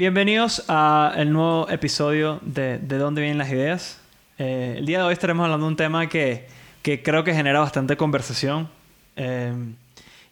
[0.00, 4.00] Bienvenidos a el nuevo episodio de De dónde vienen las ideas.
[4.38, 6.48] Eh, el día de hoy estaremos hablando de un tema que,
[6.80, 8.70] que creo que genera bastante conversación
[9.16, 9.52] eh,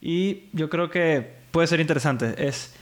[0.00, 2.48] y yo creo que puede ser interesante.
[2.48, 2.72] Es,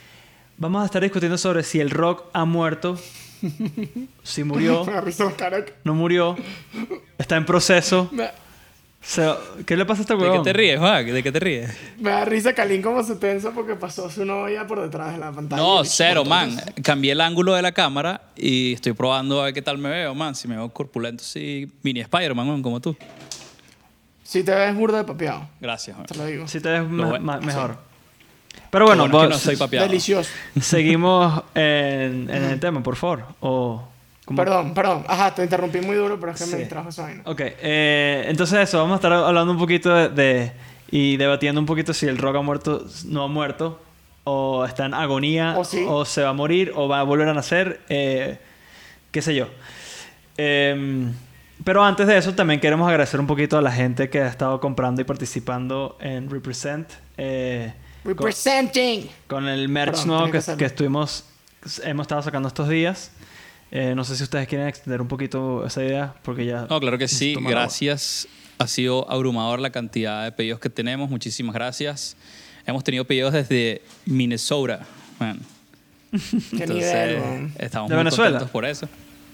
[0.58, 2.96] vamos a estar discutiendo sobre si el rock ha muerto,
[4.22, 4.86] si murió,
[5.82, 6.36] no murió,
[7.18, 8.08] está en proceso.
[9.64, 10.42] ¿Qué le pasa a este ¿De qué huevón?
[10.42, 11.06] te ríes, Juan?
[11.06, 11.70] ¿De qué te ríes?
[11.98, 15.30] me da risa Kalin como se tensa porque pasó su novia por detrás de la
[15.32, 15.62] pantalla.
[15.62, 16.56] No, cero, man.
[16.82, 20.14] Cambié el ángulo de la cámara y estoy probando a ver qué tal me veo,
[20.14, 20.34] man.
[20.34, 22.96] Si me veo corpulento, sí, mini Spider-Man, man, como tú.
[24.24, 26.06] Sí te ves burda de papeado, Gracias, man.
[26.06, 26.48] te lo digo.
[26.48, 27.78] Si te ves me- mejor.
[28.70, 29.86] Pero bueno, bueno es que vos- no soy papeado.
[29.86, 30.30] Delicioso.
[30.60, 33.24] seguimos en, en el tema, por favor.
[33.38, 33.86] O,
[34.34, 35.04] Perdón, perdón.
[35.06, 36.52] Ajá, te interrumpí muy duro, pero es que Sí.
[36.52, 37.22] me distrajo esa vaina.
[37.26, 40.52] Ok, eh, entonces eso, vamos a estar hablando un poquito de, de-
[40.90, 43.80] y debatiendo un poquito si el rock ha muerto, no ha muerto,
[44.24, 45.86] o está en agonía, O sí.
[46.06, 48.38] se va a morir, o va a volver a nacer, eh,
[49.12, 49.46] qué sé yo.
[50.36, 51.12] Em,
[51.64, 54.60] pero antes de eso, también queremos agradecer un poquito a la gente que ha estado
[54.60, 56.88] comprando y participando en Represent.
[57.16, 59.08] eh, con- Representing.
[59.26, 61.24] con el merch Perdón, nuevo que que, que estuvimos,
[61.84, 63.10] hemos estado sacando estos días.
[63.70, 66.66] Eh, no sé si ustedes quieren extender un poquito esa idea, porque ya...
[66.70, 67.34] No, claro que sí.
[67.34, 67.62] Tomar agua.
[67.62, 68.28] Gracias.
[68.58, 71.10] Ha sido abrumador la cantidad de pedidos que tenemos.
[71.10, 72.16] Muchísimas gracias.
[72.64, 74.80] Hemos tenido pedidos desde Minnesota,
[75.18, 75.40] man.
[76.10, 77.52] Qué Entonces, nivel, man.
[77.58, 78.30] estamos ¿De muy Venezuela?
[78.30, 78.88] contentos por eso.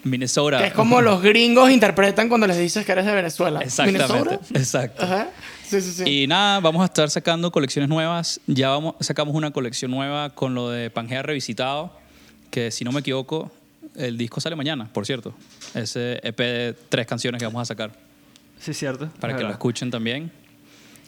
[0.05, 0.59] Minnesota.
[0.59, 3.61] Que es como los gringos interpretan cuando les dices que eres de Venezuela.
[3.61, 4.09] Exactamente.
[4.09, 4.59] ¿Minnesota?
[4.59, 5.05] Exacto.
[5.05, 5.29] Ajá.
[5.65, 6.23] Sí, sí, sí.
[6.23, 8.41] Y nada, vamos a estar sacando colecciones nuevas.
[8.47, 11.93] Ya vamos, sacamos una colección nueva con lo de Pangea Revisitado,
[12.51, 13.51] que si no me equivoco,
[13.97, 15.35] el disco sale mañana, por cierto.
[15.75, 17.91] Ese EP de tres canciones que vamos a sacar,
[18.59, 19.09] Sí, cierto.
[19.21, 19.51] para es que lo verdad.
[19.53, 20.31] escuchen también.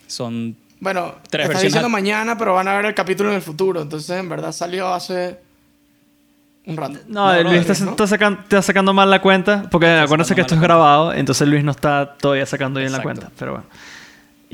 [0.07, 0.57] Son...
[0.81, 3.81] Bueno, Tres versiones diciendo mañana, pero van a ver el capítulo en el futuro.
[3.81, 5.39] Entonces, en verdad, salió hace
[6.67, 6.99] un rato.
[7.09, 7.91] No, No, Luis no, está, ¿no?
[7.93, 11.13] está sacan- está sacando mal la cuenta, porque acuérdense sacando que esto es la grabado,
[11.15, 13.21] entonces Luis no está todavía sacando bien la Exacto.
[13.21, 13.67] cuenta, pero bueno.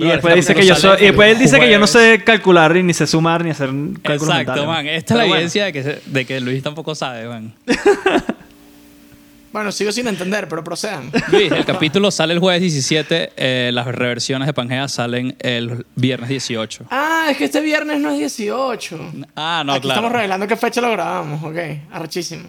[0.05, 2.75] Y después dice que yo soy, y después él dice que yo no sé calcular
[2.75, 3.69] ni sé sumar ni hacer
[4.03, 4.87] cálculos Exacto, mentales, man.
[4.87, 5.34] Esta es la bueno.
[5.37, 7.53] evidencia de que, se- de que Luis tampoco sabe, man.
[9.53, 11.11] Bueno, sigo sin entender, pero procedan.
[11.33, 16.28] Luis, el capítulo sale el jueves 17, eh, las reversiones de Pangea salen el viernes
[16.28, 16.84] 18.
[16.88, 19.11] Ah, es que este viernes no es 18.
[19.34, 19.99] Ah, no, Aquí claro.
[19.99, 21.56] estamos revelando qué fecha lo grabamos, ok.
[21.91, 22.44] Arrechísimo.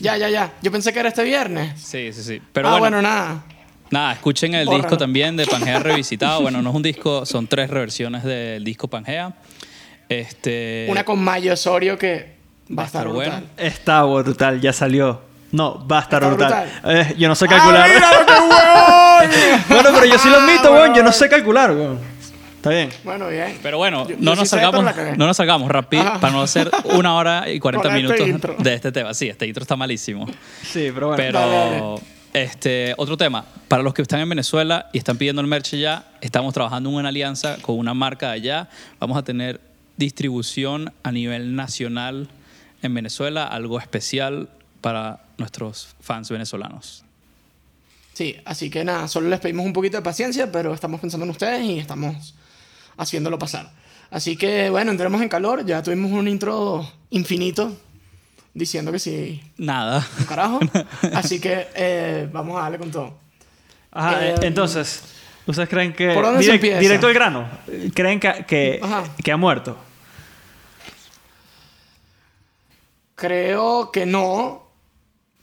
[0.00, 0.52] ya, ya, ya.
[0.60, 1.80] Yo pensé que era este viernes.
[1.80, 2.42] Sí, sí, sí.
[2.52, 3.44] Pero ah, bueno, bueno, nada.
[3.92, 4.82] Nada, escuchen el Bórralo.
[4.84, 6.40] disco también de Pangea Revisitado.
[6.42, 9.32] Bueno, no es un disco, son tres reversiones del disco Pangea.
[10.08, 12.34] Este, Una con Mayo Osorio que
[12.76, 13.32] va a estar bueno.
[13.36, 13.44] brutal.
[13.56, 15.20] Está brutal, ya salió.
[15.52, 16.68] No, va a estar brutal.
[16.82, 16.96] brutal.
[16.96, 17.82] Eh, yo no sé calcular.
[17.90, 19.62] ¡Ah, mira lo que huevón!
[19.68, 20.94] bueno, pero yo sí lo admito, Ah, weón.
[20.94, 21.98] Yo no sé calcular, weón.
[22.56, 22.90] Está bien.
[23.04, 23.58] Bueno, bien.
[23.62, 24.84] Pero bueno, Yo- no, yo nos sí salgamos,
[25.18, 28.56] no nos salgamos rápido para no hacer una hora y 40 Con este minutos intro.
[28.58, 29.12] de este tema.
[29.14, 30.26] Sí, este intro está malísimo.
[30.62, 31.16] Sí, pero bueno.
[31.16, 31.82] Pero, Dale, dale.
[32.32, 33.44] Este, otro tema.
[33.68, 36.96] Para los que están en Venezuela y están pidiendo el merch ya, estamos trabajando en
[36.96, 38.68] una alianza con una marca de allá.
[39.00, 39.60] Vamos a tener
[39.96, 42.28] distribución a nivel nacional
[42.82, 44.48] en Venezuela, algo especial
[44.80, 47.04] para nuestros fans venezolanos.
[48.14, 51.30] Sí, así que nada, solo les pedimos un poquito de paciencia, pero estamos pensando en
[51.30, 52.34] ustedes y estamos
[52.96, 53.72] haciéndolo pasar.
[54.10, 55.64] Así que bueno, entremos en calor.
[55.64, 57.74] Ya tuvimos un intro infinito
[58.54, 60.06] diciendo que sí, Nada.
[60.28, 60.60] carajo.
[61.14, 63.18] Así que eh, vamos a darle con todo.
[63.90, 65.02] Ajá, Eh, eh, entonces,
[65.46, 66.12] ¿ustedes creen que.
[66.14, 66.78] ¿por dónde se empieza?
[66.78, 67.48] Directo al grano.
[67.94, 68.80] ¿Creen que, que,
[69.22, 69.76] que ha muerto?
[73.14, 74.62] Creo que no.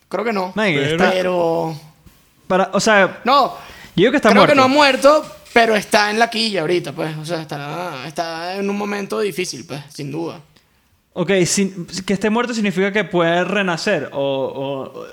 [0.10, 0.52] Creo que no.
[0.56, 1.80] Man, Pero-
[2.48, 3.56] para, o sea, No, yo
[3.96, 4.54] digo que está creo muerto.
[4.54, 7.16] que no ha muerto, pero está en la quilla ahorita, pues.
[7.18, 10.42] O sea, está, está en un momento difícil, pues, sin duda.
[11.14, 14.10] Ok, sin- que esté muerto significa que puede renacer.
[14.14, 14.94] O.
[14.94, 15.06] o-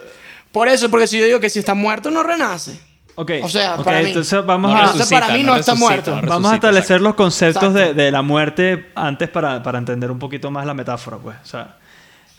[0.52, 2.78] Por eso, porque si yo digo que si está muerto, no renace.
[3.14, 4.08] ok, O sea, ok, para mí.
[4.08, 4.80] entonces vamos No a.
[4.82, 5.76] Entonces, para mí no está resucita,
[6.12, 6.22] muerto.
[6.22, 7.04] no Vamos a establecer exacto.
[7.04, 8.02] los conceptos de, Exacto.
[8.02, 11.36] de la muerte antes para, para entender un poquito más la metáfora, pues.
[11.42, 11.76] O sea,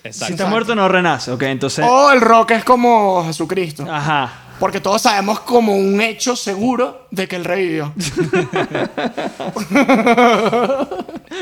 [0.04, 0.34] si Exacto.
[0.36, 1.86] está muerto no renace, ok, entonces.
[1.88, 3.86] O el rock es como Jesucristo.
[3.92, 4.32] Ajá.
[4.60, 7.94] Porque todos sabemos como un hecho seguro de que él revivió.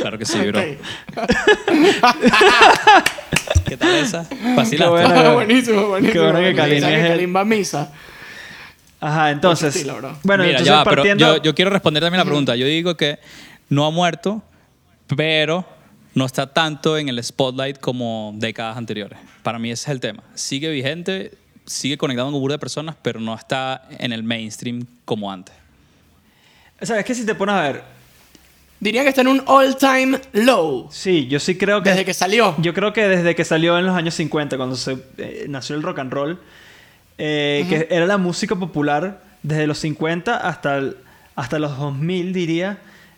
[0.01, 0.59] Claro que sí, bro.
[0.59, 0.65] Ok.
[3.65, 4.27] ¿Qué tal esa?
[4.55, 4.77] Vacilaste.
[4.77, 5.33] Qué bueno.
[5.33, 6.13] buenísimo, buenísimo.
[6.13, 6.81] Qué bueno que buenísimo.
[6.81, 7.91] ¿Sabes es que el- Kalin va a misa.
[8.99, 9.75] Ajá, entonces.
[9.75, 10.17] Estilo, bro.
[10.23, 11.37] Bueno, Mira, entonces ya va, pero partiendo.
[11.37, 12.55] yo, yo quiero responder también la pregunta.
[12.55, 13.19] Yo digo que
[13.69, 14.41] no ha muerto,
[15.15, 15.65] pero
[16.13, 19.19] no está tanto en el spotlight como décadas anteriores.
[19.43, 20.23] Para mí ese es el tema.
[20.33, 21.31] Sigue vigente,
[21.65, 25.55] sigue conectado con un grupo de personas, pero no está en el mainstream como antes.
[26.81, 27.83] O sea, es que si te pones a ver,
[28.79, 30.87] diría que está en un all-time low.
[30.91, 31.89] Sí, yo sí creo que...
[31.89, 32.55] Desde que salió.
[32.59, 35.83] Yo creo que desde que salió en los años 50, cuando se eh, nació el
[35.83, 36.39] rock and roll,
[37.17, 40.97] eh, que era la música popular desde los 50 hasta, el-
[41.35, 42.77] hasta los 2000, diría,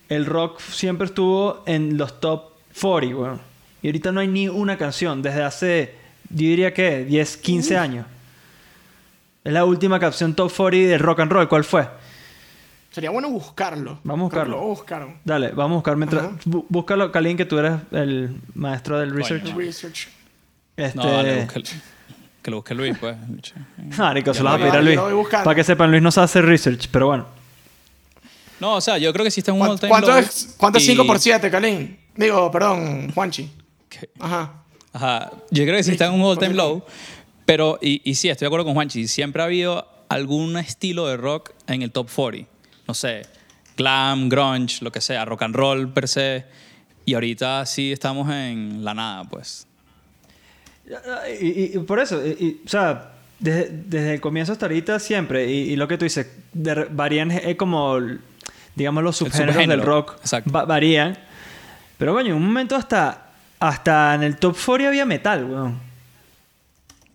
[0.10, 2.44] el rock siempre estuvo en los top
[2.80, 3.42] 40, weón.
[3.82, 5.96] Y ahorita no hay ni una canción, desde hace,
[6.30, 8.06] yo diría que 10, 15 años.
[9.48, 11.88] Es la última canción top 40 del rock and roll, ¿cuál fue?
[12.92, 14.00] Sería bueno buscarlo.
[14.04, 14.58] Vamos a buscarlo.
[14.58, 15.18] Lo buscaron.
[15.24, 16.24] Dale, vamos a buscar mientras...
[16.46, 19.44] Bú- Búscalo, Kalin, que tú eres el maestro del research.
[19.44, 19.58] Coño.
[19.58, 20.08] Research.
[20.76, 20.98] Este...
[20.98, 21.48] No, dale,
[22.42, 23.16] que lo busque Luis, pues.
[23.98, 24.96] Marico, se lo vas a pedir a Luis.
[24.96, 25.44] lo voy buscando.
[25.46, 27.26] Para que sepan, Luis no sabe hacer research, pero bueno.
[28.60, 30.18] No, o sea, yo creo que sí está en un ¿Cuánto, all-time cuánto low.
[30.20, 32.00] es, cuánto es y- 5 por 7, Kalin?
[32.16, 33.52] Digo, perdón, Juanchi.
[34.20, 34.54] Ajá.
[34.94, 36.84] Ajá, yo creo que sí está en un all-time low.
[37.48, 39.08] Pero, y, y sí, estoy de acuerdo con Juanchi.
[39.08, 42.48] Siempre ha habido algún estilo de rock en el top 40.
[42.88, 43.24] No sé,
[43.76, 46.46] glam, grunge, lo que sea, rock and roll per se.
[47.06, 49.66] Y ahorita sí estamos en la nada, pues.
[51.42, 55.76] Y, por eso, y- o sea, desde, desde el comienzo hasta ahorita siempre, y, y
[55.76, 57.98] lo que tú dices, de varían eh, como,
[58.76, 60.52] digamos, los subgéneros del rock exacto.
[60.52, 61.18] va- varían.
[61.98, 65.87] Pero coño, en un momento hasta, hasta en el top 40 había metal, weón.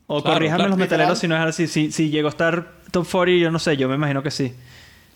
[0.07, 0.71] O Claro, corríjame claro.
[0.71, 1.67] los metaleros si no es así.
[1.67, 4.53] Si, si llegó a estar top 40, yo no sé, yo me imagino que sí.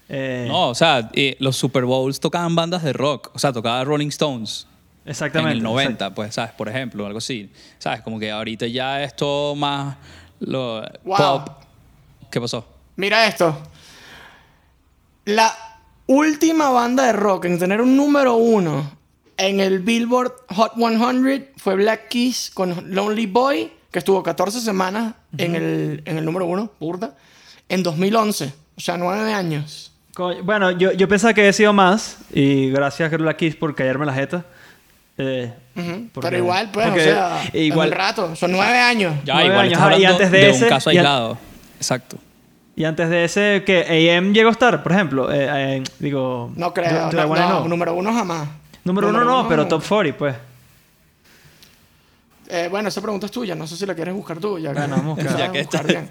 [0.09, 3.31] Eh, No, o sea, eh, los Super Bowls tocaban bandas de rock.
[3.35, 4.67] O sea, tocaba Rolling Stones.
[5.05, 5.53] exactamente.
[5.53, 6.15] en el 90, exacto.
[6.15, 6.53] pues, ¿sabes?
[6.53, 7.51] Por ejemplo, algo así.
[7.79, 8.01] ¿Sabes?
[8.03, 9.97] Como que ahorita ya es todo más
[10.41, 11.17] lo, Wow.
[11.17, 11.49] pop.
[12.31, 12.67] ¿Qué pasó?
[12.97, 13.57] Mira esto.
[15.25, 15.53] La
[16.07, 18.91] última banda de rock en tener un número uno
[19.37, 25.15] en el Billboard Hot 100 fue Black Keys con Lonely Boy, que estuvo 14 semanas
[25.39, 27.15] en, el, en el número uno, burda,
[27.67, 28.53] en 2011.
[28.77, 29.91] O sea, nueve años.
[30.45, 34.05] Bueno, yo, yo pensaba que había sido más, y gracias a la Kiss por callarme
[34.05, 34.45] la jeta.
[35.17, 36.09] Eh, Ujú.
[36.13, 38.37] porque- Pero igual, pues, porque o sea, igual, es un rato.
[38.37, 39.15] Son nueve años.
[39.25, 41.39] Ya, Nueve igual años, ajá, y antes de de, ese- un caso aislado.
[41.79, 42.19] Exacto.
[42.77, 45.33] Y antes de ese, que AM llegó a estar, por ejemplo.
[45.33, 46.53] eh, eh, digo.
[46.55, 47.11] No creo.
[47.11, 48.47] No, no, número uno jamás.
[48.85, 50.37] Número uno no, pero top 40, pues.
[52.49, 53.55] Eh, bueno, esa pregunta es tuya.
[53.55, 54.59] No sé si la quieres buscar tú.
[54.59, 56.09] Ya que, sabes Ya que bien.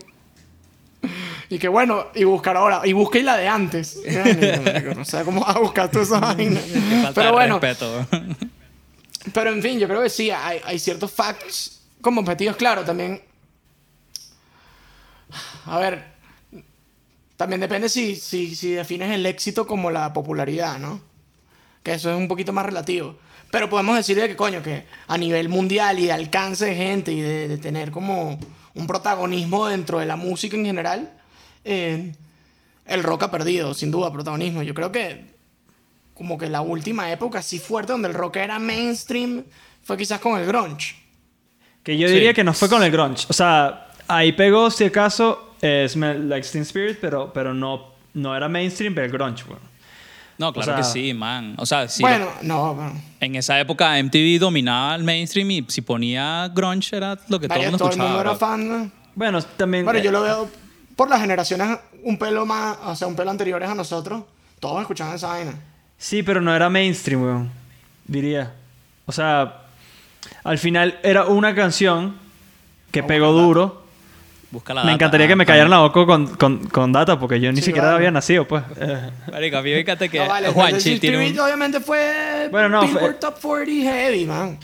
[1.48, 2.82] y que bueno, y buscar ahora.
[2.84, 3.98] Y busqué la de antes.
[4.96, 6.60] No sé cómo vas a buscar tú esa vaina.
[7.14, 7.60] Pero bueno,
[9.32, 13.20] pero en fin, yo creo que sí, hay, hay ciertos facts como objetivos, claro, también.
[15.66, 16.04] A ver,
[17.36, 21.00] también depende si, si, si defines el éxito como la popularidad, ¿no?
[21.82, 23.16] Que eso es un poquito más relativo.
[23.50, 27.12] Pero podemos decir de que, coño, que a nivel mundial y de alcance de gente
[27.12, 28.38] y de, de tener como
[28.74, 31.10] un protagonismo dentro de la música en general,
[31.64, 32.12] eh,
[32.86, 34.62] el rock ha perdido, sin duda, protagonismo.
[34.62, 35.24] Yo creo que
[36.14, 39.42] como que la última época así fuerte donde el rock era mainstream
[39.82, 40.94] fue quizás con el grunge.
[41.82, 42.14] Que yo Sí.
[42.14, 43.26] diría que no fue con el grunge.
[43.28, 48.36] O sea, ahí pegó, si acaso, eh, Smell Like Teen Spirit, pero, pero no, no
[48.36, 49.62] era mainstream, pero el grunge, bueno.
[50.40, 51.54] No, claro O que sí, man.
[51.58, 52.02] O sea, sí.
[52.02, 52.92] bueno, no, bueno.
[53.20, 57.58] En esa época MTV dominaba el mainstream y si ponía grunge era lo que todo
[57.58, 58.68] el Varios- mundo todo el mundo era fan.
[58.68, 58.90] ¿no?
[59.14, 59.84] Bueno, también.
[59.84, 60.48] Bueno, eh, yo lo veo
[60.96, 64.22] por las generaciones un pelo más, o sea, un pelo anteriores a nosotros.
[64.60, 65.52] Todos escuchaban esa vaina.
[65.98, 67.50] Sí, pero no era mainstream, weón.
[68.06, 68.54] Diría.
[69.04, 69.58] O sea,
[70.42, 72.16] al final era una canción
[72.90, 73.84] que pegó duro.
[74.50, 75.52] Busca la Me encantaría ah, que me coño.
[75.52, 77.98] callaran la boca con, con, con data, porque yo ni Sí, siquiera vale.
[77.98, 78.64] había nacido, pues.
[79.30, 81.38] Marico, a mí me encanta que No, vale, Juanchi Juanchi tiene un...
[81.38, 84.58] obviamente fue Bueno, no, fue- Top 40 Heavy, man.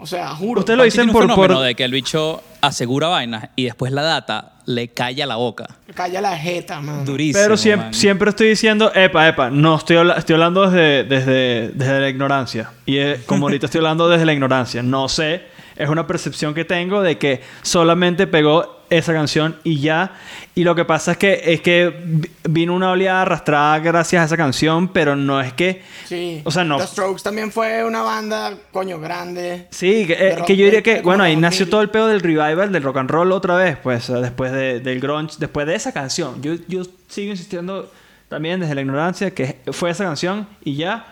[0.00, 0.60] O sea, juro.
[0.60, 4.52] Usted lo dicen por- por- de que el bicho asegura vainas y después la data
[4.66, 5.66] le calla la boca.
[5.94, 7.04] Calla la jeta, man.
[7.04, 7.94] Durísimo, Pero siempre, man.
[7.94, 12.70] siempre estoy diciendo, epa, epa, no estoy, estoy hablando desde, desde, desde la ignorancia.
[12.86, 15.42] Y eh, como ahorita estoy hablando desde la ignorancia, no sé,
[15.78, 20.12] es una percepción que tengo de que solamente pegó esa canción y ya.
[20.54, 24.24] Y lo que pasa es que, es que vi- vino una oleada arrastrada gracias a
[24.24, 25.82] esa canción, pero no es que...
[26.06, 26.40] Sí.
[26.44, 26.78] O sea, no.
[26.78, 29.66] The Strokes también fue una banda, coño, grande.
[29.70, 31.70] Sí, que, eh, rock que yo diría que, bueno, ahí nació 2000.
[31.70, 35.00] todo el pedo del revival del rock and roll otra vez, pues, después de- del
[35.00, 36.40] grunge, después de esa canción.
[36.42, 37.92] Yo, yo sigo insistiendo
[38.30, 41.06] también desde la ignorancia que fue esa canción y ya.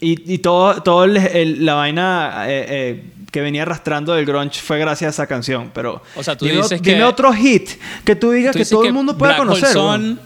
[0.00, 4.60] Y, y todo, todo el- el- la vaina eh, eh, que venía arrastrando del grunge
[4.60, 5.72] fue gracias a esa canción.
[5.74, 7.68] Pero O sea, tú dime, dices dime que- otro hit
[8.04, 9.70] que tú digas Tú que todo el mundo pueda conocer.
[9.70, 10.20] Sun, weón.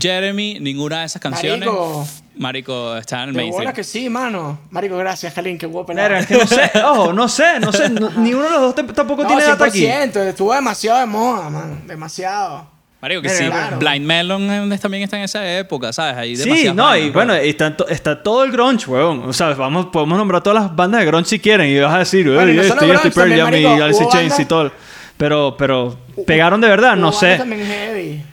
[0.00, 1.68] Jeremy, ninguna de esas canciones.
[1.68, 2.06] Marico.
[2.36, 4.58] Marico, está en el que sí, mano.
[4.70, 5.92] Marico, gracias, Jalín, qué guapo.
[5.92, 8.60] Verga, es que no sé, ojo, no sé, no sé, no- ni uno de los
[8.62, 9.80] dos te- tampoco No, tiene data aquí.
[9.84, 11.86] 100%, estuvo demasiado de moda, man.
[11.86, 12.66] Demasiado.
[13.04, 13.78] Marico, que sí, claro.
[13.78, 16.16] Blind Melon eh, también está en esa época, ¿sabes?
[16.16, 19.24] Hay Sí, no, y bueno, está, to- está todo el grunge, weón.
[19.28, 21.98] O sea, vamos, podemos nombrar todas las bandas de grunge si quieren y vas a
[21.98, 24.02] decir, Bueno, y "Ey, no solo y este, grunge, Pearl también, Jam y marico, Alice
[24.02, 24.72] in Chains y bandas- todo.
[25.16, 25.96] Pero, pero
[26.26, 27.34] pegaron de verdad, no sé.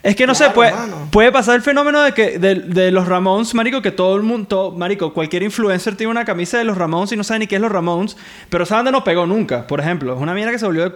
[0.03, 0.73] Es que no Claro, sé, puede,
[1.11, 4.47] puede pasar el fenómeno de que de, de los Ramones, marico, que todo el mundo,
[4.47, 7.55] todo- marico, cualquier influencer tiene una camisa de los Ramones y no sabe ni qué
[7.57, 8.15] es los Ramones,
[8.49, 10.13] pero esa banda no pegó nunca, por ejemplo.
[10.15, 10.95] Es una mierda que se volvió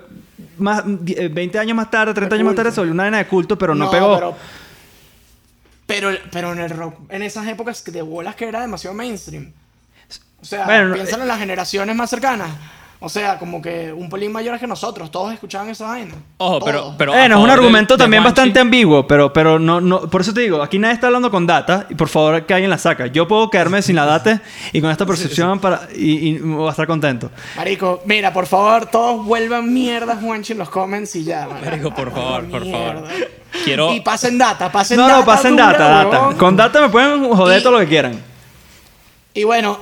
[0.58, 3.28] más, eh, 20 años más tarde, 30 años más tarde, se volvió una vaina de
[3.28, 4.16] culto, pero no, pegó.
[4.18, 4.36] Pero,
[5.86, 9.52] pero, pero en el rock, en esas épocas de bolas que era demasiado mainstream.
[10.42, 12.50] O sea, Bueno, no- piensan en las generaciones más cercanas.
[13.00, 16.16] O sea, como que un pelín mayores que nosotros, todos escuchaban esa vaina.
[16.38, 16.96] Ojo, pero, Todos.
[16.98, 20.34] pero Bueno, es un argumento de también bastante ambiguo, pero, pero no, no, por eso
[20.34, 23.08] te digo, aquí nadie está hablando con data y por favor que alguien la saca.
[23.08, 26.72] Yo puedo quedarme sin la data y con esta percepción para y, y voy a
[26.72, 27.30] estar contento.
[27.58, 31.48] Marico, mira, por favor, todos vuelvan mierda Juanchi en los comments y ya.
[31.48, 31.66] marico.
[31.66, 33.04] Marico, por favor, por favor.
[33.66, 33.94] Quiero...
[33.94, 35.20] Y pasen data, pasen No, data.
[35.20, 36.38] no, pasen dura, data, data.
[36.38, 38.20] Con data me pueden joder Y- todo lo que quieran.
[39.34, 39.78] Y bueno,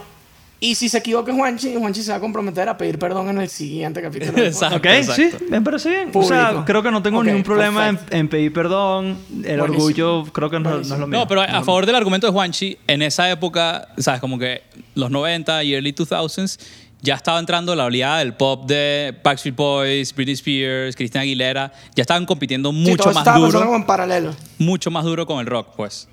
[0.69, 3.49] y si se equivoca Juanchi, Juanchi se va a comprometer a pedir perdón en el
[3.49, 4.37] siguiente capítulo.
[4.43, 4.77] Exacto.
[4.77, 4.85] ¿Ok?
[4.85, 5.37] exacto.
[5.39, 6.09] Sí, me parece bien.
[6.13, 9.17] O sea, creo que no tengo Ok, ningún problema en, pedir perdón.
[9.43, 9.63] El Buenísimo.
[9.73, 11.19] orgullo creo que no, no es lo mío.
[11.19, 14.21] No, pero a, a favor del argumento de Juanchi, en esa época, ¿sabes?
[14.21, 14.63] Como que
[14.95, 16.59] los 90 y early 2000s,
[17.01, 21.73] ya estaba entrando la oleada del pop de Backstreet Boys, Britney Spears, Christina Aguilera.
[21.95, 24.33] Ya estaban compitiendo Sí, mucho todo más estaba duro, como en paralelo.
[24.57, 26.07] mucho más duro con el rock, pues.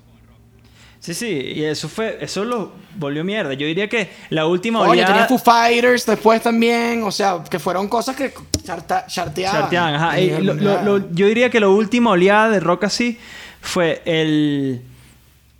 [1.01, 3.53] Sí, sí, y eso fue, eso lo volvió mierda.
[3.55, 5.07] Yo diría que la última Oye, oleada...
[5.13, 8.31] tenía Foo Fighters después también, o sea, que fueron cosas que
[8.63, 9.61] charta, charteaban.
[9.61, 10.11] Charteaban, ajá.
[10.11, 10.85] a Y nivel lo- lo- mundial.
[10.85, 13.17] lo- yo diría que la última oleada de rock así
[13.61, 14.83] fue el...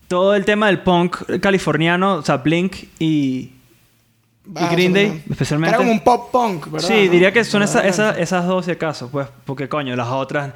[0.07, 3.51] Todo el tema del punk californiano, o sea, Blink y...
[4.55, 5.69] Ah, y Green eso Day, especialmente.
[5.69, 6.87] Era como un pop punk, ¿verdad?
[6.87, 10.51] Sí, diría que son esa- esas dos si acaso, pues, porque coño, las otras,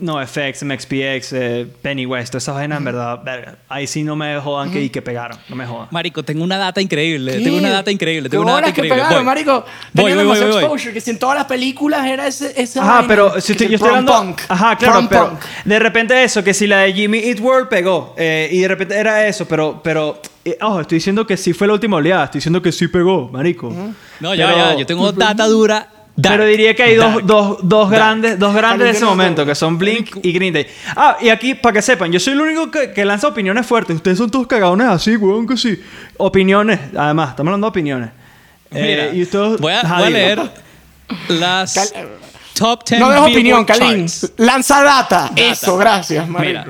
[0.00, 4.38] no, FX, MXPX, eh, Pennywise, todas esas vainas, en verdad, verga, ahí sí no me
[4.40, 5.88] jodan que, y que pegaron, no me jodan.
[5.90, 7.36] Marico, tengo una data increíble.
[7.38, 7.44] ¿Qué?
[7.44, 8.28] Tengo una data increíble.
[8.28, 8.96] Tengo ¿Qué una data que increíble.
[8.96, 9.24] pegaron, Voy.
[9.24, 9.64] marico?
[9.92, 13.08] Voy, voy, voy, exposure, que si en todas las películas era ese, esa Ajá, vaina,
[13.08, 14.12] pero si estoy, yo estoy hablando.
[14.16, 15.40] punk, Ajá, claro, prom pero punk.
[15.64, 18.94] de repente eso, que si la de Jimmy Eat World pegó, eh, y de repente
[18.96, 22.38] era eso, pero, pero, eh, ojo, estoy diciendo que sí fue la última oleada, estoy
[22.38, 23.70] diciendo que sí pegó, marico.
[24.20, 24.74] No, ya, Pero- ya.
[24.76, 25.88] Yo tengo data dura.
[26.20, 29.46] Dark, Pero diría que hay dos, dos, dos grandes, dos grandes de ese También momento,
[29.46, 30.66] que son Blink y Green Day.
[30.96, 33.96] Ah, y aquí, para que sepan, yo soy el único que, que lanza opiniones fuertes.
[33.96, 35.80] Ustedes son todos cagadones así, weón, que sí.
[36.16, 38.10] Opiniones, además, estamos hablando de opiniones.
[38.70, 40.40] Mira, Eh, y ustedes- voy, a, voy leer
[41.28, 42.08] las Cal-
[42.54, 44.06] top 10 No dejo opinión, Kalin.
[44.36, 45.30] Lanza data.
[45.34, 46.28] Eso, gracias.
[46.28, 46.66] Mira.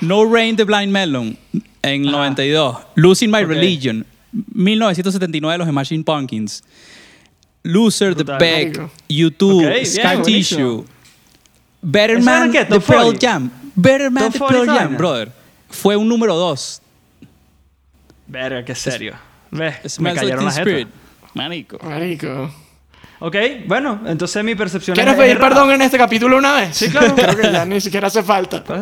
[0.00, 1.36] No Rain the Blind Melon
[1.82, 2.76] en 92.
[2.94, 3.48] Losing My Ok.
[3.48, 4.06] Religion
[4.54, 6.62] 1979 los Imagine Pumpkins.
[7.64, 8.24] Loser The.
[8.24, 8.80] Beck.
[9.08, 10.24] YouTube, Ok, bien, Sky buenísimo.
[10.24, 10.84] Tissue.
[11.82, 12.64] Better ¿Eso Man eran qué?
[12.64, 13.26] The Pearl 40?
[13.26, 13.50] Jam.
[13.74, 14.98] Better Man Top The 40 Pearl Jam, vaina.
[14.98, 15.32] brother.
[15.70, 16.82] Fue un número 2.
[18.26, 19.14] Verga, qué serio.
[19.50, 20.86] Ves, me cayeron Teen la Spirit.
[20.88, 21.30] jeta.
[21.34, 21.78] Marico.
[21.82, 22.54] Marico.
[23.20, 25.48] Ok, bueno, entonces mi percepción ¿Quieres es pedir errada.
[25.50, 26.76] perdón en este capítulo una vez?
[26.76, 27.14] Sí, claro.
[27.16, 28.64] Creo que ya ni siquiera hace falta.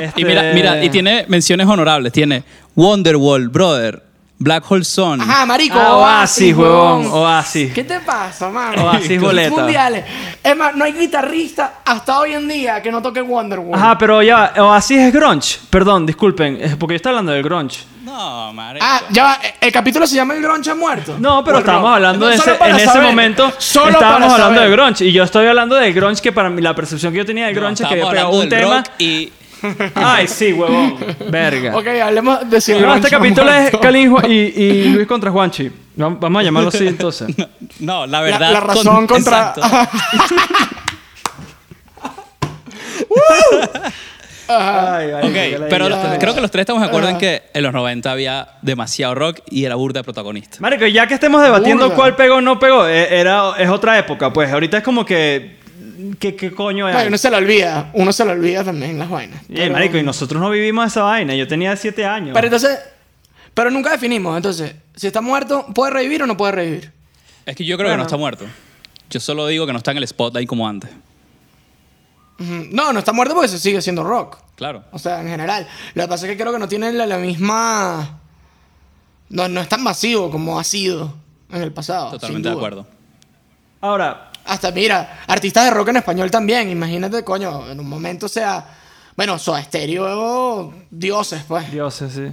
[0.00, 2.12] Este- Y mira, mira, y tiene menciones honorables.
[2.12, 2.44] Tiene
[2.76, 4.00] Wonderwall, brother.
[4.42, 5.20] Black Hole Sun.
[5.20, 5.78] Ajá, marico.
[5.78, 7.06] Ah, Oasis, huevón.
[7.12, 7.74] Oasis.
[7.74, 8.86] ¿Qué te pasa, mano?
[8.86, 9.50] Oasis boleta.
[9.54, 10.04] mundiales.
[10.42, 13.74] Es más, no hay guitarrista hasta hoy en día que no toque Wonderwall.
[13.78, 15.58] Ajá, pero ya, Oasis es grunge.
[15.68, 17.80] Perdón, disculpen, es porque yo estoy hablando del grunge.
[18.02, 18.84] No, marico.
[18.88, 19.38] Ah, ya va.
[19.60, 21.16] El capítulo se llama El Groncha Muerto.
[21.18, 23.02] No, pero estábamos hablando de ese, solo para en ese saber.
[23.02, 23.52] momento.
[23.58, 24.70] Solo estábamos para hablando saber.
[24.70, 25.04] de grunge.
[25.04, 27.52] Y yo estoy hablando de grunge que para mí, la percepción que yo tenía de
[27.52, 28.76] No, grunge es que había pegado hablando un del tema.
[28.78, 29.32] rock y
[29.94, 30.96] Ay, sí, huevón.
[31.30, 31.76] Verga.
[31.76, 33.80] Ok, hablemos de si el No, este capítulo es Muerto.
[33.80, 35.70] Cali y y, y Luis contra Juanchi.
[35.96, 37.28] Vam- Vamos a llamarlo así entonces.
[37.80, 38.52] No, la La, verdad.
[38.52, 39.54] la razón con- contra.
[39.56, 39.62] Exacto.
[44.52, 45.86] Ay, ay, Ok, pero
[46.18, 49.38] creo que los tres estamos de acuerdo en que en los 90 había demasiado rock
[49.48, 50.56] y era burda de protagonista.
[50.58, 51.96] Marico, ya que estemos debatiendo Burda.
[51.96, 54.52] cuál pegó o no pegó, eh, era, es otra época, pues.
[54.52, 55.59] Ahorita es como que.
[56.18, 57.06] ¿Qué, qué coño es?
[57.06, 57.90] Uno se lo olvida.
[57.94, 59.42] Uno se lo olvida también las vainas.
[59.48, 61.34] Y, Pero- marico, y nosotros no vivimos esa vaina.
[61.34, 62.32] Yo tenía siete años.
[62.34, 62.78] Pero entonces.
[63.54, 64.36] Pero nunca definimos.
[64.36, 66.92] Entonces, si está muerto, ¿puede revivir o no puede revivir?
[67.46, 68.44] Es que yo creo que no está muerto.
[69.10, 70.90] Yo solo digo que no está en el spotlight como antes.
[72.38, 74.38] No, no está muerto porque se sigue siendo rock.
[74.56, 74.84] Claro.
[74.92, 75.66] O sea, en general.
[75.94, 78.20] Lo que pasa es que creo que no tiene la, la misma.
[79.28, 81.14] No, no es tan masivo como ha sido
[81.52, 82.12] en el pasado.
[82.12, 82.86] Totalmente de acuerdo.
[83.82, 86.68] Ahora, Hasta mira, artistas de rock en español también.
[86.70, 88.64] Imagínate, coño, en un momento o sea.
[89.16, 91.70] Bueno, Soda Stereo, dioses, pues.
[91.70, 92.32] dioses, sí.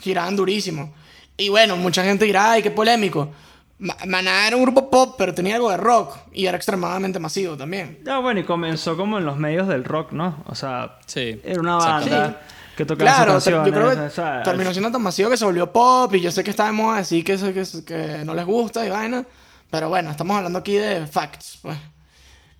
[0.00, 0.92] Giraban durísimo.
[1.36, 3.30] Y bueno, mucha gente dirá, ay, qué polémico.
[3.78, 7.56] Ma- Maná era un grupo pop, pero tenía algo de rock y era extremadamente masivo
[7.56, 7.98] también.
[8.04, 10.42] Ya, bueno, y comenzó como en los medios del rock, ¿no?
[10.46, 11.40] O sea, Sí.
[11.42, 12.40] era una banda
[12.76, 13.80] que tocaba Claro, sus te- yo canciones.
[13.90, 16.44] creo que o sea, terminó siendo tan masivo que se volvió pop y yo sé
[16.44, 19.24] que está de moda decir que, que, que no les gusta y vaina,
[19.70, 21.78] pero bueno, estamos hablando aquí de facts, pues.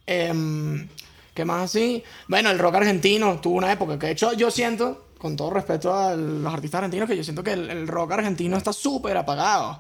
[0.07, 0.89] Em,
[1.35, 2.03] ¿Qué más así?
[2.29, 5.95] Bueno, el rock argentino tuvo una época que de hecho yo siento, con todo respeto
[5.95, 9.79] a los artistas argentinos, que yo siento que el, el rock argentino está súper apagado.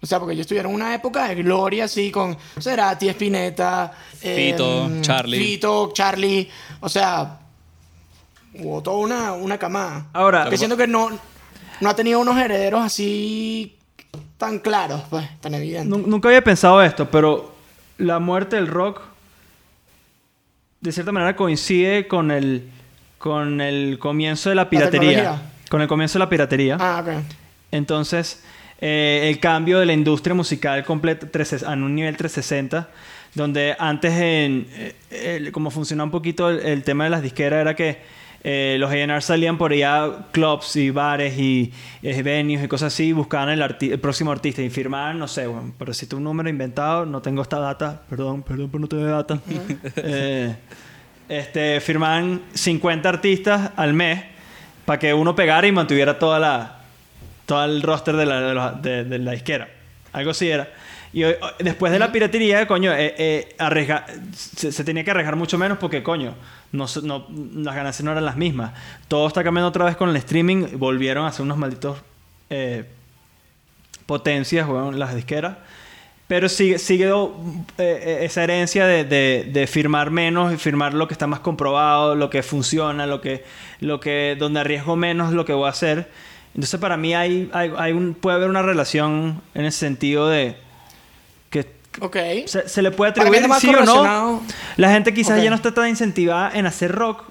[0.00, 4.84] O sea, porque yo estuviera en una época de gloria así con Cerati, Spinetta, Fito,
[4.84, 5.38] em, Charlie.
[5.38, 6.48] Fito, Charlie.
[6.80, 7.40] O sea,
[8.54, 10.06] hubo toda una, una camada.
[10.12, 11.10] Ahora, que siento que no,
[11.80, 13.77] no ha tenido unos herederos así
[14.38, 15.88] tan claros, pues, tan evidentes.
[15.88, 17.54] nu- nunca había pensado esto, pero
[17.98, 19.00] la muerte del rock
[20.80, 22.70] de cierta manera coincide con el
[23.18, 25.42] con el comienzo de la piratería.
[25.68, 26.76] con el comienzo de la piratería.
[26.80, 27.22] Ah, ok.
[27.72, 28.42] Entonces,
[28.80, 31.26] eh, el cambio de la industria musical completa
[31.66, 32.88] a un nivel 360,
[33.34, 37.60] donde antes, en, eh, el- como funcionaba un poquito el, el tema de las disqueras,
[37.60, 37.98] era que
[38.44, 43.08] eh, los A&R salían por allá clubs y bares y, y venues y cosas así,
[43.08, 46.24] y buscaban el, arti- el próximo artista y firmaban, no sé, bueno, pero si un
[46.24, 49.38] número inventado, no tengo esta data, perdón, perdón, pero no tengo data.
[49.96, 50.54] Eh,
[51.28, 54.24] este, firmaban 50 artistas al mes
[54.86, 56.78] para que uno pegara y mantuviera toda la,
[57.44, 59.68] todo el roster de la, de, los- de- de la disquera.
[60.12, 60.68] Algo así era.
[61.12, 65.10] Y hoy- hoy- después de la piratería, coño, eh, eh, arriesga- se, se tenía que
[65.10, 66.34] arriesgar mucho menos porque, coño,
[66.72, 68.72] no, no- las ganancias no eran las mismas.
[69.08, 70.66] Todo está cambiando otra vez con el streaming.
[70.78, 71.98] Volvieron a ser unos malditos
[72.50, 72.84] eh,
[74.06, 75.56] potencias, weón, las disqueras.
[76.26, 77.14] Pero sigue, sigue eh,
[77.78, 82.14] eh, esa herencia de, de- de firmar menos y firmar lo que está más comprobado,
[82.14, 83.44] lo que funciona, lo que,
[83.80, 86.10] lo que, donde arriesgo menos lo que voy a hacer.
[86.54, 90.56] Entonces para mí hay, hay, hay un, puede haber una relación en el sentido de
[92.00, 92.16] Ok.
[92.46, 94.42] se, se le puede atribuir sí o no.
[94.76, 97.24] La gente quizás ya no está tan incentivada en hacer rock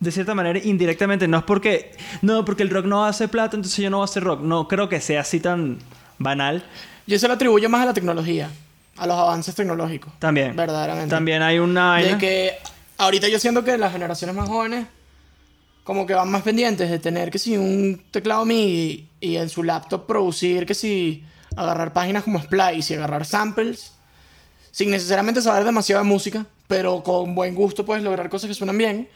[0.00, 1.28] de cierta manera indirectamente.
[1.28, 4.06] No es porque no porque el rock no hace plata, entonces yo no voy a
[4.06, 4.40] hacer rock.
[4.40, 5.78] No creo que sea así tan
[6.18, 6.64] banal.
[7.06, 8.50] Yo se lo atribuyo más a la tecnología,
[8.96, 10.12] a los avances tecnológicos.
[10.18, 10.54] También.
[10.54, 11.10] Verdaderamente.
[11.10, 12.52] También hay una De que
[12.98, 14.86] ahorita yo siento que las generaciones más jóvenes
[15.84, 19.62] como que van más pendientes de tener que si un teclado MIDI y en su
[19.62, 21.24] laptop producir que si
[21.58, 23.92] agarrar páginas como Splice y agarrar samples
[24.70, 28.78] sin necesariamente saber demasiado de música, pero con buen gusto puedes lograr cosas que suenan
[28.78, 29.08] bien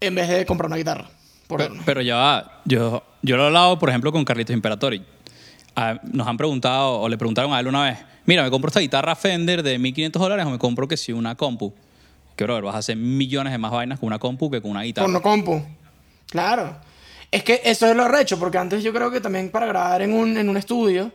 [0.00, 1.10] en vez de comprar una guitarra.
[1.48, 2.62] Por Pero, pero ya va.
[2.64, 5.04] Yo, yo lo he hablado, por ejemplo, con Carlitos Imperatori.
[5.74, 8.80] Ah, nos han preguntado, o le preguntaron a él una vez, mira, ¿me compro esta
[8.80, 11.74] guitarra Fender de 1.500 dólares o me compro que si una compu?
[12.36, 14.82] Que, brother, vas a hacer millones de más vainas con una compu que con una
[14.82, 15.06] guitarra.
[15.06, 15.62] Con no compu.
[16.30, 16.76] Claro.
[17.30, 20.12] Es que eso es lo recho, porque antes yo creo que también para grabar en
[20.12, 21.10] un, en un estudio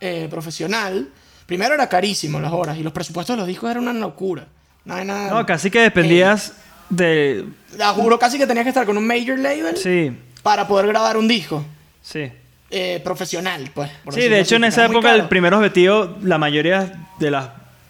[0.00, 1.08] eh, profesional,
[1.46, 4.46] primero era carísimo las horas y los presupuestos de los discos eran una locura.
[4.84, 5.30] No hay nada.
[5.30, 6.54] No, casi que dependías
[6.88, 7.44] de.
[7.76, 11.16] La juro casi que tenías que estar con un major label Sí, para poder grabar
[11.16, 11.64] un disco
[12.02, 12.32] sí.
[12.70, 13.90] eh, profesional, pues.
[14.10, 17.30] Sí, de así, hecho en porque esa era época el primer objetivo, la mayoría de
[17.30, 17.48] las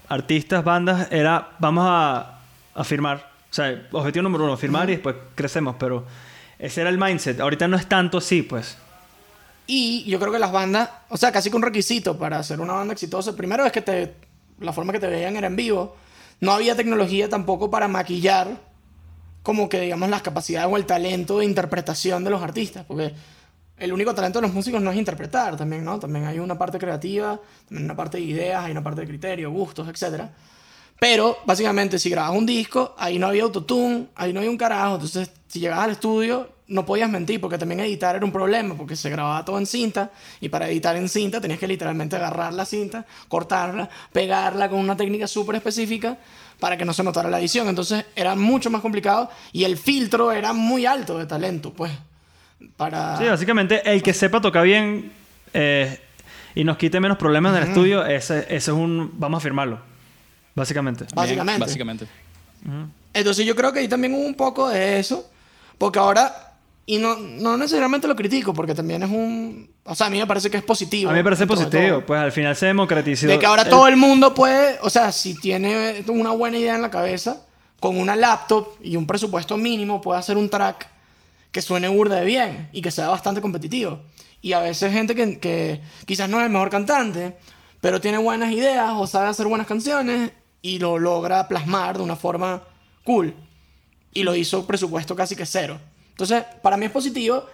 [0.09, 2.41] artistas, bandas, era vamos a,
[2.75, 3.31] a firmar.
[3.51, 6.05] O sea, objetivo número uno, firmar y después crecemos, pero
[6.59, 7.41] ese era el mindset.
[7.41, 8.77] Ahorita no es tanto así, pues.
[9.67, 12.73] Y yo creo que las bandas, o sea, casi que un requisito para hacer una
[12.73, 14.15] banda exitosa, primero es que te,
[14.59, 15.97] la forma que te veían era en vivo.
[16.41, 18.71] No había tecnología tampoco para maquillar
[19.43, 23.15] como que digamos las capacidades o el talento de interpretación de los artistas, porque
[23.79, 25.99] el único talento de los músicos no es interpretar también, ¿no?
[25.99, 29.51] También hay una parte creativa, también una parte de ideas, hay una parte de criterio,
[29.51, 30.25] gustos, etc.
[30.99, 34.95] Pero básicamente si grababas un disco, ahí no había autotune, ahí no había un carajo,
[34.97, 38.97] entonces si llegabas al estudio no podías mentir porque también editar era un problema porque
[38.97, 42.65] se grababa todo en cinta y para editar en cinta tenías que literalmente agarrar la
[42.65, 46.17] cinta, cortarla, pegarla con una técnica súper específica
[46.59, 47.69] para que no se notara la edición.
[47.69, 51.93] Entonces era mucho más complicado y el filtro era muy alto de talento, pues.
[52.77, 53.17] Para...
[53.19, 55.13] Sí, básicamente el que sepa tocar bien
[55.53, 55.99] eh,
[56.55, 59.13] y nos quite menos problemas del estudio, ese, ese es un...
[59.15, 59.81] Vamos a firmarlo.
[60.55, 61.05] Básicamente.
[61.05, 61.61] Bien, básicamente.
[61.61, 62.07] Básicamente.
[63.15, 65.29] Entonces yo creo que ahí también hubo un poco de eso,
[65.79, 66.50] porque ahora,
[66.95, 69.71] y no, no necesariamente lo critico, porque también es un...
[69.85, 71.11] O sea, a mí me parece que es positivo.
[71.11, 72.03] A mí me parece positivo.
[72.07, 73.27] Pues al final se democratizó.
[73.27, 76.75] De que ahora el- todo el mundo puede, o sea, si tiene una buena idea
[76.75, 77.43] en la cabeza,
[77.81, 80.89] con una laptop y un presupuesto mínimo puede hacer un track
[81.53, 84.01] que suene burda de bien y que sea bastante competitivo.
[84.43, 87.37] Y a veces gente que, que quizás no es el mejor cantante,
[87.81, 90.31] pero tiene buenas ideas o sabe hacer buenas canciones
[90.63, 92.63] y lo logra plasmar de una forma
[93.05, 93.35] cool.
[94.13, 95.79] Y lo hizo presupuesto casi que cero.
[96.11, 97.45] Entonces, para mí es positivo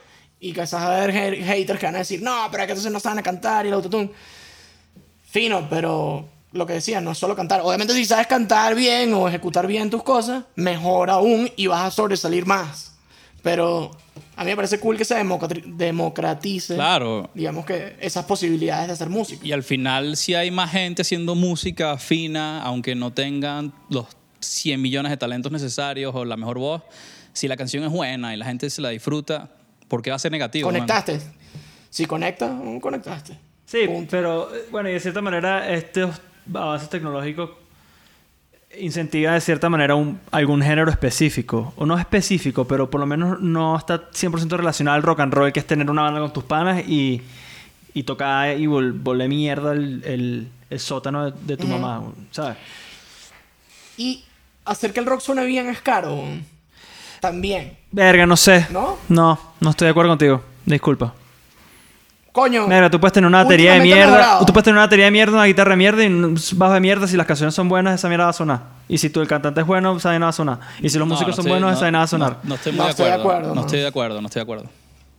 [0.40, 2.72] y quizás va a haber ha- haters que van a decir, no, pero es que
[2.72, 4.10] entonces no saben a cantar y el autotune.
[5.28, 7.60] fino, pero lo que decía, no es solo cantar.
[7.62, 11.90] Obviamente si sabes cantar bien o ejecutar bien tus cosas, mejor aún y vas a
[11.90, 12.94] sobresalir más.
[13.42, 13.90] Pero
[14.34, 17.28] a mí me parece cool que se democrati- democratice, Claro.
[17.34, 19.46] digamos que esas posibilidades de hacer música.
[19.46, 24.06] Y al final, si hay más gente haciendo música fina, aunque no tengan los
[24.40, 26.82] 100 millones de talentos necesarios o la mejor voz,
[27.36, 29.50] si la canción es buena y la gente se la disfruta,
[29.88, 30.68] ¿por qué va a ser negativo?
[30.70, 30.80] man?
[30.80, 31.20] Conectaste.
[31.90, 33.38] Si conectas, conectaste.
[33.66, 34.10] Sí, Punto.
[34.10, 36.20] pero eh, bueno, y de cierta manera estos
[36.54, 37.50] avances tecnológicos
[38.78, 43.40] incentiva de cierta manera un- algún género específico, o no específico, pero por lo menos
[43.40, 46.44] no está 100% relacionado al rock and roll, que es tener una banda con tus
[46.44, 47.22] panas y,
[47.94, 52.56] y tocar y vol- volver mierda el, el- el sótano de, de tu mamá, ¿sabes?
[53.96, 54.24] Y
[54.64, 56.24] hacer que el rock suene bien es caro.
[57.20, 57.76] También.
[57.92, 58.66] Verga, no sé.
[58.70, 58.96] ¿No?
[59.08, 60.42] No, no estoy de acuerdo contigo.
[60.64, 61.12] Disculpa.
[62.32, 62.66] Coño.
[62.66, 64.04] Mira, tú puedes tener una batería de mierda.
[64.06, 64.44] mejorado.
[64.44, 66.80] Tú puedes tener una batería de mierda, una guitarra de mierda y un bajo de
[66.80, 67.06] mierda.
[67.08, 68.60] Si las canciones son buenas, esa mierda va a sonar.
[68.88, 70.58] Y si tú el cantante es bueno, esa vaina va a sonar.
[70.80, 72.30] Y si los No, músicos no son estoy- buenos, no- esa vaina va a sonar.
[72.42, 73.30] No, no estoy muy No de estoy de acuerdo.
[73.30, 73.60] acuerdo, no no.
[73.62, 74.64] estoy de acuerdo, no estoy de acuerdo.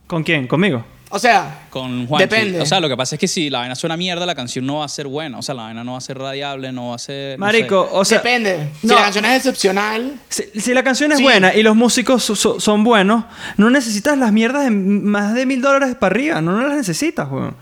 [0.06, 0.46] ¿Con quién?
[0.46, 0.84] ¿Conmigo?
[1.10, 2.28] O sea, Con Juanchi.
[2.28, 2.60] Depende.
[2.60, 4.78] O sea, lo que pasa es que si la vaina suena mierda, la canción no
[4.80, 5.38] va a ser buena.
[5.38, 7.38] O sea, la vaina no va a ser radiable, no va a ser.
[7.38, 7.90] no Marico, sé.
[7.94, 8.18] o sea.
[8.18, 8.68] depende.
[8.80, 8.94] Si no.
[8.94, 11.24] la canción es excepcional, Si, si la canción es Sí.
[11.24, 13.24] buena y los músicos so- so- son buenos,
[13.56, 16.40] no necesitas las mierdas de más de mil dólares para arriba.
[16.42, 17.56] No, las necesitas, weón.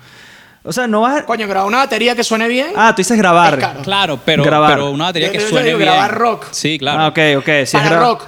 [0.64, 1.24] O sea, no vas a...
[1.24, 2.66] coño, grabar una batería que suene bien.
[2.74, 3.54] Ah, tú dices grabar.
[3.54, 3.82] Es caro.
[3.82, 4.72] Claro, pero, Grabar.
[4.74, 5.88] pero una batería Yo- que yo suene digo bien.
[5.90, 6.46] grabar rock.
[6.50, 7.02] Sí, claro.
[7.02, 7.44] Ah, ok, ok.
[7.64, 8.24] Si es para rock.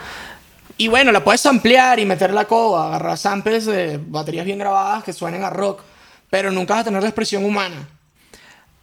[0.80, 5.02] Y bueno, la puedes ampliar y meter la coba, agarrar samples de baterías bien grabadas
[5.02, 5.82] que suenen a rock,
[6.30, 7.88] pero nunca vas a tener la expresión humana.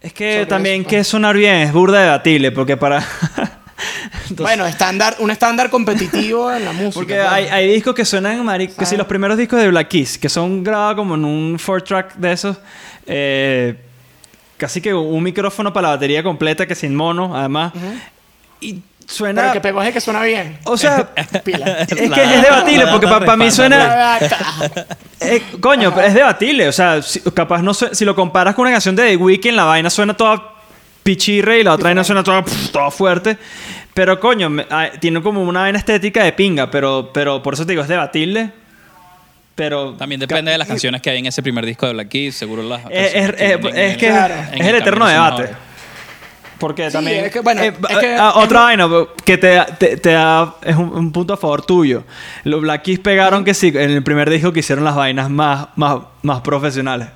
[0.02, 2.98] Es que Sobre también eso, que sonar bien es burda debatible, porque para...
[4.28, 6.94] Entonces- bueno, estándar, un estándar competitivo en la música.
[6.94, 7.28] Porque pues.
[7.28, 8.98] hay, hay discos que suenan, marico, que si ¿Sabes?
[8.98, 12.32] los primeros discos de Black Keys, que son grabados como en un four track de
[12.32, 12.58] esos,
[13.06, 13.74] eh,
[14.58, 17.72] casi que un micrófono para la batería completa, que sin mono, además,
[18.60, 19.40] y suena...
[19.42, 20.58] Pero que pegó es que suena bien.
[20.64, 21.08] o sea,
[21.44, 21.78] Pila.
[21.82, 24.18] es que es debatible, porque para mí suena...
[25.18, 26.68] Eh, coño, pero es debatible.
[26.68, 29.64] O sea, si- capaz no si lo comparas con una canción de The Weeknd, la
[29.64, 30.52] vaina suena toda
[31.02, 33.38] pichirre y la otra vaina suena toda, pf, toda fuerte.
[33.94, 37.64] Pero coño, me- ah, tiene como una vaina estética de pinga, pero, pero por eso
[37.64, 38.50] te digo, es debatible.
[39.54, 42.34] Pero También depende de las canciones que hay en ese primer disco de Black Keys.
[42.36, 42.82] Seguro las.
[42.90, 44.34] es, es- canciones es- vienen es que el- Claro.
[44.52, 45.56] es el eterno camino son debate.
[46.58, 47.24] Porque Sí, también.
[47.26, 48.88] es que, bueno, eh, es que- ah, es otra vaina
[49.24, 50.54] que te, te, te da.
[50.62, 52.04] Es un, un punto a favor tuyo.
[52.44, 55.68] Los Black Keys pegaron que sí, en el primer disco que hicieron las vainas más,
[55.76, 57.08] más, más profesionales.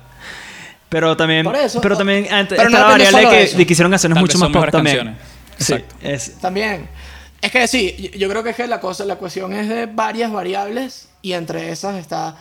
[0.89, 1.43] Pero también.
[1.43, 4.21] Por eso, pero también antes pero no variable de que, de que hicieron canciones Tal
[4.23, 4.97] mucho más pop también.
[4.97, 5.21] canciones.
[5.57, 5.95] Sí, Exacto.
[6.01, 6.89] es, También.
[7.41, 9.87] Es que sí, yo- yo creo que es que la cosa, la cuestión es de
[9.87, 12.35] varias variables y entre esas está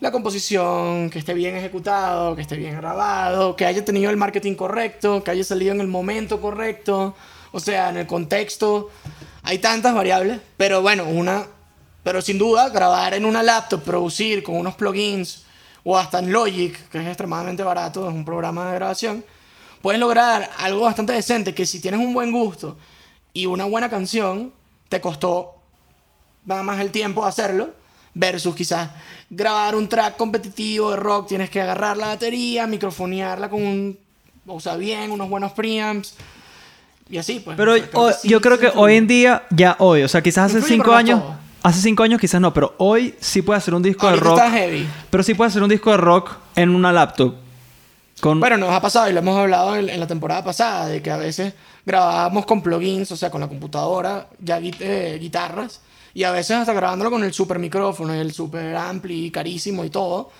[0.00, 4.54] la composición, que esté bien ejecutado, que esté bien grabado, que haya tenido el marketing
[4.54, 7.16] correcto, que haya salido en el momento correcto,
[7.50, 8.90] o sea, en el contexto.
[9.42, 11.46] Hay tantas variables, pero bueno, una,
[12.04, 15.44] pero sin duda grabar en una laptop, producir con unos plugins
[15.82, 19.24] o hasta en Logic, que es extremadamente barato, es un programa de grabación,
[19.82, 22.76] puedes lograr algo bastante decente que si tienes un buen gusto
[23.32, 24.52] y una buena canción,
[24.88, 25.56] te costó
[26.44, 27.70] nada más el tiempo hacerlo,
[28.14, 28.90] versus quizás
[29.30, 33.98] grabar un track competitivo de rock, tienes que agarrar la batería, microfonearla con un,
[34.46, 36.14] o sea, bien, unos buenos preamps,
[37.10, 37.56] y así, pues.
[37.56, 40.54] Pero O sí, yo creo sí que hoy en día, ya hoy, o sea, quizás
[40.54, 41.20] hace cinco años.
[41.20, 41.48] todo.
[41.62, 44.38] Hace cinco años quizás no, pero hoy sí puede hacer un disco de rock.
[44.38, 44.86] está heavy.
[45.10, 47.34] Pero sí puede hacer un disco de rock en una laptop.
[48.20, 51.02] Con, Bueno, nos ha pasado y lo hemos hablado en, en la temporada pasada, de
[51.02, 55.80] que a veces grabábamos con plugins, o sea, con la computadora, ya eh, guitarras,
[56.14, 59.90] y a veces hasta grabándolo con el super micrófono y el super ampli carísimo y
[59.90, 60.30] todo,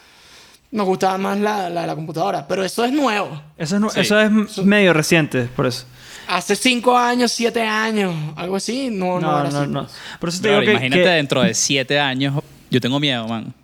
[0.70, 2.46] nos gustaba más la, la, la computadora.
[2.46, 3.40] Pero eso es nuevo.
[3.56, 4.00] eso es, nu- Sí.
[4.00, 5.84] eso es medio reciente, por eso.
[6.28, 9.70] Hace cinco años, siete años, algo así, no, no, No, era no, así.
[9.70, 9.86] no.
[10.20, 10.76] Por eso te Bro, digo que.
[10.76, 12.42] imagínate que- dentro de siete años.
[12.70, 13.54] Yo tengo miedo, man.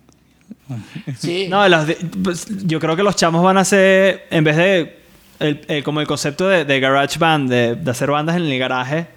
[1.19, 1.47] Sí.
[1.49, 4.99] No, las de- pues, yo creo que los chamos van a hacer, en vez de,
[5.39, 8.57] el, el- como el concepto de, de garage band, de, de hacer bandas en el
[8.57, 9.07] garaje,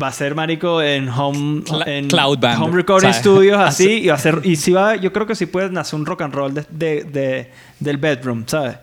[0.00, 3.18] va a ser marico en home, Cla- en cloud band, home recording ¿sabes?
[3.18, 5.98] studios así y va a ser y sí va, yo creo que sí puede nacer
[5.98, 7.50] un rock and roll de, de- de-
[7.80, 8.76] del bedroom, ¿sabes?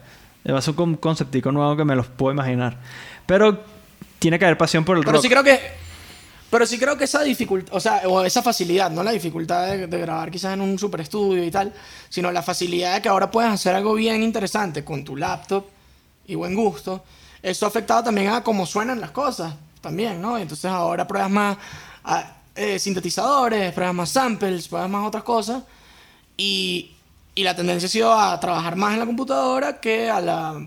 [0.49, 2.77] Va a ser un conceptico nuevo que me los puedo imaginar,
[3.25, 3.59] pero
[4.19, 5.21] tiene que haber pasión por el Pero rock.
[5.23, 5.59] sí creo que.
[6.49, 9.85] Pero sí creo que esa dificultad, o sea, o esa facilidad, no la dificultad de,
[9.85, 11.71] de grabar quizás en un super estudio y tal,
[12.09, 15.65] sino la facilidad de que ahora puedes hacer algo bien interesante con tu laptop
[16.25, 17.03] y buen gusto.
[17.43, 20.37] Eso ha afectado también a cómo suenan las cosas, también, ¿no?
[20.37, 21.57] Entonces ahora pruebas más
[22.03, 25.63] ah, eh, sintetizadores, pruebas más samples, pruebas más otras cosas.
[26.37, 26.91] Y,
[27.35, 30.61] y la tendencia ha sido a trabajar más en la computadora que a la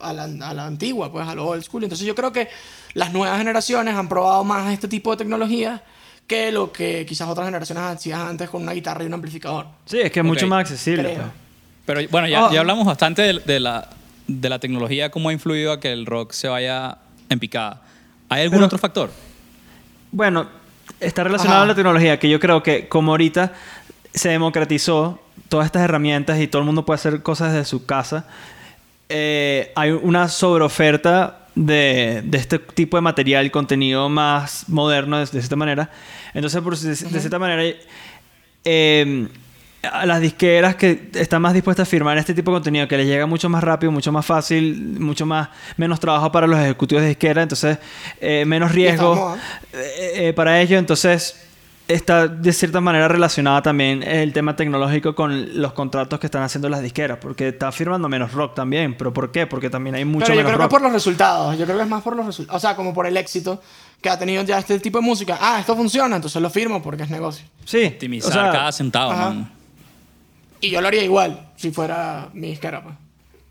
[0.00, 1.82] a la, a la antigua, pues a lo old school.
[1.82, 2.48] Entonces yo creo que
[2.94, 5.82] las nuevas generaciones han probado más este tipo de tecnología
[6.26, 9.66] que lo que quizás otras generaciones hacían antes con una guitarra y un amplificador.
[9.86, 10.50] Sí, es que es mucho Ok.
[10.50, 11.02] más accesible.
[11.14, 11.16] Creo.
[11.16, 11.28] pues.
[11.86, 12.52] Pero bueno, ya, Oh.
[12.52, 13.88] ya hablamos bastante de, de la,
[14.26, 16.98] de la tecnología, cómo ha influido a que el rock se vaya
[17.30, 17.82] en picada.
[18.28, 19.10] ¿Hay algún Pero- otro factor?
[20.12, 20.48] Bueno,
[21.00, 21.64] está relacionado Ajá.
[21.64, 23.52] a la tecnología, que yo creo que como ahorita
[24.14, 28.26] se democratizó todas estas herramientas y todo el mundo puede hacer cosas desde su casa,
[29.08, 35.24] eh, hay una sobreoferta de, de este tipo de material y contenido más moderno de,
[35.24, 35.90] de cierta manera.
[36.34, 37.62] Entonces, por, de, de cierta manera,
[38.64, 39.28] eh,
[39.82, 43.06] a las disqueras que están más dispuestas a firmar este tipo de contenido que les
[43.06, 47.08] llega mucho más rápido, mucho más fácil, mucho más menos trabajo para los ejecutivos de
[47.10, 47.78] disquera, entonces
[48.20, 49.36] eh, menos riesgo
[49.72, 51.44] eh, eh, para ello, entonces
[51.86, 56.68] está de cierta manera relacionada también el tema tecnológico con los contratos que están haciendo
[56.68, 59.46] las disqueras, porque está firmando menos rock también, pero ¿por qué?
[59.46, 60.70] Porque también hay mucho Pero yo menos creo que es rock.
[60.70, 61.56] por los resultados.
[61.56, 62.56] Yo creo que es más por los resultados.
[62.58, 63.62] O sea, como por el éxito
[64.02, 65.38] que ha tenido ya este tipo de música.
[65.40, 67.46] Ah, esto funciona, entonces lo firmo porque es negocio.
[67.64, 69.30] Sí, Optimizar o sea, cada centavo, ajá.
[69.30, 69.57] man.
[70.60, 72.94] Y yo lo haría igual si fuera mi disquera, pues.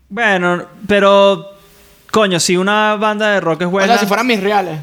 [0.08, 1.52] Bueno, pero
[2.10, 4.78] coño, si una banda de rock es O buena, sea, si fueran mis reales.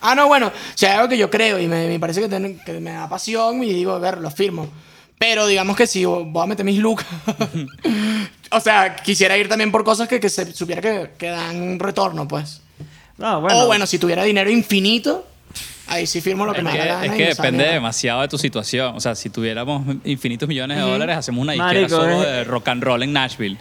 [0.00, 2.58] Ah, no, bueno, si hay algo que yo creo y me, me parece que, tiene-
[2.64, 4.68] que me da pasión y digo, a ver, lo firmo.
[5.18, 7.06] Pero digamos que si voy a meter mis lucas.
[8.50, 12.28] o sea, quisiera ir también por cosas que, que se supiera que, que dan retorno,
[12.28, 12.60] pues.
[13.16, 15.26] No, bueno, o bueno, si tuviera dinero infinito,
[15.86, 18.20] ahí sí firmo lo que Es me da que, la gana es que depende demasiado
[18.22, 18.94] de tu situación.
[18.96, 22.68] O sea, si tuviéramos infinitos millones de dólares, hacemos una disquera Marico, solo de rock
[22.68, 23.56] and roll en Nashville.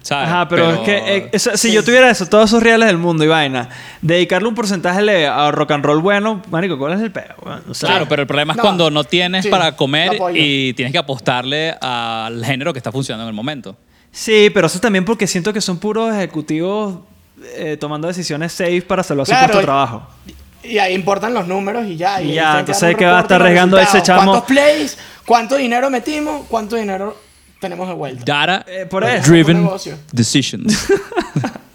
[0.00, 0.28] ¿Sabes?
[0.28, 3.24] Ajá, pero, es que eh, eso- si yo tuviera eso, todos esos reales del mundo
[3.24, 3.68] y vaina,
[4.00, 7.34] dedicarle un porcentaje a rock and roll bueno, marico, ¿cuál es el pedo?
[7.44, 7.62] weón?
[7.68, 10.72] O sea, Claro, pero el problema es No, cuando no tienes sí, para comer y
[10.74, 13.76] tienes que apostarle al género que está funcionando en el momento.
[14.10, 17.00] Sí, pero eso también porque siento que son puros ejecutivos
[17.56, 20.06] eh, tomando decisiones safe para salvar su Claro, puesto de y- trabajo.
[20.26, 22.20] Y ahí importan los números y ya.
[22.20, 24.32] Y ya, entonces, ¿qué va a estar arriesgando ese chamo?
[24.32, 24.98] ¿Cuántos plays?
[25.24, 26.46] ¿Cuánto dinero metimos?
[26.48, 27.16] ¿Cuánto dinero
[27.60, 28.22] tenemos de vuelta?
[28.24, 29.30] Data Eh, por eso.
[29.30, 29.68] driven
[30.12, 30.88] decisions.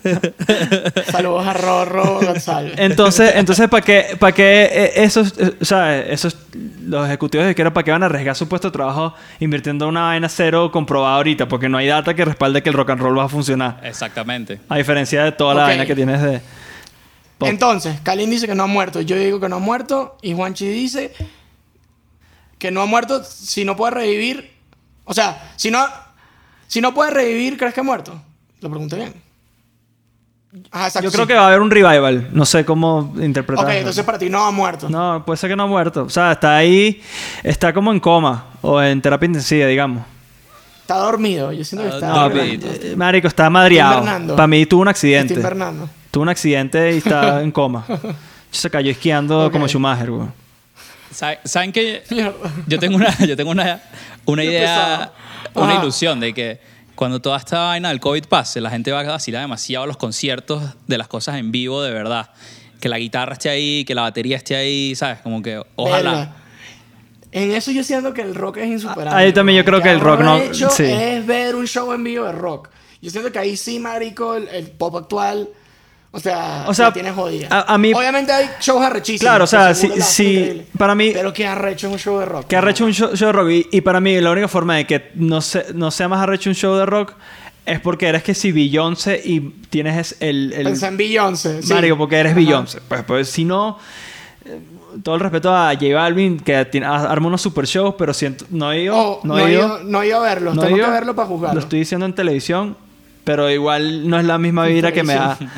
[1.12, 2.74] Saludos a Rorro González.
[2.78, 6.38] Entonces, entonces ¿para qué, para qué eh, esos, eh, o sea, esos,
[6.86, 10.04] los ejecutivos de que ¿para qué van a arriesgar su puesto de trabajo invirtiendo una
[10.04, 11.48] vaina cero comprobada ahorita?
[11.48, 13.80] Porque no hay data que respalde que el rock and roll va a funcionar.
[13.84, 14.60] Exactamente.
[14.68, 16.42] A diferencia de toda la vaina que tienes de...
[17.38, 17.48] pop.
[17.48, 19.02] Entonces, Kalin dice que no ha muerto.
[19.02, 20.18] Yo digo que no ha muerto.
[20.22, 21.14] Y Juanchi dice
[22.58, 24.54] que no ha muerto si no puede revivir.
[25.06, 25.86] O sea, si no,
[26.68, 28.20] si no puede revivir, ¿crees que ha muerto?
[28.62, 29.14] Lo pregunté bien.
[30.72, 31.10] Ajá, exacto.
[31.10, 31.28] Yo creo sí.
[31.30, 32.30] que va a haber un revival.
[32.32, 33.66] No sé cómo interpretar.
[33.66, 34.88] Ok, entonces para ti no ha muerto.
[34.90, 36.04] No, puede ser que no ha muerto.
[36.04, 37.02] O sea, está ahí,
[37.44, 40.04] está como en coma o en terapia intensiva, digamos.
[40.84, 41.52] Está dormido.
[41.52, 42.70] Yo siento que Ah, está no, dormido.
[42.70, 44.36] vi- Eh, Marico, está madriado.
[44.36, 45.34] Para mí tuvo un accidente.
[45.34, 45.90] invernando.
[46.12, 47.86] Tuvo un accidente y está en coma.
[48.52, 49.52] Se cayó esquiando Ok.
[49.54, 50.28] como Schumacher, güey.
[51.12, 52.04] Sa- ¿Saben que
[52.68, 53.82] yo tengo una, yo tengo una,
[54.26, 55.12] una idea,
[55.56, 55.82] una Ajá.
[55.82, 56.60] ilusión de que
[56.96, 60.62] cuando toda esta vaina del COVID pase, la gente va a vacilar demasiado los conciertos
[60.88, 62.30] de las cosas en vivo de verdad.
[62.80, 65.20] Que la guitarra esté ahí, que la batería esté ahí, ¿sabes?
[65.22, 66.12] Como que ojalá.
[66.12, 66.36] Verga.
[67.34, 69.20] En eso yo siento que el rock es insuperable.
[69.20, 70.84] Ahí también yo creo que el rock no- sí.
[70.86, 72.70] es ver un show en vivo de rock.
[73.02, 75.50] Yo siento que ahí sí, marico, el, el pop actual...
[76.16, 77.48] O sea, O sea, tiene jodida.
[77.50, 79.22] a- a mí- Obviamente hay shows arrechísimos.
[79.32, 82.46] Claro, o sea, sí- sí, para mí- Pero que arrecho un show de rock.
[82.46, 83.50] Que arrecho un show, show de rock.
[83.50, 86.52] Y, y para mí, la única forma de que no, se- no sea más arrecho
[86.52, 87.14] un show de rock
[87.66, 89.40] es porque eres que si Beyoncé y
[89.72, 90.54] tienes es el.
[90.54, 91.64] el Pensé en Beyoncé.
[91.64, 91.74] sí.
[91.74, 92.36] Marico, porque eres.
[92.36, 92.80] Beyoncé.
[92.88, 93.80] Pues, pues si no.
[95.02, 98.72] Todo el respeto a J Balvin, que tiene, arma unos super shows, pero siento, no
[98.72, 98.96] he ido.
[98.98, 99.62] Oh, no, he ido.
[99.66, 100.56] ido, no he ido a verlos.
[100.56, 100.86] no Tengo ido.
[100.86, 101.56] que verlo para juzgarlo.
[101.56, 102.78] Lo estoy diciendo en televisión,
[103.24, 105.38] pero igual no es la misma vibra que me da.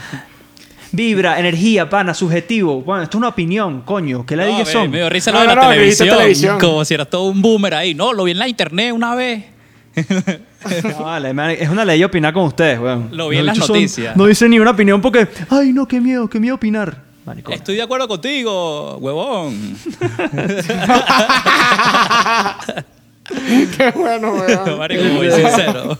[0.91, 2.81] Vibra, energía, pana, subjetivo.
[2.81, 4.25] Bueno, esto es una opinión, coño.
[4.25, 4.89] ¿Qué le No, me, son?
[4.89, 6.57] me dio risa No, lo de no, la televisión, televisión.
[6.59, 7.93] Como si era todo un boomer ahí.
[7.93, 9.43] No, lo vi en la internet una vez.
[10.97, 13.09] No, vale, man, es una ley opinar con ustedes, weón.
[13.11, 14.17] Lo vi en las son- noticias.
[14.17, 17.03] no dice ni una opinión porque, ay, no, qué miedo, qué miedo opinar.
[17.49, 19.75] Estoy de acuerdo contigo, huevón.
[23.77, 24.77] Qué bueno, weón.
[24.77, 25.97] Marico, muy sincero.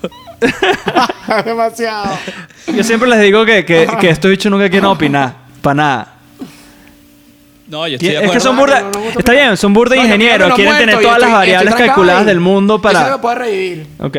[1.45, 2.15] Demasiado.
[2.67, 6.11] Yo siempre les digo que, que, que estos bichos nunca quieren opinar, para nada.
[7.67, 8.33] No, yo estoy de Es acuerdo.
[8.33, 11.03] que son burda, no, no, no, no, está bien, son burda ingenieros, quieren muerto, tener
[11.03, 12.27] todas las variables calculadas ahí.
[12.27, 13.11] del mundo Yo sé para...
[13.13, 13.87] que puede revivir.
[13.99, 14.17] Ok.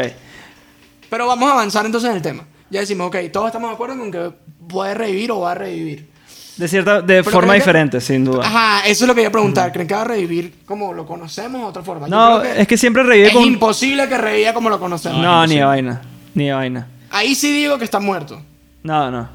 [1.09, 2.42] Pero vamos a avanzar entonces en el tema.
[2.71, 4.33] Ya decimos, ok, todos estamos de acuerdo con que
[4.66, 6.09] puede revivir o va a revivir.
[6.57, 8.47] De cierta, de Pero forma que- diferente, sin duda.
[8.47, 9.73] Ajá, eso es lo que iba a preguntar.
[9.73, 12.09] ¿Creen que va a revivir como lo conocemos o de otra forma?
[12.09, 13.42] No, es que siempre revive es con...
[13.42, 15.21] imposible que reviva como lo conocemos.
[15.21, 16.01] No, ni de vaina,
[16.35, 16.87] ni de vaina.
[17.11, 18.40] Ahí sí digo que está muerto.
[18.83, 19.29] No, no.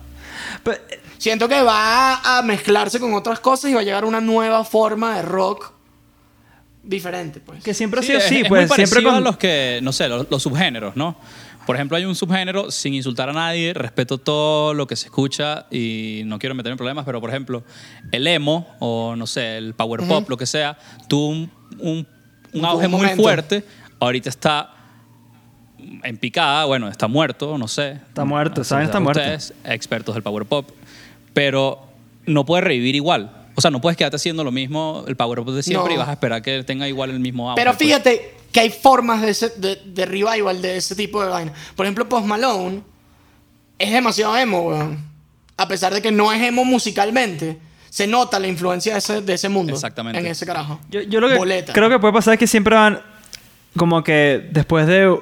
[0.64, 0.78] Pero,
[1.22, 5.16] Siento que va a mezclarse con otras cosas y va a llegar una nueva forma
[5.18, 5.72] de rock
[6.82, 7.64] diferente, pues.
[7.64, 9.18] que siempre ha sido es, así, es pues muy siempre parecido con...
[9.18, 11.16] a los que, no sé, los, los subgéneros, ¿no?
[11.66, 15.68] Por ejemplo, hay un subgénero, sin insultar a nadie, respeto todo lo que se escucha
[15.70, 17.64] y no quiero meterme en problemas, pero por ejemplo,
[18.12, 22.08] el emo o no sé, el power pop, lo que sea, tuvo un, un,
[22.54, 23.64] un auge un muy fuerte,
[24.00, 24.74] ahorita está
[26.04, 27.92] en picada, bueno, está muerto, no sé.
[27.92, 29.22] Está muerto, saben, está muerto.
[29.22, 30.70] Ustedes, expertos del power pop,
[31.34, 31.80] pero
[32.26, 33.32] no puede revivir igual.
[33.56, 35.96] O sea, no puedes quedarte haciendo lo mismo el power pop de siempre No.
[35.96, 37.62] y vas a esperar que tenga igual el mismo auge.
[37.62, 37.80] Pero pues.
[37.80, 41.54] fíjate que hay formas de, ese- de, de revival de ese tipo de vaina.
[41.76, 42.82] Por ejemplo, Post Malone
[43.78, 45.04] es demasiado emo, weón.
[45.58, 47.58] A pesar de que no es emo musicalmente,
[47.90, 49.74] se nota la influencia de ese, de ese mundo.
[49.74, 50.20] Exactamente.
[50.20, 50.80] En ese carajo.
[50.90, 51.74] Yo, yo lo que Boleta.
[51.74, 53.02] creo que puede pasar es que siempre van
[53.78, 55.14] como que después de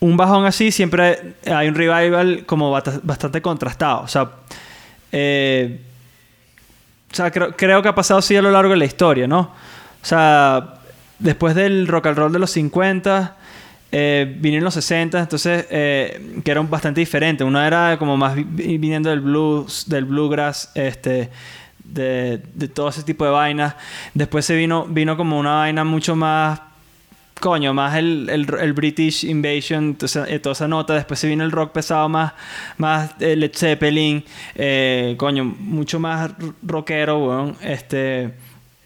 [0.00, 4.02] un bajón así siempre hay un revival como bastante contrastado.
[4.02, 4.30] O sea,
[5.12, 5.80] eh,
[7.10, 9.40] o sea creo, creo que ha pasado así a lo largo de la historia, ¿no?
[9.40, 10.77] O sea,
[11.18, 13.36] después del rock and roll de los 50,
[13.90, 17.46] eh, vinieron los 60, entonces, eh, que eran bastante diferentes.
[17.46, 21.30] Uno era como más vi- vi- viniendo del blues, del bluegrass, este,
[21.84, 23.74] de, de todo ese tipo de vainas.
[24.14, 26.60] Después se vino, vino como una vaina mucho más
[27.40, 30.94] coño, más el, el, el British Invasion, entonces, eh, toda esa nota.
[30.94, 32.32] Después se vino el rock pesado más,
[32.78, 34.24] más eh, Led Zeppelin,
[35.16, 37.56] coño, mucho más rockero, weón.
[37.62, 38.34] Este,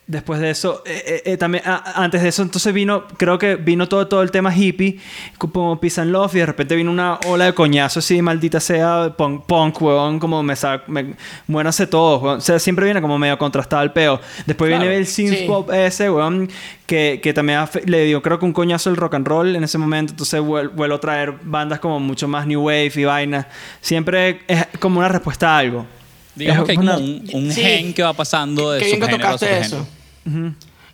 [0.07, 3.57] después de eso, eh, eh, eh, también, a- antes de eso, entonces vino, creo que
[3.57, 4.99] vino todo, todo el tema hippie,
[5.39, 9.15] como Peace and Love, y de repente vino una ola de coñazo así, maldita sea,
[9.17, 11.15] punk, punk weón, como me saca, me,
[11.47, 12.39] muéranse todos, weón.
[12.39, 14.21] O sea, siempre viene como medio contrastado el peo.
[14.45, 14.83] Después Claro.
[14.83, 15.45] viene el synth Sí.
[15.47, 16.51] pop ese, weón,
[16.87, 19.79] que, que también le dio creo que un coñazo el rock and roll en ese
[19.79, 23.49] momento, entonces vuel- vuelvo a traer bandas como mucho más new wave y vaina.
[23.81, 25.87] Siempre es como una respuesta a algo.
[26.35, 27.61] Digamos Es que hay una- como un, un Sí.
[27.63, 29.87] gen que va pasando de Qué bien que subgénero a tocaste eso.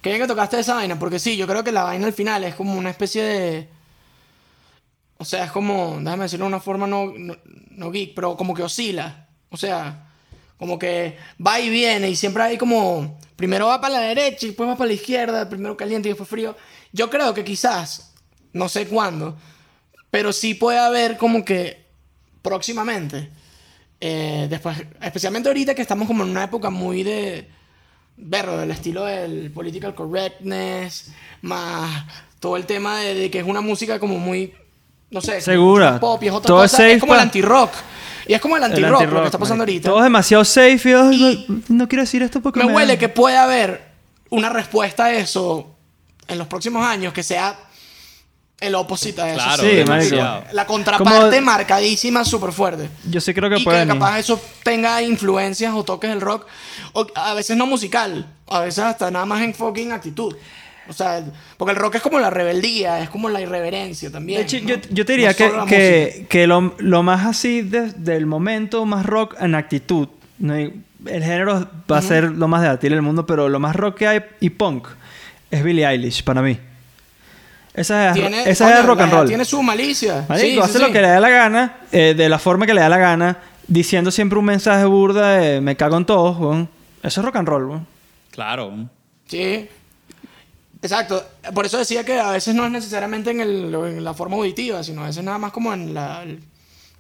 [0.01, 2.45] Qué bien que tocaste esa vaina, porque sí, yo creo que la vaina al final
[2.45, 3.69] es como una especie de.
[5.19, 7.37] O sea, es como, déjame decirlo de una forma no, no,
[7.71, 9.27] no geek, pero como que oscila.
[9.51, 10.07] O sea,
[10.59, 13.19] como que va y viene y siempre hay como.
[13.37, 16.29] Primero va para la derecha y después va para la izquierda, primero caliente y después
[16.29, 16.57] frío.
[16.93, 18.13] Yo creo que quizás,
[18.53, 19.37] no sé cuándo,
[20.11, 21.87] pero sí puede haber como que
[22.43, 23.31] próximamente.
[24.01, 27.49] Eh, después, especialmente ahorita que estamos como en una época muy de
[28.17, 32.05] verlo del estilo del political correctness, más
[32.41, 34.55] todo el tema de, de que es una música como muy,
[35.11, 35.99] no sé, Segura.
[36.01, 37.71] pop y es otra Todo cosa, safe es como el pa- anti-rock.
[38.27, 39.89] Y es como el anti-rock lo que está pasando ahorita.
[39.89, 43.09] Todo es demasiado safe y, no, no quiero decir esto porque Me me huele que
[43.09, 43.89] puede haber
[44.31, 45.75] una respuesta a eso
[46.27, 47.59] en los próximos años que sea
[48.61, 49.37] el opposite a eso.
[49.45, 50.45] Claro, Sí, demasiado.
[50.53, 52.89] La contraparte Como- marcadísima, súper fuerte.
[53.09, 56.47] Yo sí creo que y puede que capaz eso tenga influencias o toques del rock,
[56.93, 60.35] o a veces no musical, a veces hasta nada más en fucking actitud.
[60.89, 61.23] O sea,
[61.59, 64.39] porque el rock es como la rebeldía, es como la irreverencia también.
[64.39, 64.69] De hecho, ¿no?
[64.71, 65.79] yo, yo te diría No que, solo la música.
[65.79, 70.09] que, que lo, lo más así de- del momento, más rock en actitud.
[70.39, 73.99] no el género va a ser lo más debatible del mundo, pero lo más rock
[73.99, 74.89] que hay y punk
[75.51, 76.59] es Billie Eilish para mí.
[77.75, 79.29] Esa es, Tiene, esa coño, es rock and roll.
[79.29, 80.25] Tiene su malicia.
[80.29, 80.85] Marico, Sí, hace sí.
[80.85, 83.39] lo que le da la gana, eh, de la forma que le da la gana,
[83.67, 86.67] diciendo siempre un mensaje burda de me cago en todos.
[87.03, 87.81] Eso es rock and roll.
[88.31, 88.73] Claro.
[89.27, 89.69] Sí.
[90.83, 91.25] Exacto.
[91.55, 94.83] Por eso decía que a veces no es necesariamente en, el- en la forma auditiva,
[94.83, 96.41] sino a veces nada más como en la, el,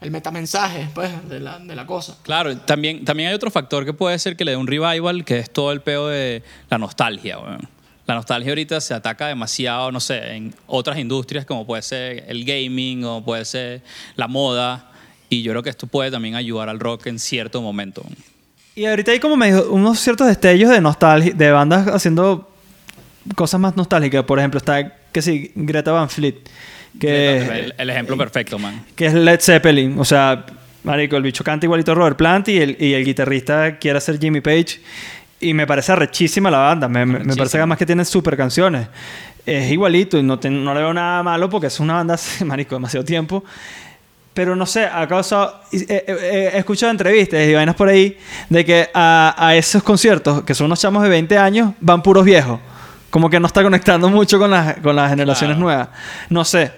[0.00, 2.16] el metamensaje pues, de, la, de la cosa.
[2.22, 5.38] Claro, también, también hay otro factor que puede ser que le dé un revival, que
[5.38, 7.38] es todo el peo de la nostalgia.
[7.38, 7.68] weón.
[8.08, 12.42] La nostalgia ahorita se ataca demasiado, no sé, en otras industrias como puede ser el
[12.42, 13.82] gaming o puede ser
[14.16, 14.90] la moda.
[15.28, 18.02] Y yo creo que esto puede también ayudar al rock en cierto momento.
[18.74, 22.50] Y ahorita hay como medio, unos ciertos destellos de nostalgia, de bandas haciendo
[23.34, 24.24] cosas más nostálgicas.
[24.24, 26.36] Por ejemplo, está, que sí, Greta Van Fleet.
[26.98, 28.86] Que, el, el ejemplo perfecto, man.
[28.96, 29.98] que es Led Zeppelin.
[29.98, 30.46] O sea,
[30.82, 34.18] marico, el bicho canta igualito a Robert Plant y el, y el guitarrista quiere ser
[34.18, 34.80] Jimmy Page.
[35.40, 36.88] Y me parece arrechísima la banda.
[36.88, 38.88] Me, me- parece que además que tiene super canciones.
[39.46, 42.44] Es igualito y no, te- no le veo nada malo porque es una banda, hace,
[42.44, 43.44] marico, demasiado tiempo.
[44.34, 45.62] Pero no sé, ha causado...
[45.72, 48.16] eh, eh, eh, He escuchado entrevistas y vainas por ahí
[48.48, 52.24] de que a, a esos conciertos, que son unos chamos de 20 años, van puros
[52.24, 52.60] viejos.
[53.10, 55.64] Como que no está conectando mucho con, las con las generaciones Claro.
[55.64, 55.88] nuevas.
[56.28, 56.70] No sé,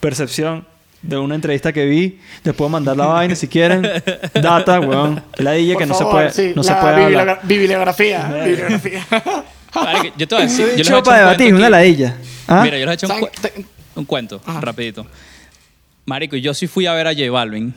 [0.00, 0.66] percepción
[1.06, 2.18] de una entrevista que vi.
[2.44, 3.82] Les puedo mandar la vaina si quieren.
[4.34, 5.22] Data, weón.
[5.36, 7.40] La DJ Por que no se puede, sí, no se la puede bibliogra- hablar.
[7.44, 8.22] Bibliografía.
[8.44, 9.06] bibliografía.
[9.74, 10.66] Vale, yo te voy a decir.
[10.66, 12.16] yo les voy a Dicho echar para un debatir, cuento una ladilla.
[12.48, 12.60] ¿Ah?
[12.62, 14.60] Mira, yo les he hecho un, cu- Te- un cuento, Ajá.
[14.60, 15.06] rapidito.
[16.06, 17.74] Marico, yo sí fui a ver a J Balvin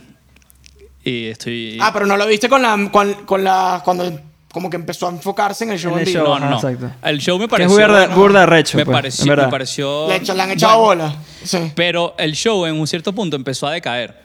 [1.04, 1.78] Y estoy...
[1.82, 4.20] Ah, pero no lo viste con la, con, con la, cuando
[4.52, 6.26] como que empezó a enfocarse en el show En en, el vivo.
[6.26, 6.34] show.
[6.34, 6.70] no, no, ajá, no.
[6.70, 7.08] exacto.
[7.08, 7.88] El show me Que es pareció...
[7.88, 8.78] burda, burda recho.
[8.78, 10.08] me, pues, pareció, me pareció...
[10.10, 11.16] Le, echa- le han echado bola.
[11.44, 11.72] Sí.
[11.76, 14.18] Pero el show en un cierto punto empezó a decaer.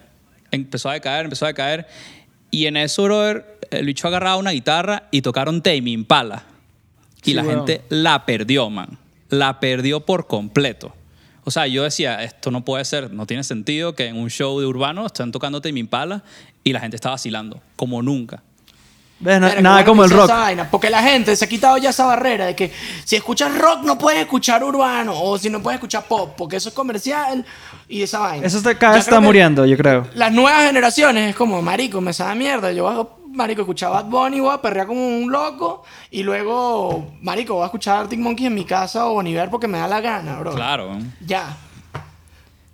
[0.50, 1.86] Empezó a decaer, empezó a decaer.
[2.50, 6.44] Y en eso, brother, el bicho agarraba una guitarra y tocaron Tame Impala.
[7.22, 7.66] Y Sí, la weón.
[7.66, 8.98] gente la perdió, man.
[9.28, 10.94] La perdió por completo.
[11.44, 14.58] O sea, yo decía, esto no puede ser, no tiene sentido que en un show
[14.60, 16.22] de urbano estén tocando Tame Impala
[16.62, 18.42] y la gente está vacilando, como nunca.
[19.24, 19.40] ¿Ves?
[19.40, 20.24] No- nada como el rock.
[20.26, 22.70] esa vaina, porque la gente se ha quitado ya esa barrera de que
[23.04, 26.68] si escuchas rock no puedes escuchar urbano o si no puedes escuchar pop porque eso
[26.68, 27.44] es comercial
[27.88, 28.46] y esa vaina.
[28.46, 30.06] Eso está, cada está muriendo, yo creo.
[30.14, 32.70] Las nuevas generaciones es como, marico, me sabe mierda.
[32.72, 37.62] Yo marico, escuchar Bad Bunny, voy a perrear como un loco y luego, marico, voy
[37.62, 40.54] a escuchar Arctic Monkeys en mi casa o Boniver porque me da la gana, bro.
[40.54, 40.98] Claro.
[41.24, 41.56] Ya.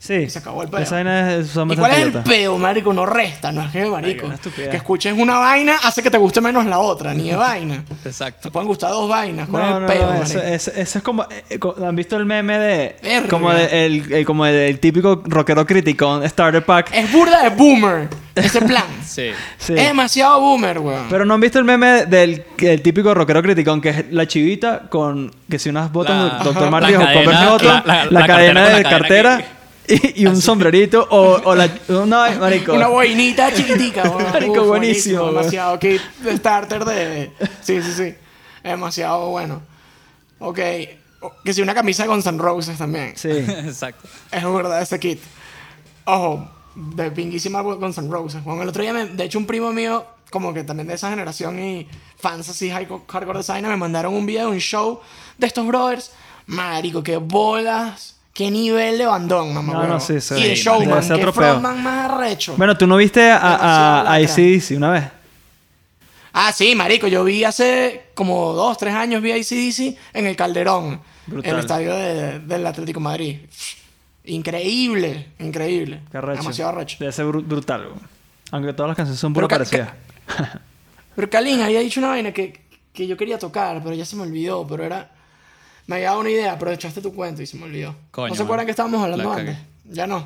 [0.03, 0.31] Sí.
[0.31, 0.81] se acabó el pedo.
[0.81, 2.91] Esa vaina es son ¿Y cuál es el peo, marico?
[2.95, 4.33] No resta, no es que, marico.
[4.33, 4.71] estupidez.
[4.71, 7.85] Que escuches una vaina hace que te guste menos la otra, ni de vaina.
[8.03, 8.51] Te Exacto.
[8.51, 9.47] pueden gustar dos vainas.
[9.51, 10.39] ¿Cuál No, es no, el peo, no, marico?
[10.39, 11.25] eso, eso- eso es como...
[11.51, 12.97] eh, ¿Han visto el meme de...
[13.03, 13.29] Verga.
[13.29, 16.91] Como, de- el, el- como el típico rockero criticón Starter Pack?
[16.95, 18.85] Es burda de boomer, ese plan.
[19.07, 19.33] Sí.
[19.59, 19.75] Sí.
[19.75, 21.09] Es demasiado boomer, weón.
[21.11, 24.89] Pero no han visto el meme del el típico rockero criticón, que es la chivita
[24.89, 26.71] con que si unas botas La- de Dr.
[26.71, 29.45] La o otro, la- la, la- la cadena con de cartera
[29.91, 31.69] y, y un sombrerito o, o la...
[31.89, 32.73] No, marico.
[32.73, 34.05] Una boinita chiquitica.
[34.33, 35.27] Marico, Uf, buenísimo.
[35.27, 37.33] Demasiado kit de starter de...
[37.63, 38.03] Sí, sí, sí.
[38.63, 39.61] Es demasiado bueno.
[40.39, 40.59] Ok.
[41.45, 43.13] Que si una camisa de Guns N' Roses también.
[43.17, 43.29] Sí.
[43.49, 44.09] Exacto.
[44.31, 45.21] Es verdad ese kit.
[46.05, 48.43] Ojo, de pinguísima Guns N' Roses.
[48.45, 51.11] Bueno, el otro día, me- de hecho, un primo mío, como que también de esa
[51.11, 51.89] generación y
[52.19, 55.01] fans así, hardcore designer, me mandaron un video de un show
[55.37, 56.13] de estos brothers.
[56.47, 59.73] Marico, qué bolas, qué nivel de bandón, mamá.
[59.75, 60.35] No, no, sí, sí.
[60.35, 62.55] Y de showman, qué frontman más arrecho.
[62.57, 64.15] Bueno, ¿tú no viste a, a, a.
[64.17, 65.05] AC/DC una vez?
[66.33, 70.37] Ah, sí, marico, yo vi hace como dos, tres años vi a ACDC en el
[70.37, 71.55] Calderón, Brutal.
[71.55, 73.37] el estadio de- del Atlético de Madrid.
[74.25, 76.01] Increíble, increíble.
[76.11, 76.43] Qué arrecho.
[76.43, 76.97] Demasiado arrecho.
[77.01, 78.01] Debe ser bru- brutal, güey.
[78.53, 79.91] Aunque todas las canciones son Pero puro ca- parecidas.
[81.17, 82.61] Pero Kalin había dicho una vaina que,
[82.93, 85.11] que yo quería tocar, pero ya se me olvidó, pero era...
[85.91, 87.97] Me había dado una idea, pero echaste tu cuento y se me olvidó.
[88.13, 88.47] Coño, ¿No se man.
[88.47, 89.59] acuerdan que estábamos hablando antes?
[89.87, 90.25] Ya no.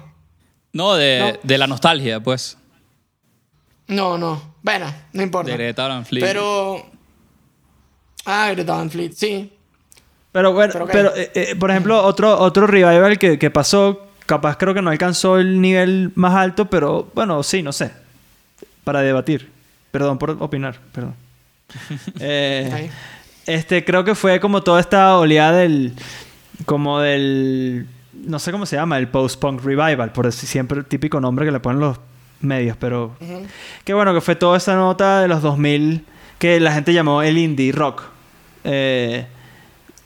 [0.75, 1.39] No, de, No.
[1.43, 2.59] de la nostalgia, pues.
[3.87, 4.57] No, no.
[4.61, 5.51] Bueno, no importa.
[5.51, 6.23] De Greta Van Fleet.
[6.23, 6.85] Pero...
[8.27, 9.55] Ah, Greta Van Fleet, sí.
[10.33, 14.59] Pero bueno, Pero pero, eh, eh, por ejemplo, otro, otro revival que, que pasó, capaz
[14.59, 17.91] creo que no alcanzó el nivel más alto, pero bueno, sí, no sé.
[18.85, 19.51] Para debatir.
[19.91, 21.15] Perdón por opinar, perdón.
[22.21, 22.91] Eh, Ahí.
[23.47, 25.93] Este, creo que fue como toda esta oleada del.
[26.67, 27.87] Como del.
[28.13, 31.53] No sé cómo se llama, el post-punk revival, por decir siempre el típico nombre que
[31.53, 31.99] le ponen los
[32.41, 33.17] medios, pero.
[33.21, 33.47] Ujú.
[33.85, 36.05] Qué bueno que fue toda esa nota de los 2000
[36.39, 38.03] que la gente llamó el indie rock.
[38.65, 39.27] Eh,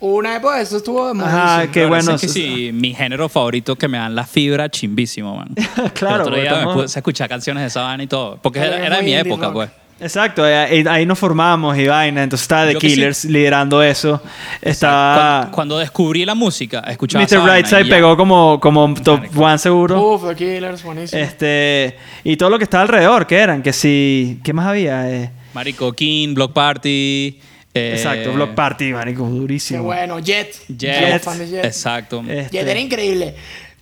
[0.00, 2.14] Una época eso estuvo de Ajá, qué bueno.
[2.14, 5.48] es que sí, mi género favorito que me dan la fibra chimbísimo, man.
[5.94, 8.38] Claro, El otro día me estamos- puse a escuchar canciones de esa banda y todo.
[8.42, 9.54] Porque era, era de muy mi época, rock.
[9.54, 9.70] pues.
[10.00, 12.22] Exacto, eh, ahí, ahí nos formamos y vaina.
[12.22, 12.94] Entonces estaba The Yo que sí.
[12.94, 14.22] Killers liderando eso.
[14.62, 15.38] Estaba.
[15.40, 17.40] Cuando, cuando descubrí la música, escuchaba Mr.
[17.40, 20.00] Brightside pegó como, como top one seguro.
[20.14, 21.20] Uf, The Killers, buenísimo.
[21.20, 21.96] Este.
[22.24, 23.62] Y todo lo que estaba alrededor, que eran?
[23.62, 24.38] Que si.
[24.44, 25.10] ¿Qué más había?
[25.10, 27.40] Eh, Marico King, Block Party.
[27.74, 29.82] eh, exacto, Block Party, marico, Qué durísimo.
[29.82, 30.20] bueno.
[30.20, 30.54] Jet.
[30.68, 31.24] Jet.
[31.24, 31.64] Jet.
[31.64, 32.22] Exacto.
[32.28, 33.34] Este, Jet era increíble.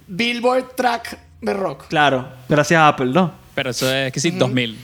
[0.06, 1.88] Billboard Track de rock.
[1.88, 3.32] Claro, gracias a Apple, ¿no?
[3.54, 4.78] Pero eso es que sí, 2000.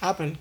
[0.00, 0.32] Apple.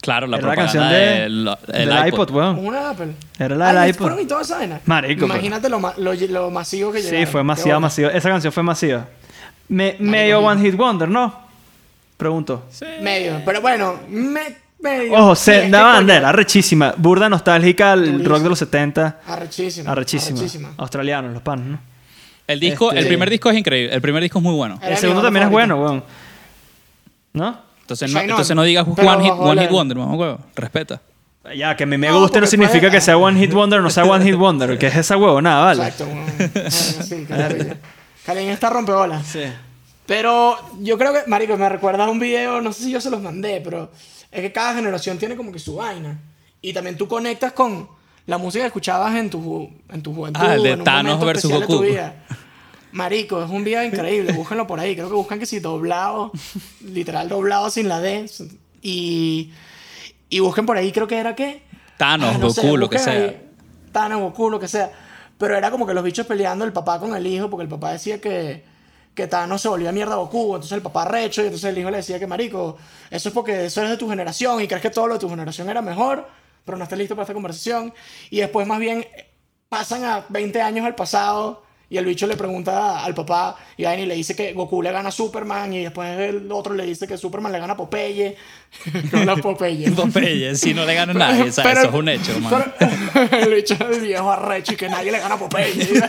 [0.00, 1.48] Claro, la Era la propaganda canción de, del
[1.82, 2.22] el del iPod.
[2.28, 2.58] iPod, weón.
[2.66, 3.12] Una Apple.
[3.38, 3.98] Era la del Ah, iPod.
[4.00, 4.80] fueron y toda esa vaina.
[4.86, 7.26] Marico, Imagínate lo, lo, lo masivo que Sí, llegaron.
[7.32, 7.80] fue Qué masiva, bola.
[7.80, 8.08] masiva.
[8.10, 9.06] Esa canción fue masiva.
[9.68, 11.34] Me- medio One Hit Wonder, ¿no?
[12.16, 12.64] Pregunto.
[13.02, 13.42] Medio.
[13.44, 14.40] Pero bueno, me,
[14.80, 15.12] medio.
[15.14, 16.94] Ojo, Sí, Senda coño, bandera, arrechísima.
[16.96, 18.28] Burda nostálgica, el Durísimo.
[18.30, 19.20] rock de los 70.
[19.26, 19.92] Arrechísima.
[19.92, 20.38] Arrechísima.
[20.38, 20.68] Arrechísima.
[20.78, 21.78] Australianos, los panos, ¿no?
[22.46, 23.94] El disco, Este- el primer disco es increíble.
[23.94, 24.78] El primer disco es muy bueno.
[24.82, 26.04] Era el segundo también es bueno, weón.
[27.32, 27.69] ¿No?
[27.94, 30.38] Entonces no, entonces no digas Pero One Hit, bajo one la- hit Wonder, mamá huevo.
[30.54, 31.00] Respeta.
[31.56, 33.52] Ya, que a mí me No, guste no porque significa puede- que sea One Hit
[33.52, 34.78] Wonder o no sea One Hit Wonder.
[34.78, 35.82] Que es esa huevo, nada, vale.
[35.88, 36.06] Exacto.
[36.70, 37.76] sí, qué.
[38.26, 39.26] Kalin está rompeolas.
[39.26, 39.42] Sí.
[40.06, 43.10] Pero yo creo que, marico, me recuerda a un video, no sé si yo se
[43.10, 43.90] los mandé, pero
[44.30, 46.18] es que cada generación tiene como que su vaina.
[46.60, 47.88] Y también tú conectas con
[48.26, 50.40] la música que escuchabas en tu, ju- en tu juventud.
[50.44, 51.84] Ah, el de en un Thanos momento versus especial de tu Goku.
[51.90, 52.14] vida.
[52.92, 54.94] Marico, es un video increíble, búsquenlo por ahí.
[54.94, 56.32] Creo que buscan que si doblado,
[56.84, 58.28] literal doblado sin la D.
[58.82, 59.52] Y,
[60.28, 61.62] y busquen por ahí, creo que era que...
[61.96, 63.12] Thanos, Ah, no sé, Goku, lo que sea.
[63.12, 63.48] ahí.
[63.92, 64.90] Thanos, Goku, lo que sea.
[65.38, 67.92] Pero era como que los bichos peleando el papá con el hijo, porque el papá
[67.92, 68.64] decía que,
[69.14, 71.90] que Thanos se volvía mierda a Goku, entonces el papá recho, y entonces el hijo
[71.90, 72.76] le decía que marico,
[73.10, 75.28] eso es porque eso es de tu generación y crees que todo lo de tu
[75.28, 76.26] generación era mejor,
[76.64, 77.92] pero no estás listo para esta conversación.
[78.30, 79.06] Y después más bien
[79.68, 84.06] pasan a 20 años al pasado y el bicho le pregunta al papá y y
[84.06, 87.18] le dice que Goku le gana a Superman y después el otro le dice que
[87.18, 88.36] Superman le gana a Popeye.
[89.12, 89.90] no la Popeye.
[89.96, 91.72] Popeye, si no le gana a nadie, ¿sabes?
[91.74, 92.72] Pero- eso es un hecho, man.
[92.78, 96.00] pero- el bicho es el viejo arrecho y que nadie le gana a Popeye.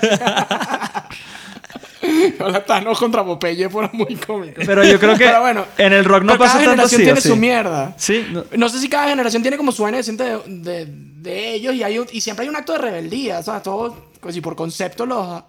[2.39, 4.61] Hola, Thanos contra Popeye fuera muy cómico.
[4.65, 7.03] Pero yo creo que Pero bueno, en el rock no pasa cada tanto generación así.
[7.03, 7.29] ¿o tiene sí?
[7.29, 7.93] su mierda.
[7.97, 11.53] Sí, no- No sé si cada generación tiene como su vaina decente de, de, de
[11.53, 13.61] ellos y, hay un- y siempre hay un acto de rebeldía, ¿sabes?
[13.63, 15.43] Todo, pues, y por concepto los,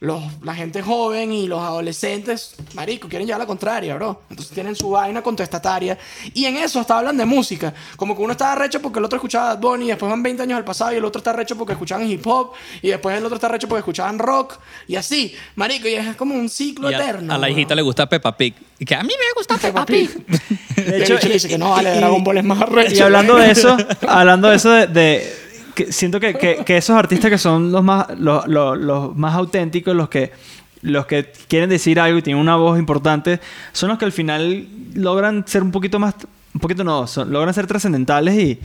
[0.00, 4.22] los, la gente joven y los adolescentes, marico, quieren llevar la contraria, bro.
[4.30, 5.98] Entonces tienen su vaina contestataria.
[6.32, 7.74] Y en eso hasta hablan de música.
[7.96, 10.42] Como que uno está recho porque el otro escuchaba Bad Bunny, y después van 20
[10.42, 13.24] años al pasado y el otro está recho porque escuchaban hip hop, y después el
[13.24, 14.54] otro está recho porque escuchaban rock,
[14.88, 17.34] y así, marico, y es como un ciclo Y a, eterno.
[17.34, 18.54] a la hijita le gusta Peppa Pig.
[18.78, 20.24] Y que a mí me gusta Peppa Peppa Pig.
[20.24, 20.84] Pig.
[20.86, 22.94] De hecho, le dice que no, vale, y- Dragon Ball es más arrecho.
[22.94, 23.76] Y hablando de eso,
[24.08, 25.49] hablando de eso de, de-
[25.90, 30.32] siento que, que- esos artistas que son los más los- los más auténticos, los que
[30.82, 33.38] los que quieren decir algo y tienen una voz importante,
[33.72, 36.14] son los que al final logran ser un poquito más,
[36.54, 38.58] un poquito no, son- logran ser trascendentales y,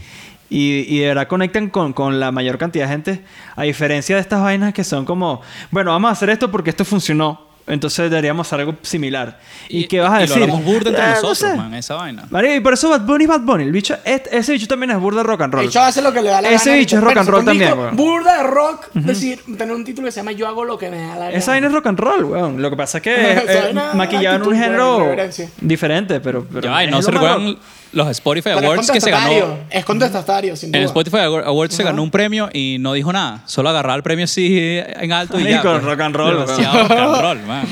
[0.48, 4.22] y, y de verdad conectan con, con la mayor cantidad de gente, a diferencia de
[4.22, 8.46] estas vainas que son como, bueno, vamos a hacer esto porque esto funcionó, entonces deberíamos
[8.46, 9.38] hacer algo similar.
[9.68, 10.36] ¿Y, qué vas a y decir?
[10.38, 11.56] lo hablamos burda entre Eh, no nosotros, sé.
[11.56, 12.24] man, esa vaina.
[12.30, 13.64] Marico, y por eso Bad Bunny, Bad Bunny.
[13.64, 15.62] El bicho, ese bicho también es burda rock and roll.
[15.62, 16.78] El bicho hace lo que le da la Ese gana.
[16.78, 17.96] bicho es rock and roll también, weón.
[17.96, 20.98] Burda de rock, decir, tener un título que se llama Yo hago lo que me
[20.98, 21.30] da la gana.
[21.30, 22.62] Esa vaina es rock and roll, weón.
[22.62, 25.16] Lo que pasa es que eh, es en un género
[25.60, 26.46] diferente, pero...
[26.52, 27.58] pero Ya y es no lo se más recuerdan rock.
[27.96, 29.58] Los Spotify Pero es Awards que se ganó.
[29.70, 30.78] Es contestatario, sin duda.
[30.78, 33.42] En el Spotify Awards se ganó un premio y no dijo nada.
[33.46, 35.62] Solo agarraba el premio así en alto y ya.
[35.62, 35.84] Marico, pues.
[35.84, 37.66] rock and roll, Demasiado rock and roll, man.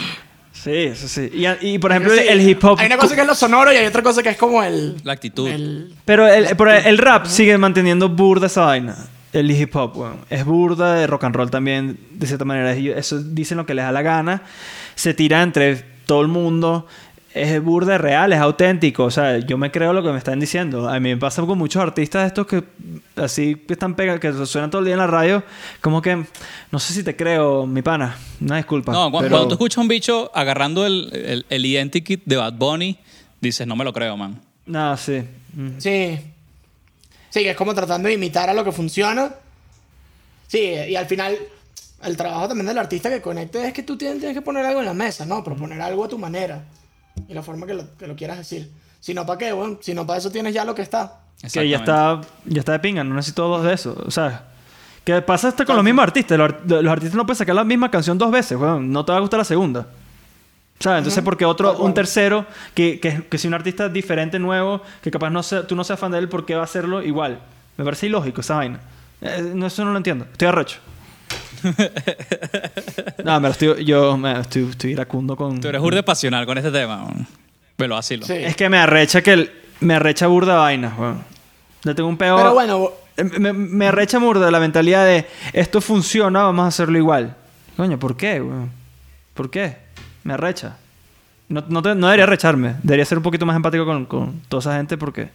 [0.53, 1.31] Sí, eso sí.
[1.35, 2.79] Y, y, por ejemplo, Sí, el hip hop...
[2.81, 4.97] Hay una cosa que es lo sonoro y hay otra cosa que es como el...
[5.05, 5.47] La actitud.
[5.47, 8.97] el- Pero el, pero el rap sigue manteniendo burda esa vaina.
[9.35, 10.17] El hip hop, weón.
[10.31, 12.73] Es burda de rock and roll también, de cierta manera.
[12.73, 14.43] Eso dicen lo que les da la gana.
[14.95, 16.87] Se tira entre todo el mundo.
[17.35, 19.03] Es burda real, es auténtico.
[19.05, 20.89] O sea, yo me creo lo que me están diciendo.
[20.89, 22.63] A mí me pasa con muchos artistas estos que
[23.17, 25.43] así que están pegados, que suenan todo el día en la radio.
[25.81, 26.25] Como que,
[26.71, 28.17] no sé si te creo, mi pana.
[28.41, 28.93] Una disculpa.
[28.93, 32.37] No, cu- pero- cuando tú escuchas a un bicho agarrando el, el, el identikit de
[32.37, 32.99] Bad Bunny,
[33.41, 34.41] dices, no me lo creo, man.
[34.67, 35.25] No, sí.
[35.55, 35.71] Mm.
[35.79, 36.19] Sí.
[37.31, 39.35] Sí, que es como tratando de imitar a lo que funciona.
[40.47, 41.37] Sí, y al final
[42.05, 44.79] el trabajo también del artista que conecte es que tú tienes, tienes que poner algo
[44.81, 45.43] en la mesa, ¿no?
[45.43, 46.63] Proponer algo a tu manera
[47.29, 48.71] y la forma que lo, que lo quieras decir.
[49.01, 49.53] Si no, ¿para qué?
[49.53, 51.21] Bueno, si no, para eso tienes ya lo que está.
[51.53, 53.95] Que ya está, ya está de pinga, no necesito dos de eso.
[54.07, 54.47] O sea,
[55.05, 56.39] que pasa hasta con los mismos artistas.
[56.39, 58.91] Los, los artistas no pueden sacar la misma canción dos veces, weón.
[58.91, 59.87] No te va a gustar la segunda.
[60.81, 64.83] O sea, entonces, porque otro, un tercero, que, que, que si un artista diferente, nuevo,
[65.03, 67.03] que capaz no sea, tú no seas fan de él, ¿por qué va a hacerlo
[67.03, 67.41] igual?
[67.77, 68.81] Me parece ilógico esa vaina.
[69.21, 70.27] Eh, no, eso no lo entiendo.
[70.33, 70.79] Estoy arrecho.
[73.25, 75.61] no, me lo estoy, yo me estoy, estoy iracundo con...
[75.61, 77.07] Tú eres burde pasional con este tema.
[77.77, 78.27] Pero así lo.
[78.27, 78.35] Sí.
[78.35, 79.51] Es que me arrecha que el,
[79.81, 81.23] me arrecha burda vaina, weón.
[81.83, 82.37] Le tengo un peo.
[82.37, 86.99] Pero bueno, Eh, Me, me arrecha burda la mentalidad de esto funciona, vamos a hacerlo
[86.99, 87.35] igual.
[87.77, 88.71] Coño, ¿por qué, weón?
[89.35, 89.77] ¿Por qué?
[90.25, 90.77] Me arrecha.
[91.49, 92.77] No, no, te- no debería arrecharme.
[92.83, 95.29] Debería ser un poquito más empático con, con toda esa gente porque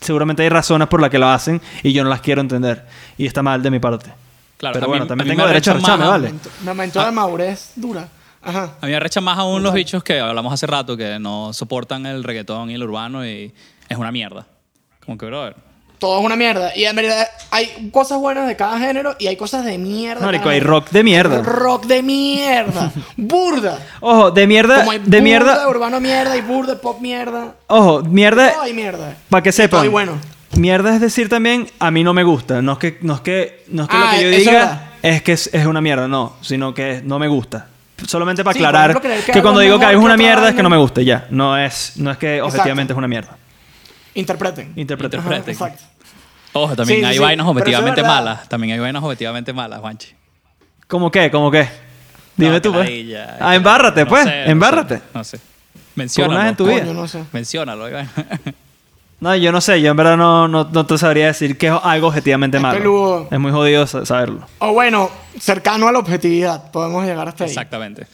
[0.00, 2.84] seguramente hay razones por las que lo hacen y yo no las quiero entender.
[3.18, 4.10] Y está mal de mi parte.
[4.62, 6.26] Claro, Pero a mí- bueno, a también mí tengo me derecho a arrecha más- ¿vale?
[6.28, 8.08] momento, momento de madurez dura.
[8.40, 8.62] Ajá.
[8.80, 12.06] A mí me arrecha más aún los bichos que hablamos hace rato que no soportan
[12.06, 13.52] el reggaetón y el urbano y
[13.88, 14.46] es una mierda.
[15.04, 15.56] Como que, brother.
[15.98, 16.76] Todo es una mierda.
[16.76, 20.20] Y en verdad hay cosas buenas de cada género y hay cosas de mierda.
[20.20, 20.78] de Marico, cada hay género.
[20.80, 21.42] rock de mierda.
[21.42, 22.92] Rock de mierda.
[23.16, 23.78] burda.
[24.00, 25.68] Ojo, de mierda, Como hay de burda de mierda.
[25.68, 27.54] urbano mierda y burda de pop mierda.
[27.66, 28.52] Ojo, mierda.
[28.52, 29.16] Todo hay mierda.
[29.28, 29.80] Para que sepan.
[29.80, 30.18] Todo y bueno.
[30.56, 32.60] Mierda es decir también, a mí no me gusta.
[32.62, 34.44] No es que, no es que, no es que Ah, lo que yo eso es
[34.46, 36.36] diga es que es, es una mierda, no.
[36.42, 37.68] Sino que no me gusta.
[38.06, 40.68] Solamente para Sí, aclarar que que, cuando digo que es una mierda es que no
[40.70, 41.26] me guste, ya.
[41.30, 43.36] No es, no es que objetivamente es una mierda.
[44.14, 44.72] Interpreten.
[44.76, 45.18] Interpreta.
[45.18, 45.54] Ajá, Interpreten.
[45.54, 45.84] exacto.
[46.54, 47.20] Ojo, también Sí, hay sí.
[47.20, 48.48] vainas es objetivamente malas.
[48.48, 50.08] También hay vainas objetivamente malas, Juanchi.
[50.86, 51.30] ¿Cómo qué?
[51.30, 51.66] ¿Cómo qué?
[52.36, 52.84] Dime No, tú, pues.
[52.88, 54.24] ladilla, Ah, embárrate, no pues.
[54.24, 54.96] sé, no embárrate.
[54.98, 55.38] sé, No sé.
[55.38, 55.44] Por
[55.94, 56.48] Menciónalo.
[56.48, 56.80] en tu vida.
[56.80, 57.24] Coño, no sé.
[57.32, 57.84] Menciónalo.
[57.84, 58.06] oiga.
[59.22, 59.80] No, yo no sé.
[59.80, 62.76] Yo en verdad no, no, no te sabría decir que es algo objetivamente Es malo.
[62.78, 63.28] peludo.
[63.30, 64.46] Es muy jodido sa- saberlo.
[64.58, 65.10] O bueno,
[65.40, 66.70] cercano a la objetividad.
[66.72, 67.50] Podemos llegar hasta ahí.
[67.50, 68.06] Exactamente.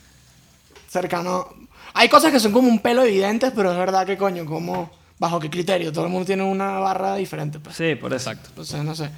[0.88, 1.48] Cercano.
[1.94, 4.90] Hay cosas que son como un pelo evidentes, pero es verdad que coño, como.
[5.18, 5.92] ¿Bajo qué criterio?
[5.92, 7.58] Todo el mundo tiene una barra diferente.
[7.58, 7.74] Pues.
[7.74, 8.30] Sí, por eso.
[8.30, 8.50] Exacto.
[8.50, 9.10] Entonces, no sé.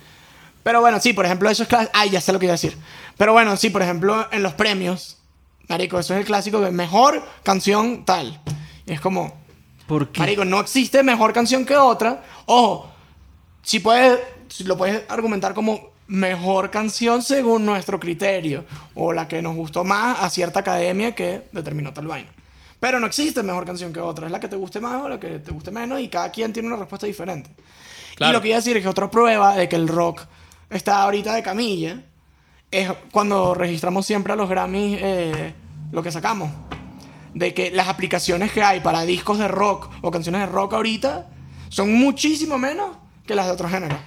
[0.63, 1.91] Pero bueno, sí, por ejemplo, eso es clase.
[1.93, 2.75] Ay, ya sé lo que iba a decir.
[3.19, 5.19] Pero bueno, sí, por ejemplo, en los premios
[5.69, 8.41] Marico, eso es el clásico de mejor canción tal.
[8.87, 9.35] Y es como,
[9.91, 10.21] ¿Por qué?
[10.21, 12.23] Marico, no existe mejor canción que otra.
[12.47, 12.89] Ojo,
[13.61, 18.65] si puedes, si lo puedes argumentar como mejor canción según nuestro criterio.
[18.95, 22.31] O la que nos gustó más a cierta academia que determinó tal vaina.
[22.79, 24.27] Pero no existe mejor canción que otra.
[24.27, 26.01] Es la que te guste más o la que te guste menos.
[26.01, 27.51] Y cada quien tiene una respuesta diferente.
[28.21, 30.21] Y lo que iba a decir es que otra prueba de que el rock
[30.71, 32.01] está ahorita de camilla
[32.71, 35.53] es cuando registramos siempre a los Grammys eh,
[35.91, 36.49] lo que sacamos.
[37.35, 41.29] De que las aplicaciones que hay para discos de rock o canciones de rock ahorita
[41.69, 43.99] son muchísimo menos que las de otros géneros.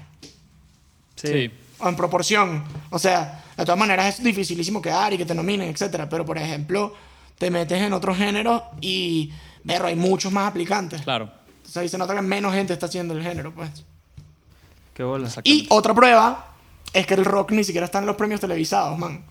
[1.16, 1.52] Sí.
[1.80, 2.64] O en proporción.
[2.90, 6.08] O sea, de todas maneras es dificilísimo quedar y que te nominen, etc.
[6.10, 6.94] Pero, por ejemplo,
[7.38, 9.32] te metes en otros géneros y,
[9.66, 11.02] pero hay muchos más aplicantes.
[11.02, 11.30] Claro.
[11.58, 13.70] Entonces ahí se nota que menos gente está haciendo el género, pues.
[14.94, 15.30] Qué bola.
[15.44, 16.54] Y otra prueba
[16.92, 19.24] es que el rock ni siquiera está en los premios televisados, man.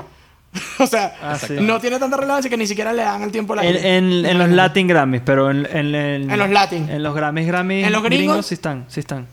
[0.79, 1.55] o sea, Ah, sí.
[1.61, 4.27] no tiene tanta relevancia que ni siquiera le dan el tiempo a la En, en,
[4.27, 6.89] en los Latin Grammys, pero en, en, en, En los Latin.
[6.91, 8.47] En los Grammys, Grammys ¿En los gringos?
[8.47, 9.27] sí están, sí están.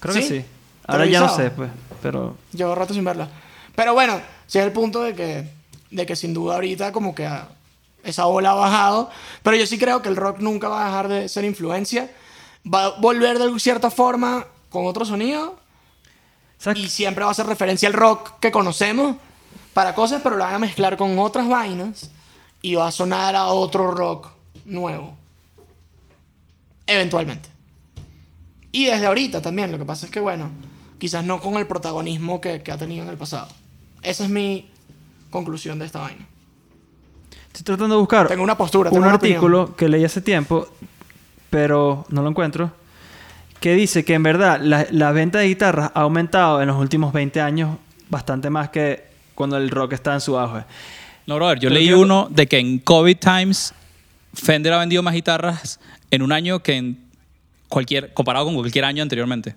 [0.00, 0.44] Creo que ¿Sí?
[0.86, 1.70] Ahora ya no sé, pues,
[2.00, 2.36] pero...
[2.52, 3.28] Llevo rato sin verla.
[3.74, 5.48] Pero bueno, sí es el punto de que,
[5.90, 7.28] de que sin duda ahorita como que
[8.02, 9.10] esa ola ha bajado.
[9.42, 12.10] Pero yo sí creo que el rock nunca va a dejar de ser influencia.
[12.72, 15.58] Va a volver de cierta forma con otro sonido.
[16.74, 19.16] Y siempre va a hacer referencia al rock que conocemos
[19.74, 22.10] para cosas, pero lo van a mezclar con otras vainas.
[22.60, 24.28] Y va a sonar a otro rock
[24.64, 25.16] nuevo.
[26.86, 27.48] Eventualmente.
[28.70, 29.72] Y desde ahorita también.
[29.72, 30.50] Lo que pasa es que, bueno,
[30.98, 33.48] quizás no con el protagonismo que, que ha tenido en el pasado.
[34.02, 34.70] Esa es mi
[35.30, 36.26] conclusión de esta vaina.
[37.48, 39.36] Estoy tratando de buscar Tengo una postura, un tengo una opinión.
[39.38, 40.68] artículo que leí hace tiempo,
[41.50, 42.72] pero no lo encuentro,
[43.60, 47.12] que dice que en verdad la, la venta de guitarras ha aumentado en los últimos
[47.12, 47.76] 20 años
[48.08, 50.64] bastante más que cuando el rock está en su auge.
[51.26, 53.74] No, brother, yo Pero leí uno de que en COVID times
[54.34, 55.78] Fender ha vendido más guitarras
[56.10, 56.98] en un año que en
[57.68, 59.54] cualquier, comparado con cualquier año anteriormente.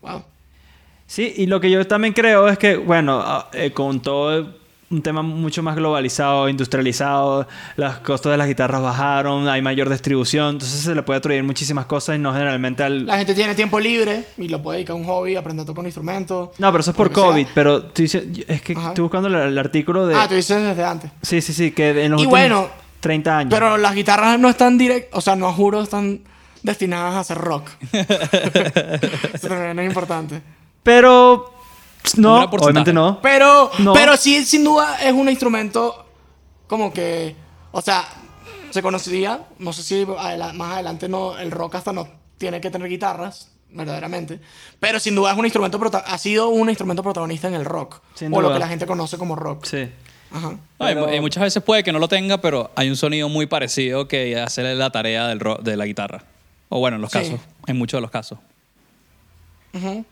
[0.00, 0.24] Wow.
[1.06, 4.58] Sí, y lo que yo también creo es que, bueno, ah, eh, con todo
[4.90, 10.54] un tema mucho más globalizado, industrializado, los costos de las guitarras bajaron, hay mayor distribución,
[10.54, 13.04] entonces se le puede atribuir muchísimas cosas y no generalmente al...
[13.04, 15.80] La gente tiene tiempo libre y lo puede dedicar a un hobby, aprender a tocar
[15.80, 16.52] un instrumento.
[16.56, 17.24] No, pero eso es por que sea.
[17.24, 18.88] COVID, pero tú dices- es que Ajá.
[18.88, 20.14] estoy buscando el, el artículo de...
[20.14, 21.10] Ah, tú dices desde antes.
[21.20, 22.68] Sí, sí, sí, que en los Y últimos bueno,
[23.00, 23.50] 30 años.
[23.52, 26.20] Pero las guitarras no están direct, o sea, no juro, están
[26.62, 27.68] destinadas a hacer rock.
[27.92, 30.40] Eso también es importante.
[30.82, 31.57] Pero...
[32.16, 33.20] No, obviamente no.
[33.22, 33.92] Pero, No.
[33.92, 36.06] pero sí, sin duda, es un instrumento
[36.66, 37.36] como que,
[37.72, 38.04] o sea,
[38.70, 42.88] se conocía, no sé si más adelante no, el rock hasta no tiene que tener
[42.88, 44.40] guitarras, verdaderamente,
[44.80, 48.32] pero sin duda es un instrumento, ha sido un instrumento protagonista en el rock, Sin
[48.34, 49.64] o lo que la gente conoce como rock.
[49.66, 49.88] Sí.
[50.30, 50.56] Ajá.
[51.14, 54.38] Y- muchas veces puede que no lo tenga, pero hay un sonido muy parecido que
[54.40, 56.24] hace la tarea del ro- de la guitarra.
[56.68, 57.18] O bueno, en los Sí.
[57.18, 58.38] casos, en muchos de los casos.
[59.72, 60.04] Ujú.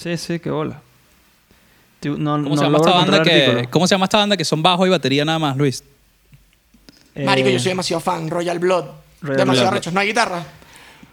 [0.00, 0.80] Sí, sí, qué bola.
[2.00, 3.70] Tú- No, ¿Cómo, no se llama esta banda el que, artículo.
[3.70, 5.84] ¿Cómo se llama esta banda que son bajo y batería nada más, Luis?
[7.14, 8.84] Marico, Eh, yo soy demasiado fan, Royal Blood,
[9.20, 9.78] Royal demasiado Blood.
[9.78, 10.42] rechos, no hay guitarra.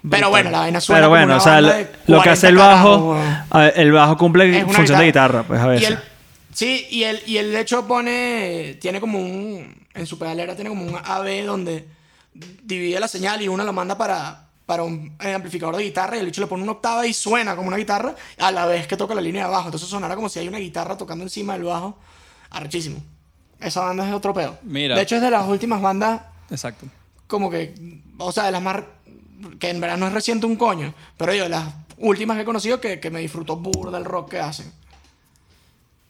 [0.08, 2.30] Pero bueno, la vaina suena Pero como bueno, una o sea, banda lo, lo que
[2.30, 3.20] 40 hace el bajo,
[3.74, 5.88] el bajo cumple función de guitarra, pues a Y veces.
[5.90, 5.98] él,
[6.54, 10.70] sí, y él, y él de hecho pone, tiene como un, en su pedalera tiene
[10.70, 11.84] como un AB donde
[12.32, 16.20] divide la señal y uno la manda para, para un eh, amplificador de guitarra y
[16.20, 18.98] el bicho le pone una octava y suena como una guitarra a la vez que
[18.98, 19.68] toca la línea de abajo.
[19.68, 21.96] Entonces sonará como si hay una guitarra tocando encima del bajo.
[22.50, 23.02] Arrechísimo.
[23.58, 24.58] Esa banda es otro pedo.
[24.64, 24.94] Mira.
[24.94, 26.84] De hecho es de las últimas bandas Exacto.
[27.26, 28.82] como que, o sea, de las más,
[29.58, 31.64] que en verdad no es reciente un coño, pero yo de las
[31.96, 34.70] últimas que he conocido que, que me disfruto burda del rock que hacen.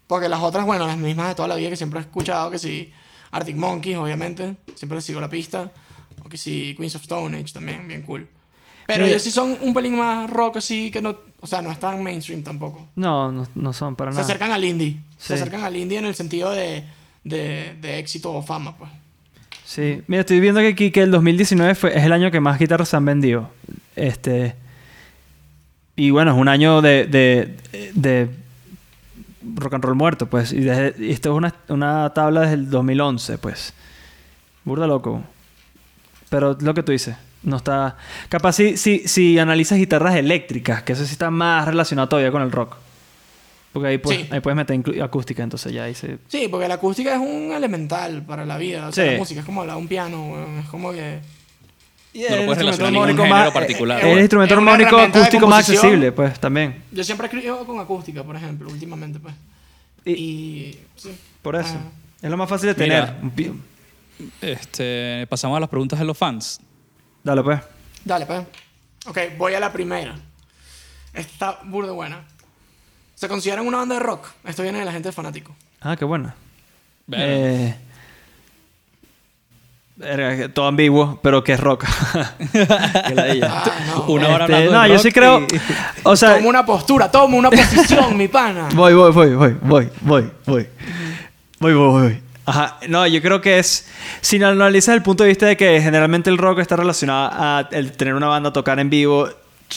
[0.08, 2.58] Porque las otras, bueno, las mismas de toda la vida que siempre he escuchado, que
[2.58, 2.92] sí,
[3.30, 5.70] Arctic Monkeys, obviamente, siempre les sigo la pista,
[6.24, 8.28] o que sí, Queens of Stone Age también, bien cool.
[8.88, 11.78] Pero ellos sí son un pelín más rock así, que no, o sea, no es
[11.78, 12.88] tan mainstream tampoco.
[12.96, 14.24] No, no, no son para Se nada.
[14.24, 16.84] acercan al indie, se acercan al indie en el sentido de,
[17.22, 18.90] de, de éxito o fama, pues.
[19.64, 22.58] Sí, mira, estoy viendo que aquí que el 2019 fue, es el año que más
[22.58, 23.50] guitarras se han vendido.
[23.94, 24.54] Este.
[25.94, 27.56] Y bueno, es un año de, de,
[27.94, 28.30] de
[29.56, 30.52] rock and roll muerto, pues.
[30.54, 33.74] Y, desde- y esto es una, una tabla desde el 2011, pues.
[34.64, 35.22] Burda loco.
[36.30, 37.96] Pero lo que tú dices, no está.
[38.28, 42.42] Capaz si, si, si analizas guitarras eléctricas, que eso sí está más relacionado todavía con
[42.42, 42.76] el rock.
[43.72, 44.28] Porque ahí, pues, Sí.
[44.30, 46.18] ahí puedes meter acústica, entonces ya ahí se.
[46.28, 48.88] Sí, porque la acústica es un elemental para la vida.
[48.88, 49.10] O sea, Sí.
[49.12, 50.58] la música es como la de un piano, weón.
[50.58, 51.20] Es como que.
[52.14, 54.04] Y No lo puedes relacionar armónico género más- particular.
[54.04, 56.82] El instrumento Es armónico acústico más accesible, pues también.
[56.90, 59.34] Yo siempre escribo con acústica, por ejemplo, últimamente, pues.
[60.06, 60.80] Y- Y.
[60.96, 61.10] sí.
[61.42, 61.74] Por eso.
[61.76, 61.90] Ah,
[62.22, 63.14] Es lo más fácil de tener.
[63.22, 63.62] Un
[64.40, 66.60] Este, pasamos a las preguntas de los fans.
[67.22, 67.60] Dale, pues.
[68.04, 68.42] Dale, pues.
[69.06, 70.14] Ok, voy a la primera.
[71.14, 71.20] Esta
[71.52, 72.20] está burda buena.
[73.14, 74.28] ¿Se consideran una banda de rock?
[74.44, 75.54] Esto viene de la gente de fanático.
[75.80, 76.34] Ah, qué buena.
[77.12, 77.74] Eh,
[79.96, 81.84] verga, todo ambiguo, pero que es rock.
[83.14, 83.62] Ladilla.
[83.64, 84.02] Ah, no.
[84.04, 85.40] Una hora Este, hablando no, yo rock sí creo.
[85.40, 85.46] y-
[86.04, 88.68] O sea, Toma una postura, toma una posición, mi pana.
[88.74, 90.68] voy, voy, voy, voy, voy, voy, voy.
[91.60, 92.22] Voy, voy, voy.
[92.48, 92.78] Ajá.
[92.88, 93.86] No, yo creo que es.
[94.20, 97.92] Si analizas el punto de vista de que generalmente el rock está relacionado a el
[97.92, 99.28] tener una banda, tocar en vivo,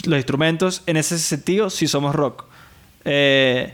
[0.05, 2.45] los instrumentos, en ese sentido, sí somos rock.
[3.05, 3.73] Eh,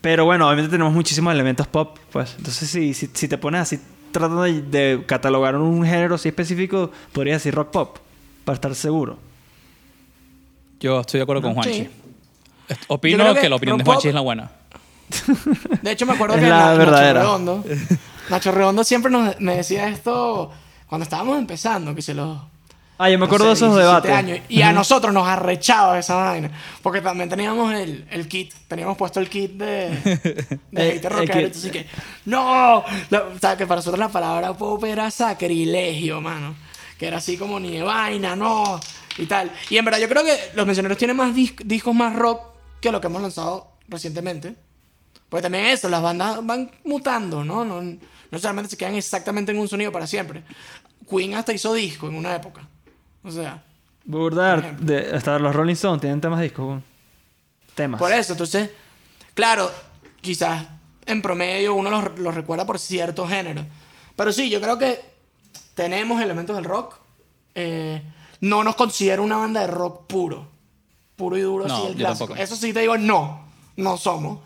[0.00, 2.34] Pero bueno, obviamente tenemos muchísimos elementos pop, pues.
[2.38, 3.78] Entonces, si, si, si te pones así,
[4.10, 7.98] tratando de, de catalogar un género así específico, podrías decir rock pop,
[8.44, 9.18] para estar seguro.
[10.80, 11.88] Yo estoy de acuerdo con Juanchi.
[12.68, 12.74] Sí.
[12.88, 14.50] Opino que, que la opinión de Juanchi pop- es la buena.
[15.82, 17.20] De hecho, me acuerdo que la Na- verdadera.
[17.20, 17.64] Nacho Redondo,
[18.30, 20.50] Nacho Redondo siempre nos, me decía esto
[20.86, 22.38] cuando estábamos empezando, que se los
[23.00, 24.10] Ah, yo me acuerdo no de sé, esos 17 debates.
[24.10, 24.44] años.
[24.48, 26.50] Y a nosotros nos arrechaba esa vaina.
[26.82, 29.90] Porque también teníamos el, el kit, teníamos puesto el kit de,
[30.72, 31.38] de hater el rockero.
[31.46, 31.86] Entonces que,
[32.24, 32.82] ¡no!
[33.10, 36.56] La- o sea, que para nosotros la palabra pop era sacrilegio, mano.
[36.98, 38.80] Que era así como ni de vaina, no.
[39.16, 39.52] Y tal.
[39.70, 42.40] Y en verdad yo creo que los mencioneros tienen más dis- discos más rock
[42.80, 44.56] que lo que hemos lanzado recientemente.
[45.28, 47.64] Porque también eso, las bandas van mutando, ¿no?
[47.64, 50.42] No, no solamente se quedan exactamente en un sonido para siempre.
[51.08, 52.66] Queen hasta hizo disco en una época.
[53.22, 53.62] O sea,
[54.04, 56.82] Burdar, de, hasta los Rolling Stones tienen temas discos.
[57.74, 57.98] Temas.
[57.98, 58.70] por eso, entonces,
[59.34, 59.70] claro,
[60.20, 60.66] quizás
[61.06, 63.64] en promedio uno los, los recuerda por cierto género.
[64.16, 64.98] Pero sí, yo creo que
[65.74, 66.96] tenemos elementos del rock.
[67.54, 68.02] Eh,
[68.40, 70.48] no nos considero una banda de rock puro.
[71.16, 72.26] Puro y duro, No, así el yo clásico.
[72.26, 72.42] tampoco.
[72.42, 73.46] Eso sí te digo, no.
[73.76, 74.40] No somos.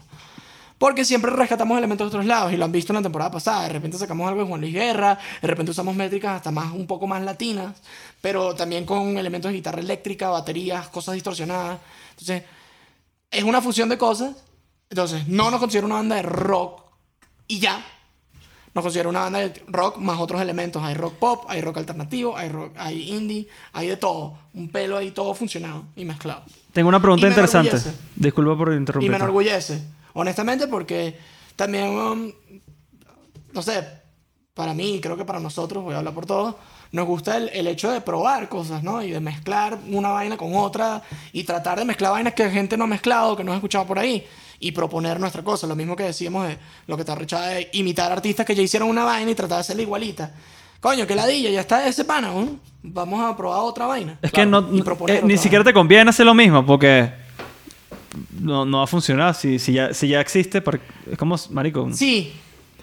[0.82, 3.62] Porque siempre rescatamos elementos de otros lados y lo han visto en la temporada pasada.
[3.62, 6.88] De repente sacamos algo de Juan Luis Guerra, de repente usamos métricas hasta más un
[6.88, 7.80] poco más latinas,
[8.20, 11.78] pero también con elementos de guitarra eléctrica, baterías, cosas distorsionadas.
[12.10, 12.42] Entonces,
[13.30, 14.34] es una fusión de cosas.
[14.90, 16.82] Entonces, no nos considero una banda de rock
[17.46, 17.80] y ya.
[18.74, 20.82] Nos considero una banda de rock más otros elementos.
[20.82, 24.36] Hay rock pop, hay rock alternativo, hay rock, hay indie, hay de todo.
[24.52, 26.42] Un pelo ahí todo funcionado y mezclado.
[26.72, 27.78] Tengo una pregunta interesante.
[28.16, 29.14] Disculpa por Y me interrumpir.
[29.14, 29.80] enorgullece,
[30.14, 31.16] honestamente, porque
[31.56, 32.32] también, um,
[33.52, 33.86] no sé,
[34.54, 36.54] para mí, creo que para nosotros, voy a hablar por todos,
[36.92, 39.02] nos gusta el, el hecho de probar cosas, ¿no?
[39.02, 41.02] Y de mezclar una vaina con otra
[41.32, 43.98] y tratar de mezclar vainas que gente no ha mezclado, que no ha escuchado por
[43.98, 44.26] ahí
[44.62, 45.66] y proponer nuestra cosa.
[45.66, 48.88] Lo mismo que decíamos de lo que te arrechaba de imitar artistas que ya hicieron
[48.88, 50.32] una vaina y tratar de hacerla igualita.
[50.80, 52.58] Coño, que ladilla, ya está ese pana, ¿no?
[52.82, 54.18] Vamos a probar otra vaina.
[54.20, 55.70] Es que no, eh, ni siquiera vaina.
[55.70, 57.12] te conviene hacer lo mismo porque
[58.40, 59.34] no, no va a funcionar.
[59.34, 60.78] Si, si, ya, si ya existe, ¿para-
[61.10, 61.88] es como, marico.
[61.92, 62.32] Sí,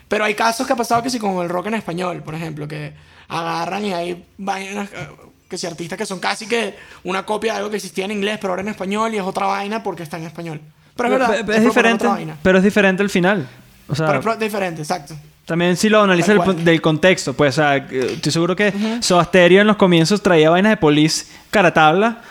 [0.07, 2.67] pero hay casos que ha pasado que sí, con el rock en español, por ejemplo,
[2.67, 2.93] que
[3.27, 5.07] agarran y hay vainas, eh,
[5.47, 8.38] que si artistas que son casi que una copia de algo que existía en inglés,
[8.41, 10.59] pero ahora en español y es otra vaina porque está en español.
[10.95, 12.38] Pero es verdad, Pe- es diferente, otra vaina.
[12.43, 13.47] pero es diferente al final.
[13.88, 15.15] O sea, Pero es diferente, exacto.
[15.45, 18.71] también si lo analizas del, contexto, pues, o sea, eh, estoy seguro que
[19.01, 22.21] Soda Stereo en los comienzos traía vainas de police caratabla,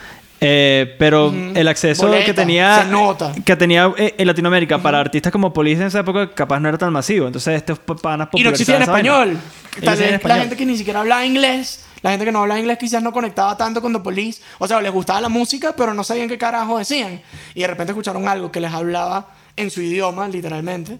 [0.41, 3.33] eh, pero el acceso Boleta, que tenía nota.
[3.43, 6.77] que tenía eh, en Latinoamérica para artistas como Police en esa época capaz no era
[6.77, 7.27] tan masivo.
[7.27, 9.37] Entonces estos panas Y no existía en español.
[9.83, 12.59] Tal en vez la gente que ni siquiera hablaba inglés, la gente que no hablaba
[12.59, 14.41] inglés quizás no conectaba tanto con The Police.
[14.59, 17.21] O sea, les gustaba la música, pero no sabían qué carajo decían.
[17.53, 20.97] Y de repente escucharon algo que les hablaba en su idioma, literalmente,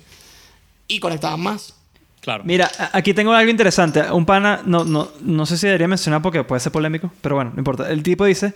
[0.88, 1.79] y conectaban más.
[2.44, 4.12] Mira, aquí tengo algo interesante.
[4.12, 7.52] Un pana, no, no, no sé si debería mencionar porque puede ser polémico, pero bueno,
[7.54, 7.90] no importa.
[7.90, 8.54] El tipo dice,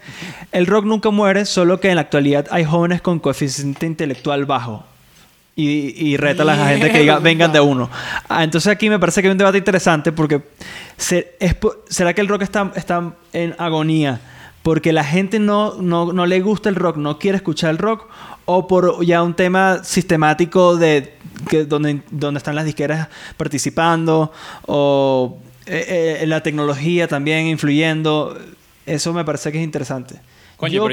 [0.52, 4.86] el rock nunca muere, solo que en la actualidad hay jóvenes con coeficiente intelectual bajo.
[5.56, 7.90] Y, y reta a la gente que diga, vengan de uno.
[8.28, 10.42] Ah, entonces aquí me parece que hay un debate interesante porque
[10.98, 14.20] ¿será que el rock está, está en agonía?
[14.64, 18.08] Porque la gente no, no, no le gusta el rock, no quiere escuchar el rock,
[18.46, 21.14] o por ya un tema sistemático de
[21.50, 24.32] que donde, donde están las disqueras participando,
[24.66, 28.38] o eh, eh, la tecnología también influyendo.
[28.86, 30.16] Eso me parece que es interesante.
[30.58, 30.84] Coño, yo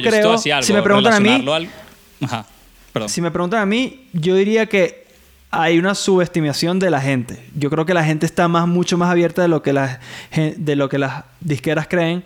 [0.53, 0.67] algo.
[0.67, 1.69] si me preguntan a mí, al-
[2.23, 2.47] Ajá,
[3.09, 5.07] si me preguntan a mí, yo diría que
[5.51, 7.45] hay una subestimación de la gente.
[7.57, 9.99] Yo creo que la gente está más, mucho más abierta de lo que las,
[10.57, 12.25] de lo que las disqueras creen.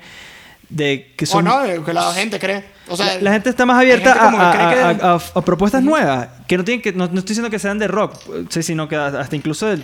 [0.71, 2.65] De que O son, no, que la gente cree.
[2.89, 5.83] O sea, la, la gente está más abierta a, que a- a- a- a propuestas
[5.83, 6.29] nuevas.
[6.47, 8.15] Que no tienen que, no, no estoy diciendo que sean de rock,
[8.51, 9.83] sí, sino que hasta incluso del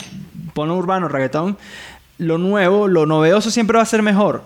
[0.54, 1.56] polo urbano, reggaetón,
[2.18, 4.44] lo nuevo, lo novedoso siempre va a ser mejor.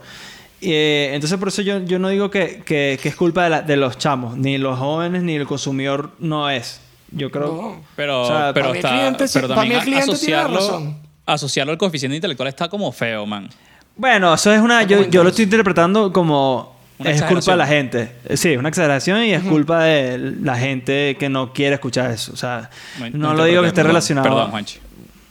[0.61, 3.63] Eh, entonces por eso yo, yo no digo que, que- que es culpa de, la-
[3.63, 6.81] de los chamos, ni los jóvenes, ni el consumidor no es.
[7.11, 7.47] Yo creo...
[7.47, 7.81] No.
[7.97, 10.57] Pero, O sea, pero, para está, cliente pero para mí también el cliente tiene asociarlo,
[10.57, 10.99] razón.
[11.27, 13.49] asociarlo al coeficiente intelectual está como feo, man.
[13.97, 14.83] Bueno, eso es una...
[14.83, 16.75] Yo, yo lo estoy interpretando como...
[16.97, 18.13] Una es culpa de la gente.
[18.35, 22.33] Sí, una exageración y es culpa de la gente que no quiere escuchar eso.
[22.33, 22.71] O sea,
[23.13, 24.29] no, lo digo que esté relacionado.
[24.29, 24.79] Perdón, Juanchi.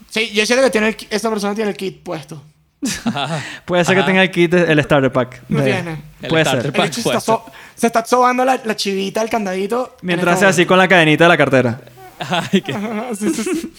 [0.10, 2.44] Sí, yo siento que tiene el- esta persona tiene el kit puesto.
[3.66, 4.06] Puede ser Ajá.
[4.06, 5.42] que tenga el kit, el starter pack.
[5.48, 5.98] De- tiene.
[6.22, 6.66] El Puede starter ser.
[6.66, 7.46] El pack hecho se está, so-
[7.76, 9.96] se está sobando la, la chivita, el candadito.
[10.02, 11.80] en Mientras hace así con la cadenita de la cartera.
[12.52, 13.16] Ay, qué- momento.
[13.16, 13.74] Sí, sí, sí.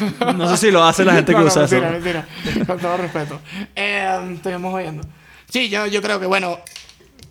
[0.36, 1.80] No sé si lo hace la gente que No, usa eso.
[1.80, 2.64] mentira, mentira.
[2.66, 3.40] Con todo respeto.
[3.74, 5.02] Eh, estuvimos oyendo.
[5.48, 6.58] Sí, yo, yo creo que, bueno,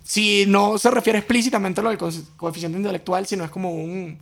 [0.04, 4.18] si no se refiere explícitamente a lo del co- coeficiente intelectual, sino es como un,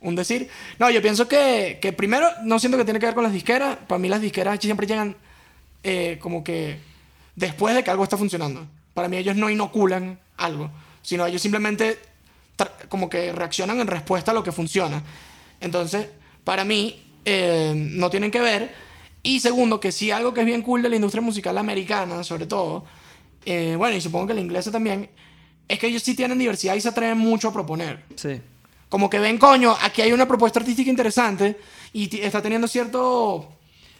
[0.00, 0.48] un decir.
[0.78, 3.76] No, yo pienso que, que primero, no siento que tiene que ver con las disqueras.
[3.86, 5.16] Para mí las disqueras siempre llegan
[5.82, 6.78] eh, como que
[7.36, 8.66] después de que algo está funcionando.
[8.94, 10.70] Para mí ellos no inoculan algo,
[11.02, 11.98] sino ellos simplemente
[12.88, 15.02] como que reaccionan en respuesta a lo que funciona.
[15.60, 16.06] Entonces,
[16.44, 18.74] para mí, eh, no tienen que ver.
[19.22, 22.46] Y segundo, que sí algo que es bien cool de la industria musical americana, sobre
[22.46, 22.84] todo,
[23.46, 25.08] eh, bueno, y supongo que la inglesa también,
[25.66, 28.04] es que ellos sí tienen diversidad y se atreven mucho a proponer.
[28.16, 28.40] Sí.
[28.88, 31.58] Como que ven, coño, aquí hay una propuesta artística interesante
[31.92, 33.48] y está teniendo cierto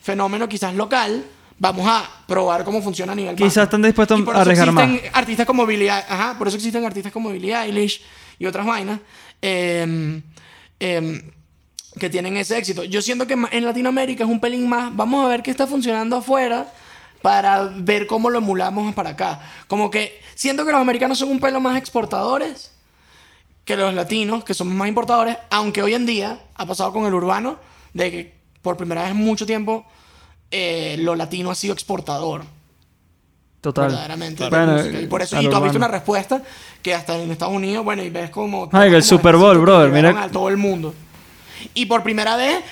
[0.03, 1.25] fenómeno quizás local.
[1.59, 3.62] Vamos a probar cómo funciona a nivel Quizás macro.
[3.62, 4.91] están dispuestos a arriesgar más.
[5.12, 8.03] artistas como Billie ajá, por eso existen artistas como Billie Eilish
[8.39, 9.01] y otras vainas
[9.41, 10.20] em,
[10.81, 11.22] em,
[11.99, 12.84] que tienen ese éxito.
[12.84, 16.16] Yo siento que en Latinoamérica es un pelín más, vamos a ver qué está funcionando
[16.16, 16.72] afuera
[17.22, 19.40] para ver cómo lo emulamos para acá.
[19.68, 22.72] Como que siento que los americanos son un pelo más exportadores
[23.64, 27.14] que los latinos, que somos más importadores, aunque hoy en día ha pasado con el
[27.14, 27.57] urbano,
[27.95, 29.86] de que por primera vez en mucho tiempo
[30.51, 32.42] eh, lo latino ha sido exportador
[33.62, 33.86] Total.
[33.88, 34.45] verdaderamente.
[34.45, 35.78] de Bueno, y por eso, y tú has visto urbano.
[35.78, 36.42] una respuesta
[36.82, 38.68] que hasta en Estados Unidos, bueno, y ves como...
[38.72, 40.95] Ay, que el Super Bowl, brother, mira- A todo el mundo.
[41.75, 42.62] Y por primera vez,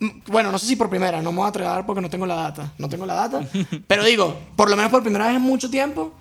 [0.00, 2.26] mm, bueno, no sé si por primera, no me voy a atrever porque no tengo
[2.26, 3.40] la data, no tengo la data,
[3.86, 6.12] pero digo, por lo menos por primera vez en mucho tiempo,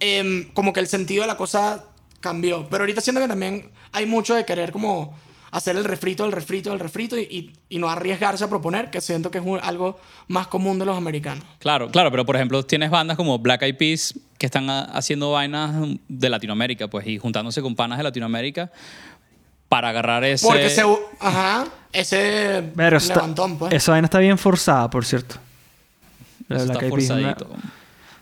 [0.00, 1.84] em, como que el sentido de la cosa
[2.20, 2.66] cambió.
[2.70, 5.14] Pero ahorita siento que también hay mucho de querer como
[5.50, 9.00] hacer el refrito, el refrito, el refrito y, y- y no arriesgarse a proponer, que
[9.00, 11.44] siento que es un- algo más común de los americanos.
[11.60, 15.72] Claro, claro, pero por ejemplo tienes bandas como Black Eyed Peas que están haciendo vainas
[16.08, 18.72] de Latinoamérica, pues, y juntándose con panas de Latinoamérica
[19.74, 20.46] para agarrar ese...
[20.46, 20.82] Porque se...
[21.18, 23.72] Ajá, ese Pero está- levantón, pues.
[23.72, 25.34] esa vaina está bien forzada, por cierto.
[26.46, 27.56] La eso Black está Eyed Peas, una- forzadito.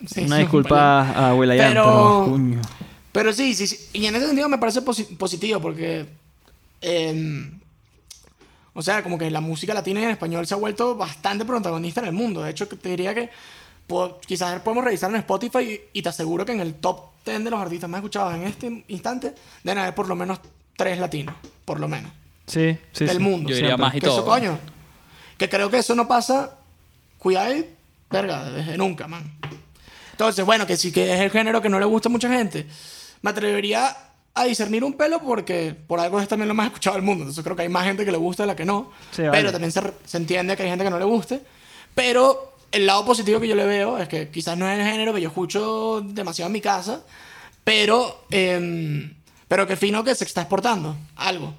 [0.07, 2.61] Sí, Una sí, disculpa a Will.i.am, Pero- pero...
[3.13, 3.79] Pero sí, sí, sí.
[3.93, 6.07] Y en ese sentido me parece posi- positivo porque.
[6.81, 7.61] em,
[8.73, 12.01] o sea, como que la música latina y en español se ha vuelto bastante protagonista
[12.01, 12.43] en el mundo.
[12.43, 13.29] De hecho, te diría que
[13.87, 15.59] po- quizás podemos revisar en Spotify
[15.93, 18.45] y, y te aseguro que en el top 10 de los artistas más escuchados en
[18.45, 20.41] este instante deben haber por lo menos
[20.83, 21.35] tres latinos.
[21.65, 22.11] Por lo menos.
[22.47, 23.23] Sí, sí, del sí.
[23.23, 23.51] mundo.
[23.51, 24.27] Yo diría más y que eso, todo.
[24.27, 24.59] coño.
[25.39, 26.59] Que creo que eso no pasa.
[27.19, 27.67] Cuidado, y,
[28.11, 29.33] verga, desde nunca, man.
[30.11, 32.67] Entonces, bueno, que sí que es el género que no le gusta a mucha gente.
[33.23, 33.97] Me atrevería
[34.35, 37.23] a discernir un pelo porque por algo es también lo más escuchado del mundo.
[37.23, 38.91] Entonces creo que hay más gente que le gusta de la que no.
[39.13, 39.33] Sí, vale.
[39.33, 41.41] Pero también se, se entiende que hay gente que no le guste.
[41.95, 45.13] Pero el lado positivo que yo le veo es que quizás no es el género
[45.15, 47.03] que yo escucho demasiado en mi casa,
[47.65, 49.15] pero, em,
[49.53, 51.53] pero que fino que se está exportando algo.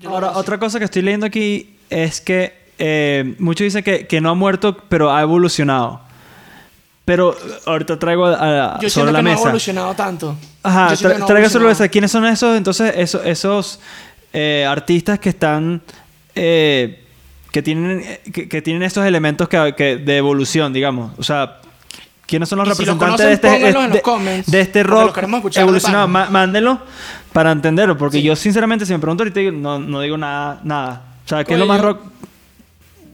[0.00, 4.22] Yo Ahora, otra cosa que estoy leyendo aquí es que eh, muchos dicen que, que
[4.22, 6.00] no ha muerto, pero ha evolucionado.
[7.04, 7.36] Pero
[7.66, 10.34] ahorita traigo a- a- Yo sobre la que no ha evolucionado tanto.
[10.62, 11.88] Ajá, tra- no traigo sobre la mesa.
[11.88, 12.56] ¿Quiénes son esos?
[12.56, 13.80] Entonces, esos, esos
[14.32, 15.82] eh, artistas que están.
[16.34, 17.04] eh,
[17.52, 21.12] que tienen, eh, que, que tienen estos elementos que, que- de evolución, digamos.
[21.18, 21.60] O sea,
[22.28, 24.50] ¿quiénes son los Y si los representantes conocen, de, este, pónganlos en los de- comments,
[24.50, 25.18] de este rock
[25.56, 26.06] evolucionado?
[26.06, 26.80] Mándenlo
[27.32, 28.22] para entenderlo, porque Sí.
[28.22, 30.60] yo, sinceramente, si me pregunto ahorita, digo, no, no digo nada.
[30.62, 31.02] nada.
[31.24, 32.02] O sea, ¿qué es lo más yo- rock?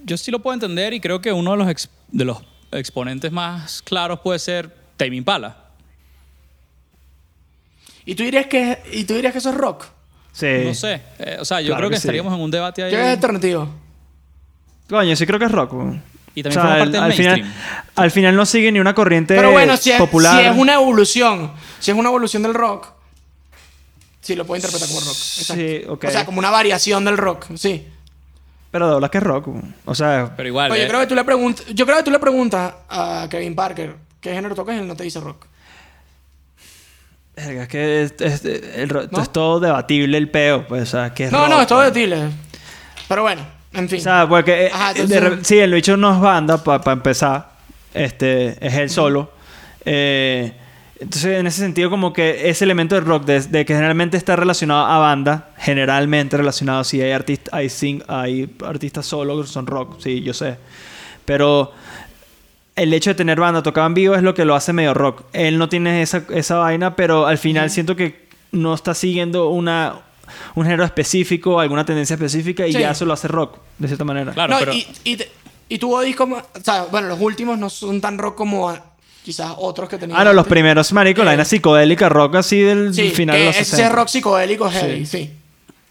[0.05, 2.39] Yo sí lo puedo entender y creo que uno de los, ex- de los
[2.73, 5.57] exponentes más claros puede ser Tame Impala.
[8.05, 9.85] ¿Y tú dirías que, y tú dirías que eso es rock?
[10.33, 10.47] Sí.
[10.65, 11.01] No sé.
[11.19, 12.07] eh, o sea, yo Claro creo que, que sí.
[12.09, 12.91] estaríamos en un debate ahí.
[12.91, 13.69] ¿Qué es alternativo?
[14.91, 15.73] Coño, sí creo que es rock.
[16.35, 17.65] Y también forma parte del al, final, mainstream.
[17.97, 20.41] al final no sigue ni una corriente Pero bueno, si es, popular.
[20.41, 22.89] si es una evolución, si es una evolución del rock,
[24.21, 25.09] sí lo puedo interpretar como rock.
[25.11, 25.55] exacto.
[25.55, 26.05] Sí, ok.
[26.05, 27.87] O sea, como una variación del rock, sí.
[28.73, 29.49] Pero de verdad que es rock.
[29.85, 30.73] O sea, Pero igual.
[30.73, 33.29] Oye, eh, yo creo que tú le preguntas, yo creo que tú le preguntas a
[33.31, 35.47] Kevin Parker qué género tocas y él no te dice rock.
[37.37, 39.21] verga, es que es, es- el ro- ¿No?
[39.23, 40.67] es todo debatible el peo.
[40.67, 42.31] Pues, o sea, que es No, rock, no, es todo debatible.
[43.09, 43.43] Pero bueno,
[43.75, 43.99] en fin.
[43.99, 47.51] O sea, porque eh, de sí, el bicho no es banda para empezar.
[47.93, 49.31] Este, es él solo.
[49.85, 50.53] Eh,
[50.99, 54.37] Entonces, en ese sentido, como que ese elemento del rock, de, de que generalmente está
[54.37, 60.01] relacionado a banda, generalmente relacionado, si hay artistas, hay, sing, hay artistas solo, son rock,
[60.01, 60.57] sí, yo sé.
[61.25, 61.73] Pero
[62.77, 65.25] el hecho de tener banda tocada en vivo es lo que lo hace medio rock.
[65.33, 69.97] Él no tiene esa, esa vaina, pero al final siento que no está siguiendo una,
[70.55, 72.79] un género específico, alguna tendencia específica, y Sí.
[72.79, 74.33] ya eso lo hace rock, de cierta manera.
[74.33, 75.31] Claro, no, pero- y, y, te-
[75.69, 76.37] y tu body como...
[76.37, 78.85] O sea, bueno, los últimos no son tan rock como ah,
[79.25, 80.21] quizás otros que tenían.
[80.21, 83.41] Ah, no, los primeros, marico, la Eh, vaina psicodélica, rock así del Sí, final que
[83.41, 83.89] de los ese 60.
[83.89, 85.31] es rock psicodélico heavy, sí.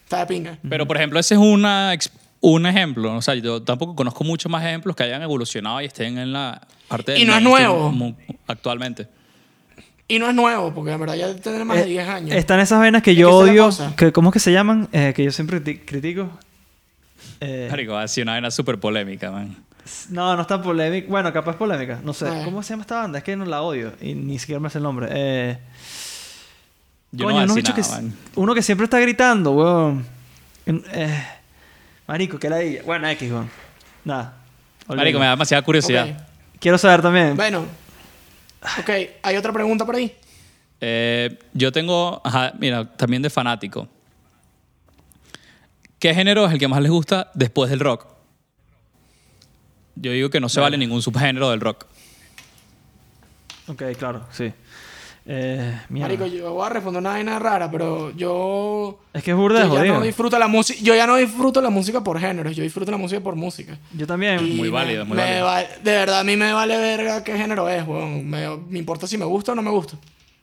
[0.03, 0.57] Está de pinga.
[0.69, 1.93] Pero, por ejemplo, ese es una,
[2.41, 3.15] un ejemplo.
[3.15, 6.61] O sea, yo tampoco conozco muchos más ejemplos que hayan evolucionado y estén en la
[6.87, 7.91] parte Y no es nuevo.
[8.45, 9.07] actualmente.
[10.07, 12.35] Y no es nuevo, porque en verdad ya tiene más de Eh, 10 años.
[12.35, 13.69] Están esas vainas que Es yo que odio.
[13.95, 14.87] Que, ¿Cómo es que se llaman?
[14.91, 16.29] Eh, que yo siempre criti- critico.
[17.39, 19.55] Eh, Marico, ha sido una vaina súper polémica, man.
[20.09, 21.07] no, no es tan polémica.
[21.09, 21.99] Bueno, capaz es polémica.
[22.03, 22.27] No sé.
[22.27, 22.41] Eh.
[22.45, 23.17] ¿Cómo se llama esta banda?
[23.19, 23.93] Es que no la odio.
[24.01, 25.07] Y ni siquiera me sé el nombre.
[25.09, 25.57] Eh,
[27.11, 28.13] Yo coño, no uno, que, nada, man.
[28.35, 30.05] uno que siempre está gritando, weón.
[30.65, 31.23] Eh,
[32.07, 32.81] marico, ¿qué la diga?
[32.85, 33.49] Bueno, X, weón.
[34.05, 34.33] Nada.
[34.87, 35.19] Marico, olvídalo.
[35.19, 36.27] me da demasiada curiosidad.
[36.59, 37.35] Quiero saber también.
[37.35, 37.65] Bueno.
[38.79, 38.89] Ok,
[39.21, 40.15] ¿hay otra pregunta por ahí?
[40.79, 43.87] Eh, yo tengo, ajá, mira, también de fanático.
[45.99, 48.07] ¿Qué género es el que más les gusta después del rock?
[49.95, 51.85] Yo digo que no se vale ningún subgénero del rock.
[53.67, 54.51] Ok, claro, sí.
[55.25, 55.79] Eh.
[55.89, 58.99] Marico, yo voy a responder una vaina rara, pero yo...
[59.13, 60.79] es que es burda Yo ya no disfruto la música.
[60.83, 63.77] Yo ya no disfruto la música por géneros, yo disfruto la música por música.
[63.93, 64.39] Yo también.
[64.45, 65.45] Y Muy me- válido, muy me válido.
[65.45, 68.29] va- de verdad, a mí me vale verga qué género es, weón.
[68.29, 69.95] Me, me importa si me gusta o no me gusta.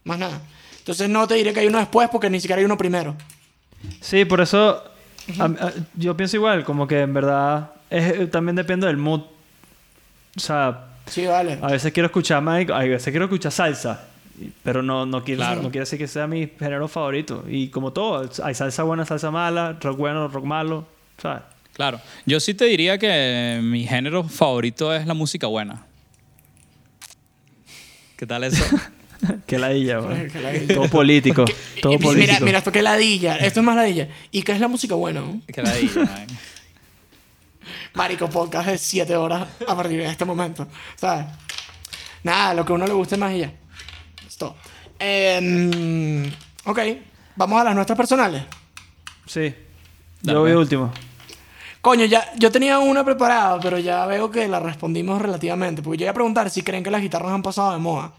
[0.04, 0.40] Más nada.
[0.78, 3.14] Entonces no te diré que hay uno después porque ni siquiera hay uno primero.
[4.00, 4.82] Sí, por eso
[5.38, 9.20] a- a- yo pienso igual, como que en verdad es- eh, también depende del mood.
[10.36, 11.58] O sea, Sí, vale.
[11.60, 14.06] a veces quiero escuchar más, a veces quiero escuchar salsa,
[14.62, 15.62] pero no, no, quiero, Claro.
[15.62, 17.44] no quiere decir que sea mi género favorito.
[17.48, 20.86] Y como todo, hay salsa buena, salsa mala, rock bueno, rock malo,
[21.18, 21.42] ¿sabes?
[21.72, 22.00] Claro.
[22.26, 25.86] Yo sí te diría que mi género favorito es la música buena.
[28.16, 28.62] ¿Qué tal eso?
[29.46, 30.00] Qué ladilla.
[30.32, 30.74] Qué ladilla.
[30.74, 31.44] Todo político,
[31.82, 32.32] todo Y- político.
[32.34, 33.36] Mira, mira, esto que ladilla.
[33.36, 34.08] Esto es más ladilla.
[34.30, 35.20] ¿Y qué es la música buena?
[35.20, 35.40] no?
[36.04, 36.26] man.
[37.94, 40.66] Marico, podcast de 7 horas a partir de este momento.
[40.96, 41.26] ¿Sabes?
[42.22, 43.52] Nada, lo que a uno le guste más y ya.
[44.98, 46.30] Em,
[46.64, 46.78] ok,
[47.36, 48.42] vamos a las nuestras personales.
[49.26, 49.54] Sí.
[50.22, 50.92] Dale, Yo voy último.
[51.80, 55.80] Coño, ya, yo tenía una preparada, pero ya veo que la respondimos relativamente.
[55.82, 58.12] Porque yo iba a preguntar si creen que las guitarras han pasado de moda.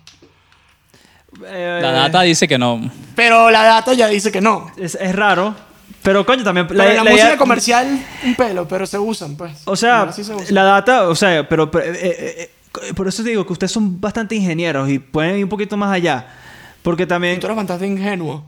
[1.45, 2.81] Eh, La data dice que no.
[3.15, 4.71] Pero la data ya dice que no.
[4.77, 5.55] es, es raro,
[6.01, 6.67] pero coño, también...
[6.67, 9.61] Pero en la, música idea- comercial, un pelo, pero se usan, pues.
[9.65, 10.53] O sea, Ahora sí se usan.
[10.55, 12.51] la data, o sea, pero, pero, eh, eh,
[12.95, 15.91] por eso te digo que ustedes son bastante ingenieros y pueden ir un poquito más
[15.93, 16.27] allá.
[16.81, 17.39] Porque Y también...
[17.39, 18.43] tú eres bastante ingenuo.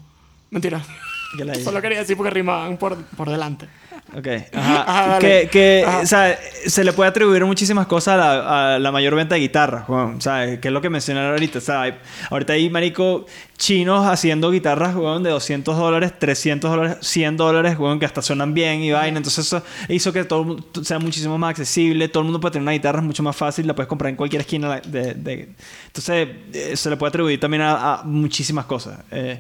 [0.49, 0.82] Mentira.
[1.63, 3.67] Solo quería decir porque rimaban por, por delante.
[4.16, 4.82] Ok, ajá.
[4.84, 5.20] Ajá, dale.
[5.41, 5.99] que, que, Ajá.
[5.99, 9.41] o sea, se le puede atribuir muchísimas cosas a la, a la mayor venta de
[9.41, 10.16] guitarras, weón.
[10.18, 11.57] O sea, que es lo que mencionaron ahorita.
[11.59, 11.95] O sea, hay-
[12.30, 13.26] ahorita hay, marico,
[13.57, 18.53] chinos haciendo guitarras, weón, de 200 dólares, 300 dólares, 100 dólares, weón, que hasta suenan
[18.53, 19.18] bien y vaina.
[19.18, 22.07] Entonces eso hizo que todo el mundo sea muchísimo más accesible.
[22.07, 23.66] Todo el mundo puede tener una guitarra mucho más fácil.
[23.68, 25.14] La puedes comprar en cualquier esquina de...
[25.16, 25.49] de-
[25.88, 28.99] entonces, eh, se le puede atribuir también a, a muchísimas cosas.
[29.11, 29.39] Eh,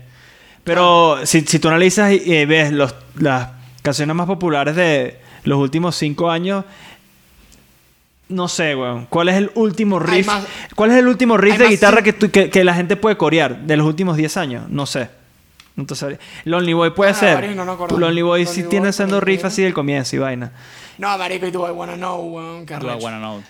[0.63, 3.49] pero si, si tú analizas y y ves los, las
[3.83, 6.65] canciones más populares de los últimos cinco años,
[8.29, 9.05] no sé, weón.
[9.07, 10.25] ¿Cuál es el último riff?
[10.25, 13.17] más- ¿Cuál es el último riff de guitarra que, tú- que, que la gente puede
[13.17, 14.69] corear de los últimos 10 años?
[14.69, 15.09] No sé.
[15.77, 17.35] Entonces, Lonely Boy puede Ah, ser.
[17.35, 17.65] varios no.
[17.65, 20.51] Lonely Boy sí Lonely tiene Boy, siendo riff así del comienzo y vaina.
[20.97, 22.65] No, marico, y tú, I wanna know, weón.
[22.65, 23.43] Qué Do I wanna know.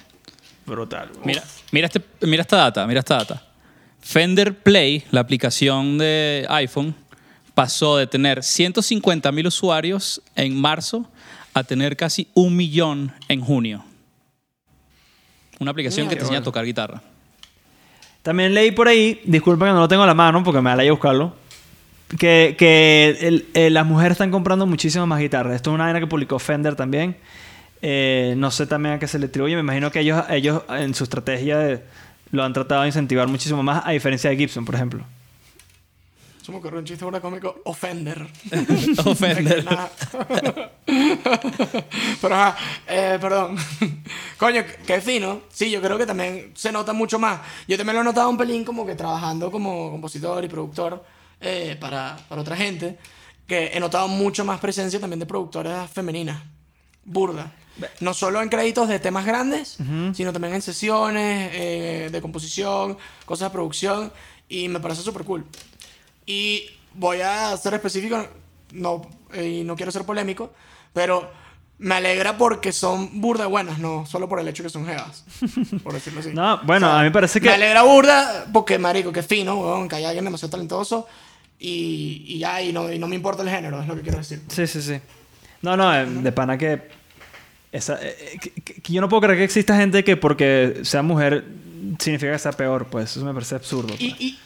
[0.66, 1.10] Brutal.
[1.26, 3.44] Mira, mira, este, mira esta data, mira esta data.
[4.02, 6.96] Fender Play, la aplicación de iPhone,
[7.56, 11.10] pasó de tener 150 mil usuarios en marzo
[11.54, 13.84] a tener casi un millón en junio.
[15.60, 17.01] Una aplicación que te enseña a tocar guitarra.
[18.22, 20.78] También leí por ahí, disculpen que no lo tengo a la mano porque me da
[20.78, 21.36] la idea buscarlo,
[22.18, 25.56] que, que el- eh, las mujeres están comprando muchísimas más guitarras.
[25.56, 27.18] Esto es una vaina que publicó Fender también.
[27.82, 29.56] Eh, no sé también a qué se le atribuye.
[29.56, 31.84] Me imagino que ellos, ellos en su estrategia de-
[32.32, 35.04] lo han tratado de incentivar muchísimo más, a diferencia de Gibson, por ejemplo.
[36.44, 37.62] Se me ocurrió un chiste ahora cómico.
[37.64, 38.28] Offender.
[39.06, 39.64] Ofender.
[39.64, 39.89] Nada.
[42.22, 43.56] Pero ajá, eh, perdón.
[44.38, 45.44] Coño, qué fino.
[45.50, 47.39] Sí, yo creo que también se nota mucho más.
[47.66, 51.02] Yo también lo he notado un pelín como que trabajando como compositor y productor
[51.39, 52.98] eh, para, para otra gente.
[53.48, 56.44] Que he notado mucho más presencia también de productoras femeninas.
[57.06, 57.54] Burda.
[58.02, 59.78] No solo en créditos de temas grandes,
[60.14, 64.12] sino también en sesiones eh, de composición, cosas de producción.
[64.50, 65.46] Y me parece súper cool.
[66.26, 66.66] Y
[66.96, 68.26] voy a ser específico,
[68.72, 70.54] no, eh, y no quiero ser polémico,
[70.94, 71.32] pero
[71.80, 75.26] me alegra porque son burda buenas, no solo por el hecho que son jevas,
[75.84, 76.30] por decirlo así.
[76.34, 79.90] No, bueno, a mí me parece que- Me alegra burda porque, marico, que fino, weón,
[79.90, 81.08] que hay alguien demasiado talentoso
[81.60, 84.18] y, y ya, y no, y no me importa el género, es lo que quiero
[84.20, 84.42] decir.
[84.48, 85.00] Sí, sí, sí.
[85.62, 86.90] No, no, eh, de pana que,
[87.72, 91.02] esa, eh, que, que- que yo no puedo creer que exista gente que porque sea
[91.02, 91.46] mujer
[92.00, 93.90] significa que sea peor, pues eso me parece absurdo.
[93.90, 94.02] Pues.
[94.02, 94.40] y, y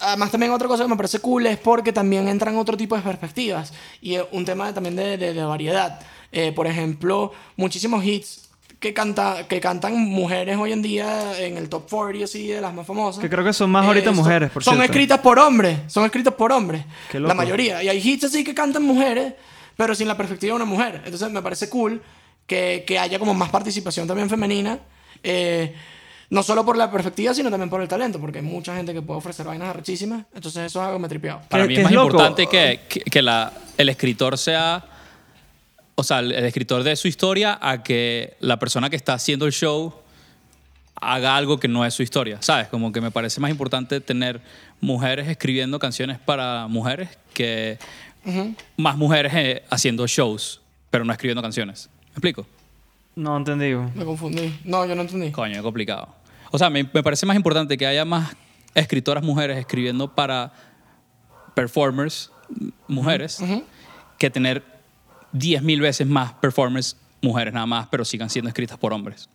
[0.00, 3.02] además también otra cosa que me parece cool es porque también entran otro tipo de
[3.02, 6.00] perspectivas y eh, un tema también de, de- de variedad.
[6.32, 11.68] Eh, por ejemplo, muchísimos hits que, canta, que cantan mujeres hoy en día en el
[11.68, 13.20] top 40 así de las más famosas.
[13.20, 14.92] Que creo que son más ahorita son- mujeres, por Son cierto.
[14.92, 16.84] escritas por hombres, son escritas por hombres.
[17.12, 17.82] La mayoría.
[17.82, 19.34] Y hay hits así que cantan mujeres,
[19.76, 21.02] pero sin la perspectiva de una mujer.
[21.04, 22.02] Entonces me parece cool
[22.46, 24.78] que, que haya como más participación también femenina.
[25.22, 25.74] eh,
[26.30, 29.02] no solo por la perspectiva, sino también por el talento, porque hay mucha gente que
[29.02, 30.26] puede ofrecer vainas arrechísimas.
[30.34, 31.40] Entonces eso es algo que me tripeado.
[31.48, 32.06] Para mí es más loco.
[32.08, 34.84] importante que, que, que la, el escritor sea,
[35.94, 39.46] o sea, el, el escritor de su historia a que la persona que está haciendo
[39.46, 39.94] el show
[41.00, 42.68] haga algo que no es su historia, ¿sabes?
[42.68, 44.40] Como que me parece más importante tener
[44.80, 47.78] mujeres escribiendo canciones para mujeres que
[48.76, 50.60] más mujeres eh, haciendo shows,
[50.90, 51.88] pero no escribiendo canciones.
[52.08, 52.46] ¿Me explico?
[53.16, 53.74] No entendí.
[53.94, 54.58] Me confundí.
[54.64, 55.30] No, yo no entendí.
[55.30, 56.08] Coño, es complicado.
[56.50, 58.34] O sea, me, me parece más importante que haya más
[58.74, 60.52] escritoras mujeres escribiendo para
[61.54, 62.30] performers
[62.86, 63.38] mujeres
[64.18, 64.62] que tener
[65.32, 69.28] 10.000 veces más performers mujeres nada más, pero sigan siendo escritas por hombres.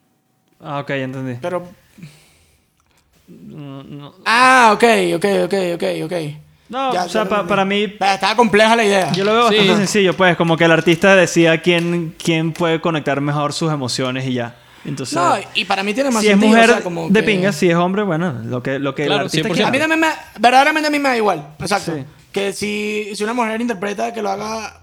[0.60, 1.38] Ah, ok, entendí.
[1.42, 1.68] Pero.
[3.28, 4.14] No, no.
[4.26, 4.84] Ah, ok,
[5.16, 6.14] ok, ok, ok, ok.
[6.70, 9.12] No, Ya, o sea, ya pa- para mí, Estaba compleja la idea.
[9.14, 9.58] yo lo veo Sí.
[9.58, 14.26] bastante sencillo, pues, como que el artista decía quién, quién puede conectar mejor sus emociones
[14.26, 14.56] y ya.
[14.86, 16.50] Entonces, No, y para mí tiene más si es sentido.
[16.52, 19.06] mujer o sea, como de que- pinga, si es hombre, bueno, lo que, lo que
[19.06, 19.54] Claro, el artista 100%.
[19.54, 19.70] quiera.
[19.70, 20.08] A mí también me.
[20.40, 21.48] Verdaderamente a mí me da igual.
[21.60, 21.96] Exacto.
[21.96, 22.04] Sí.
[22.32, 24.82] Que si, si una mujer interpreta que lo haga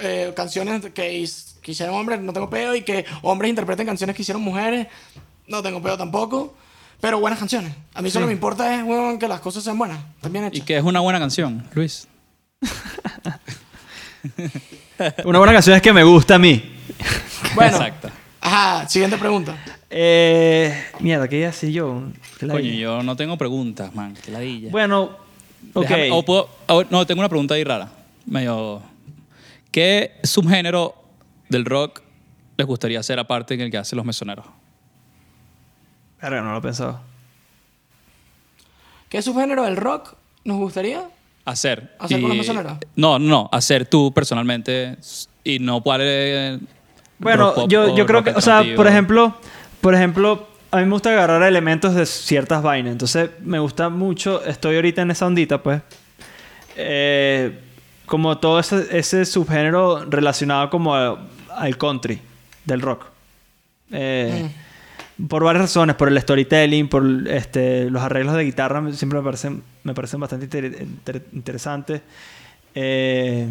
[0.00, 1.26] eh, canciones que,
[1.64, 2.74] hicieron hombres, no tengo pedo.
[2.74, 4.86] Y que hombres interpreten canciones que hicieron mujeres,
[5.46, 6.54] no tengo pedo tampoco.
[7.00, 7.72] Pero buenas canciones.
[7.94, 9.98] A mí solo me importa es, weón, que las cosas sean buenas.
[10.20, 12.08] También Y que es una buena canción, Luis.
[15.24, 16.76] Una buena canción es que me gusta a mí.
[17.54, 17.76] Bueno.
[17.76, 18.10] Exacto.
[18.50, 19.58] Ajá, siguiente pregunta.
[19.90, 22.02] Eh, mierda, ¿qué iba a decir yo?
[22.38, 24.14] ¿Qué la Coño, yo no tengo preguntas, man.
[24.24, 24.70] Qué ladilla.
[24.70, 25.10] Bueno,
[25.74, 25.82] ok.
[25.86, 27.90] Déjame- o puedo- o- no, tengo una pregunta ahí rara.
[28.24, 28.80] Medio.
[29.70, 30.94] ¿Qué subgénero
[31.50, 32.00] del rock
[32.56, 34.46] les gustaría hacer aparte en el que hacen los mesoneros?
[36.22, 37.00] Verga, no lo he pensado.
[39.10, 41.06] ¿Qué subgénero del rock nos gustaría?
[41.44, 41.94] Hacer.
[41.98, 42.78] ¿Hacer con los mesoneros?
[42.96, 44.96] No, no, hacer tú personalmente
[45.44, 46.60] y no cuál es
[47.18, 49.34] Bueno, pop yo, yo creo que, o sea, por ejemplo,
[49.80, 52.92] por ejemplo, a mí me gusta agarrar elementos de ciertas vainas.
[52.92, 55.80] Entonces, me gusta mucho, estoy ahorita en esa ondita, pues.
[56.76, 57.58] eh,
[58.06, 61.18] como todo ese, ese subgénero relacionado como a-
[61.56, 62.20] al country
[62.64, 63.04] del rock.
[63.90, 64.48] Eh,
[65.28, 69.24] Por varias razones, por el storytelling, por este, los arreglos de guitarra, me- siempre me
[69.24, 72.00] parecen, me parecen bastante inter- inter- interesantes.
[72.76, 73.48] Eh,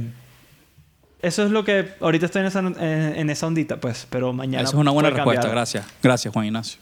[1.22, 4.64] eso es lo que ahorita estoy en esa, en, en esa ondita, pues, pero mañana.
[4.64, 5.56] Esa es una buena respuesta, cambiar.
[5.56, 5.86] gracias.
[6.02, 6.80] Gracias, Juan Ignacio.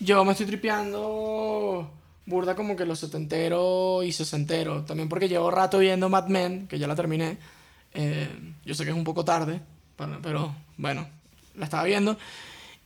[0.00, 1.88] Yo me estoy tripeando
[2.26, 4.82] burda como que los setentero y sesentero.
[4.82, 7.38] También porque llevo rato viendo Mad Men, que ya la terminé.
[7.94, 8.28] Eh,
[8.64, 9.60] yo sé que es un poco tarde,
[9.96, 11.06] pero, pero bueno,
[11.56, 12.16] la estaba viendo.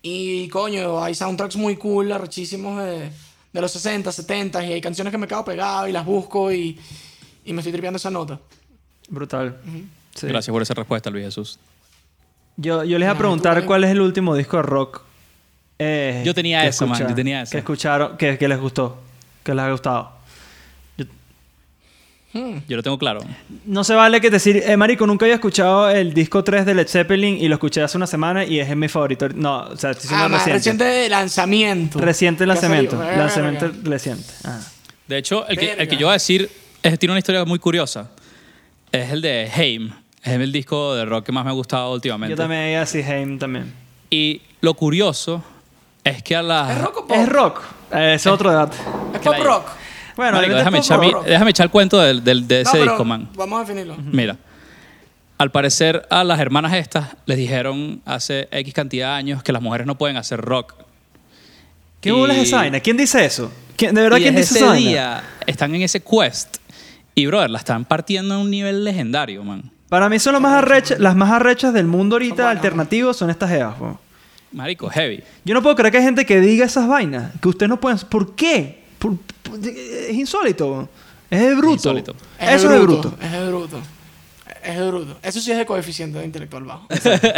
[0.03, 3.11] Y coño, hay soundtracks muy cool, arrechísimos de,
[3.53, 6.79] de los 60, 70 y hay canciones que me quedo pegado y las busco y,
[7.45, 8.41] y me estoy tripeando esa nota.
[9.09, 9.57] Brutal.
[10.15, 10.27] Sí.
[10.27, 11.59] Gracias por esa respuesta, Luis Jesús.
[12.57, 15.03] Yo, yo les iba a preguntar cuál es el último disco de rock.
[15.79, 17.53] eh, Yo tenía eso, man, yo tenía eso.
[17.53, 18.99] Que escucharon, que, que les gustó,
[19.45, 20.17] que les ha gustado.
[22.69, 23.21] Yo lo tengo claro.
[23.65, 26.87] No se vale que decir, eh, marico, nunca había escuchado el disco 3 de Led
[26.87, 29.27] Zeppelin y lo escuché hace una semana y es mi favorito.
[29.31, 30.53] No, o sea, estoy Ah, más reciente.
[30.85, 31.99] reciente lanzamiento.
[31.99, 33.03] Reciente lanzamiento.
[33.03, 34.25] Lanzamiento reciente.
[34.45, 34.61] Ah.
[35.09, 36.51] De hecho, el que, el que yo voy a decir
[36.83, 38.11] es, tiene una historia muy curiosa.
[38.93, 39.91] Es el de Haim.
[40.23, 42.33] Es el disco de rock que más me ha gustado últimamente.
[42.33, 43.73] Yo también iba a decir Haim también.
[44.11, 45.43] Y lo curioso
[46.03, 46.73] es que a la...
[46.73, 47.17] ¿Es rock o pop?
[47.17, 47.61] Es rock.
[47.93, 48.77] Eh, ese es otro debate.
[49.15, 49.67] Es pop rock.
[50.17, 52.79] Bueno, Marico, déjame, es echar mi- déjame echar el cuento del, del- de No, ese
[52.79, 53.29] pero disco, man.
[53.35, 53.97] Vamos a definirlo.
[53.99, 54.37] Mira,
[55.39, 59.61] al parecer a las hermanas estas les dijeron hace X cantidad de años que las
[59.61, 60.75] mujeres no pueden hacer rock.
[62.01, 62.71] ¿Qué bola es esa?
[62.81, 63.53] ¿Quién dice eso?
[63.77, 64.89] ¿Quién- ¿De verdad y quién dice esa ese vaina?
[64.91, 66.57] día están en ese quest
[67.17, 69.71] y, brother, la están partiendo a un nivel legendario, man.
[69.89, 73.31] Para mí son las más arrechas, las más arrechas del mundo ahorita buenas, alternativos son
[73.31, 73.75] estas geas.
[73.75, 73.99] po.
[74.53, 75.23] Marico, heavy.
[75.45, 77.33] Yo no puedo creer que hay gente que diga esas vainas.
[77.41, 77.99] Que ustedes no pueden...
[78.09, 78.85] ¿Por qué?
[78.99, 80.89] Por- por- es insólito.
[81.31, 81.73] Es de bruto.
[81.75, 82.17] insólito.
[82.39, 83.15] Eso es de bruto.
[83.21, 83.81] Es de bruto.
[84.65, 85.19] Es de bruto.
[85.23, 86.87] Eso sí es de coeficiente intelectual bajo.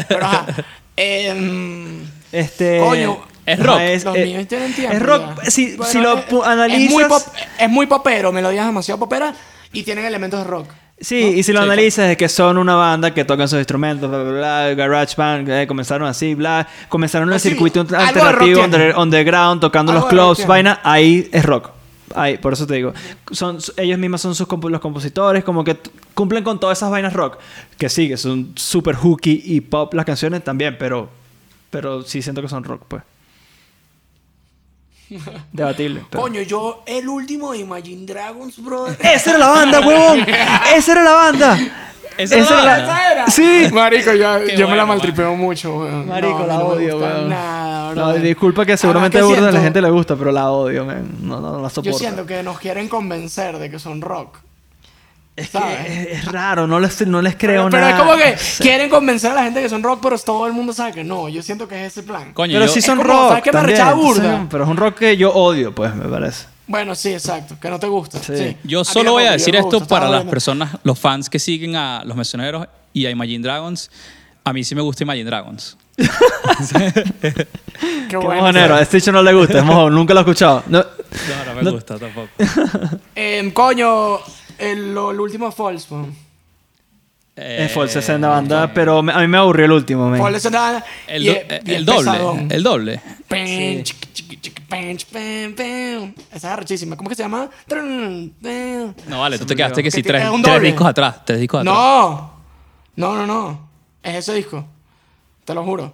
[0.08, 0.46] Pero ajá.
[0.96, 2.02] Em,
[2.32, 2.80] Este...
[2.80, 3.78] Coño, Es rock.
[4.04, 4.96] los eh, niños tienen tiempo.
[4.96, 5.42] es rock.
[5.44, 5.50] ya.
[5.50, 6.82] Si, Bueno, si lo es- analizas...
[6.84, 7.22] Es muy, pop,
[7.58, 9.34] es muy popero, melodías demasiado poperas
[9.72, 10.68] y tienen elementos de rock.
[11.00, 14.10] Sí, y si lo Sí, analizas es que son una banda que tocan sus instrumentos,
[14.10, 18.64] bla, bla, bla, garage band, eh, comenzaron así, bla, comenzaron en el sí, circuito alternativo,
[18.64, 21.70] under- underground, tocando Algo los clubs, vaina, ahí es rock.
[22.16, 22.94] Ahí, por eso te digo,
[23.30, 25.76] son ellos mismos son sus los compositores, como que
[26.14, 27.36] cumplen con todas esas vainas rock,
[27.78, 31.10] que sí, que son super hooky y pop las canciones también, pero
[31.70, 33.02] pero sí siento que son rock, pues.
[35.52, 36.02] Debatible.
[36.10, 38.86] pero- Coño, yo el último de Imagine Dragons, bro.
[38.88, 40.20] ¡Esa era la banda, huevón!
[40.74, 41.58] ¡Esa era la banda!
[42.16, 43.12] Esa era la banda.
[43.12, 43.26] era?
[43.28, 43.68] Sí.
[43.72, 44.96] Marico, yo, Qué yo me la man.
[44.96, 46.08] maltripeo mucho, weón.
[46.08, 47.28] Marico, No, la odio, weón.
[47.28, 50.84] Nada, No, disculpa que seguramente a burda de la gente le gusta, pero la odio,
[50.84, 51.08] man.
[51.22, 51.92] No, no, no la soporto.
[51.92, 54.38] Yo siento que nos quieren convencer de que son rock.
[55.38, 57.92] Es que es, raro, no les, no les creo Pero, pero nada.
[57.96, 60.72] es como que quieren convencer a la gente que son rock, pero todo el mundo
[60.72, 61.28] sabe que no.
[61.28, 62.32] Yo siento que es ese plan.
[62.32, 63.28] Coño, Pero yo- sí son como, rock.
[63.28, 64.46] ¿sabes qué me también, arrechaba burda?
[64.50, 66.46] Pero es un rock que yo odio, pues, me parece.
[66.66, 67.56] Bueno, sí, exacto.
[67.60, 68.18] Que no te gusta.
[68.18, 68.36] Sí.
[68.36, 68.56] Sí.
[68.64, 72.02] Yo solo voy a decir esto gusta, para las personas, los fans que siguen a
[72.04, 73.90] los Misioneros y a Imagine Dragons.
[74.44, 75.76] A mí sí me gusta Imagine Dragons.
[75.98, 77.46] Qué
[78.08, 78.34] Qué bueno.
[78.40, 80.62] mojonero, a este no le gusta, es mojón, nunca lo he escuchado.
[80.68, 82.28] No, No, no me No- gusta tampoco.
[83.14, 84.18] Em, coño,
[84.58, 86.14] el, lo- el último False, man.
[87.36, 90.18] es falsa esa banda, pero me- a mí me aburrió el último, man.
[90.20, 90.84] False es nada.
[91.06, 92.10] El, y do- es el doble.
[92.10, 92.48] pesadón.
[92.52, 93.00] El doble.
[93.28, 93.94] Ch,
[95.06, 96.14] pen, pen.
[96.30, 96.96] Esa es arrechísima.
[96.96, 97.48] ¿Cómo que se llama?
[97.70, 100.66] No, vale, Se tú te quedaste que sí, tres, es tres doble.
[100.68, 101.24] discos atrás.
[101.24, 101.74] Tres discos atrás.
[101.74, 102.32] No.
[102.96, 103.68] No, no, no.
[104.02, 104.64] Es ese disco.
[105.44, 105.92] Te lo juro.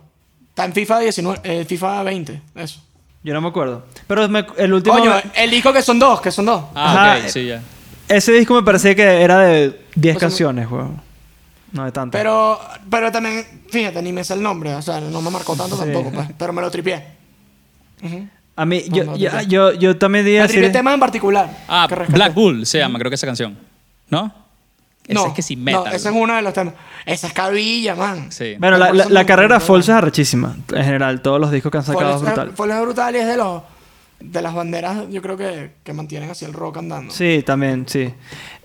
[0.48, 2.40] Está en FIFA 19, eh, FIFA 20.
[2.54, 2.80] Eso.
[3.22, 3.84] Yo no me acuerdo.
[4.06, 4.96] Pero me- el último.
[4.98, 6.64] Coño, el disco que son dos, que son dos.
[6.74, 7.62] Ah, Ajá, ok, sí, ya.
[8.08, 11.00] Ese disco me parecía que era de 10 O sea, canciones, weón.
[11.72, 12.18] No de tantas.
[12.20, 14.74] Pero, pero también, fíjate, ni me sé el nombre.
[14.74, 15.82] O sea, no me marcó tanto Sí.
[15.82, 16.28] tampoco, pues.
[16.38, 17.04] Pero me lo tripié.
[18.02, 18.28] Ujú.
[18.56, 19.42] A mí, yo, no, yo, no.
[19.42, 20.72] yo, yo también diría Me tripié decir...
[20.78, 21.50] temas en particular.
[21.66, 22.16] Ah, que rescaté.
[22.16, 23.58] Black Bull se llama, creo que esa canción.
[24.10, 24.32] ¿No?
[25.06, 25.84] Esa No, es que sí, metal.
[25.84, 26.74] No, ese es uno de los temas.
[27.04, 28.30] Esa es cabilla, man.
[28.30, 28.54] Sí.
[28.58, 30.56] Bueno, la, carrera me- False es arrechísima.
[30.72, 32.52] En general, todos los discos que han sacado es brutal.
[32.54, 33.62] Fue brutal y es de los
[34.30, 37.12] de las banderas, yo creo que, que mantienen así el rock andando.
[37.12, 38.12] Sí, también, sí.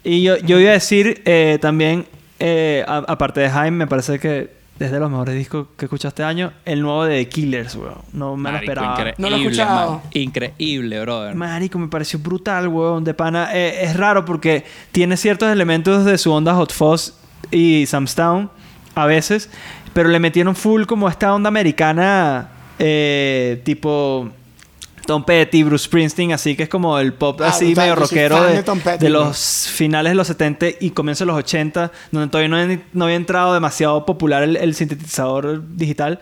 [0.04, 2.06] Y yo, yo iba a decir eh, también,
[2.40, 6.08] eh, a- aparte de Jaime, me parece que es de los mejores discos que escuché
[6.08, 7.98] este año, el nuevo de The Killers, weón.
[8.14, 9.14] No me lo esperaba.
[9.18, 9.92] No lo he escuchado.
[9.96, 10.02] man.
[10.14, 11.36] Increíble, brother.
[11.36, 13.50] Marico, me pareció brutal, weón, de pana.
[13.54, 14.64] Eh, es raro porque
[14.94, 17.14] tiene ciertos elementos de su onda Hot Fuzz
[17.52, 18.50] y Samstown
[18.96, 19.50] a veces,
[19.94, 22.50] pero le metieron full como esta onda americana,
[22.80, 24.30] eh, tipo
[25.10, 28.62] Tom Petty, Bruce Springsteen, así que es como el pop Ah, así medio rockero de,
[28.62, 29.24] de Petty, de ¿no?
[29.24, 33.06] los finales de los 70 y comienzos de los 80, donde todavía no, había- no
[33.06, 36.20] había entrado demasiado popular el, el sintetizador digital.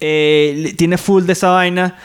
[0.00, 1.98] Eh, tiene full de esa vaina.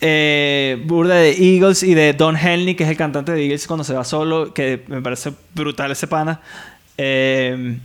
[0.00, 3.84] Eh, burda de Eagles y de Don Henley, que es el cantante de Eagles cuando
[3.84, 6.40] se va solo, que me parece brutal ese pana.
[6.96, 7.76] Eh,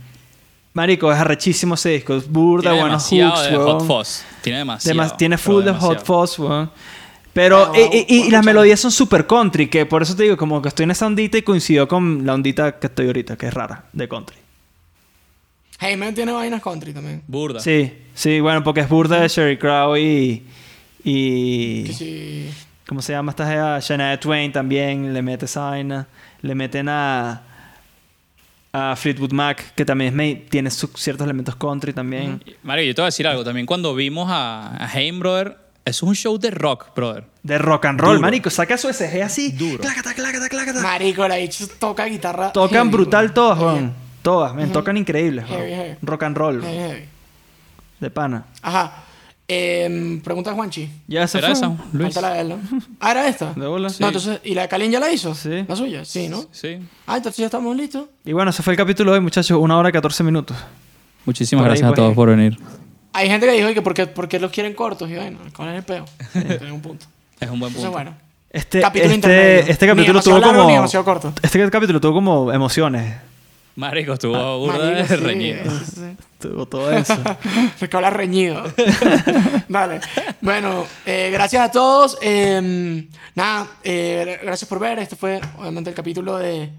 [0.72, 2.14] marico, es arrechísimo ese disco.
[2.16, 3.56] Es burda, Tiene buenos demasiado hooks, de.
[3.58, 4.22] Hot Fuzz.
[4.40, 4.94] Tiene demasiado.
[4.94, 5.72] Demas- tiene full de.
[5.72, 6.70] Hot Fuzz, weón.
[7.36, 10.84] Pero, y, las melodías son super country, que por eso te digo, como que estoy
[10.84, 14.08] en esa ondita y coincidió con la ondita que estoy ahorita, que es rara, de
[14.08, 14.38] country.
[15.78, 17.22] Heyman tiene vainas country también.
[17.26, 17.60] Burda.
[17.60, 20.46] Sí, sí, bueno, porque es burda de Sherry Crow y.
[21.04, 22.50] y sí.
[22.88, 23.80] ¿Cómo se llama esta jeva?
[23.80, 26.06] Shania Twain también le mete esa vaina.
[26.40, 27.42] Le meten a.
[28.72, 32.42] a Fleetwood Mac, que también es tiene su- ciertos elementos country también.
[32.62, 33.44] Mario, yo te voy a decir algo.
[33.44, 37.24] También cuando vimos a, a brother, es un show de rock, brother.
[37.42, 38.20] De rock and roll, Duro.
[38.20, 38.50] marico.
[38.50, 39.52] Saca su SG así.
[39.52, 39.78] Duro.
[39.78, 40.82] Clácata, clácata, clácata.
[40.82, 42.52] Marico, la bicha toca guitarra.
[42.52, 43.94] Tocan heavy, brutal todas, Heavy, Juan.
[44.20, 45.46] Todas, men, tocan increíbles.
[45.46, 45.96] Heavy, heavy.
[46.02, 47.04] Rock and roll, heavy, heavy.
[48.00, 48.44] de pana.
[48.60, 49.02] Ajá.
[49.48, 50.90] Em, pregunta a Juanchi.
[51.06, 51.52] Ya se ¿Era fue.
[51.56, 52.12] esa, Luis?
[52.12, 52.58] De él, ¿no?
[52.98, 53.52] Ah, era esta.
[53.54, 53.88] De bola.
[54.00, 55.36] No, entonces, ¿y la de Kalin ya la hizo?
[55.36, 55.64] Sí.
[55.68, 56.04] ¿La suya?
[56.04, 56.46] Sí, ¿no?
[56.50, 56.78] Sí.
[57.06, 58.06] Ah, entonces ya estamos listos.
[58.24, 59.56] Y bueno, ese fue el capítulo de hoy, muchachos.
[59.56, 60.56] Una hora y 14 minutos.
[61.24, 62.58] Muchísimas Por ahí, gracias a todos por venir.
[63.16, 65.08] Hay gente que dijo que por qué, por qué los quieren cortos.
[65.10, 66.04] Y bueno, ¿cuál es el peo?
[66.32, 67.06] Tiene un punto.
[67.40, 67.92] Es un buen Entonces, punto.
[67.92, 68.14] bueno.
[68.50, 69.58] Este, Capítulo intermedio.
[69.60, 70.68] este, este Ni capítulo tuvo largo, como.
[70.68, 71.32] ni demasiado corto.
[71.42, 73.14] Este capítulo tuvo como emociones.
[73.74, 75.64] Marico, estuvo burda Marico, de sí, reñido.
[75.70, 76.16] sí, sí.
[76.38, 77.14] Tuvo todo eso.
[77.78, 78.62] Se que habla reñido.
[79.68, 80.00] Vale.
[80.40, 82.16] Bueno, eh, gracias a todos.
[82.22, 84.98] Eh, nada, eh, gracias por ver.
[84.98, 86.70] Este fue obviamente el capítulo de,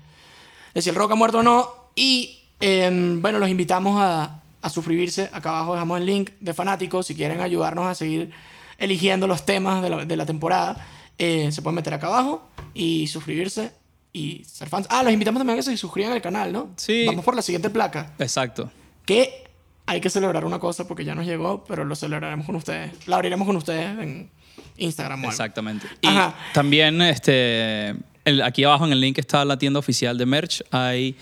[0.74, 1.70] de si el rock ha muerto o no.
[1.96, 2.90] Y eh,
[3.22, 5.30] bueno, los invitamos a, a suscribirse.
[5.34, 7.07] Acá abajo dejamos el link de fanáticos.
[7.07, 8.31] Si quieren ayudarnos a seguir
[8.77, 10.85] eligiendo los temas de la, de la temporada,
[11.18, 13.72] eh, se pueden meter acá abajo y suscribirse
[14.14, 14.88] y ser fans.
[14.89, 16.69] Ah, los invitamos también a que se suscriban al canal, ¿no?
[16.77, 17.06] Sí.
[17.07, 18.14] Vamos por la siguiente placa.
[18.19, 18.72] Exacto.
[19.06, 19.44] Que
[19.85, 22.91] hay que celebrar una cosa porque ya nos llegó, pero lo celebraremos con ustedes.
[23.07, 24.30] La abriremos con ustedes en
[24.77, 25.26] Instagram.
[25.26, 25.88] Exactamente.
[26.02, 26.35] Y Ajá.
[26.53, 27.95] también este,
[28.26, 30.61] el- aquí abajo en el link está la tienda oficial de merch.
[30.72, 31.15] Hay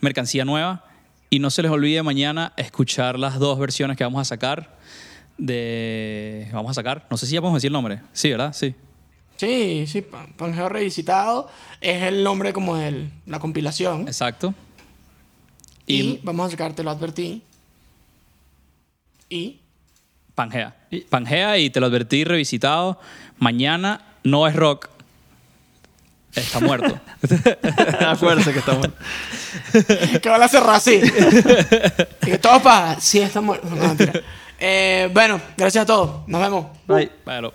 [0.00, 0.84] mercancía nueva.
[1.30, 4.76] Y no se les olvide mañana escuchar las dos versiones que vamos a sacar.
[5.36, 6.48] De.
[6.52, 7.06] Vamos a sacar.
[7.10, 8.00] No sé si ya podemos decir el nombre.
[8.12, 8.52] Sí, ¿verdad?
[8.52, 8.74] Sí.
[9.36, 11.48] Sí, sí, Pan- Pangeo Revisitado
[11.80, 14.08] es el nombre como de la compilación.
[14.08, 14.52] Exacto.
[15.86, 17.42] Y, Y, vamos a sacar, te lo advertí.
[19.28, 19.60] Y
[20.34, 20.74] Pangea.
[21.08, 22.98] Pangea y te lo advertí revisitado.
[23.38, 24.88] Mañana no es rock.
[26.38, 27.00] Está muerto.
[28.06, 28.88] Acuérdense que estamos.
[30.22, 31.00] que van a cerrar así.
[32.22, 33.00] y que todos para.
[33.00, 33.26] Sí.
[33.34, 34.12] No, mentira.
[34.60, 36.26] Eh, bueno, gracias a todos.
[36.26, 36.66] Nos vemos.
[36.88, 37.12] Bye.
[37.24, 37.52] Bueno.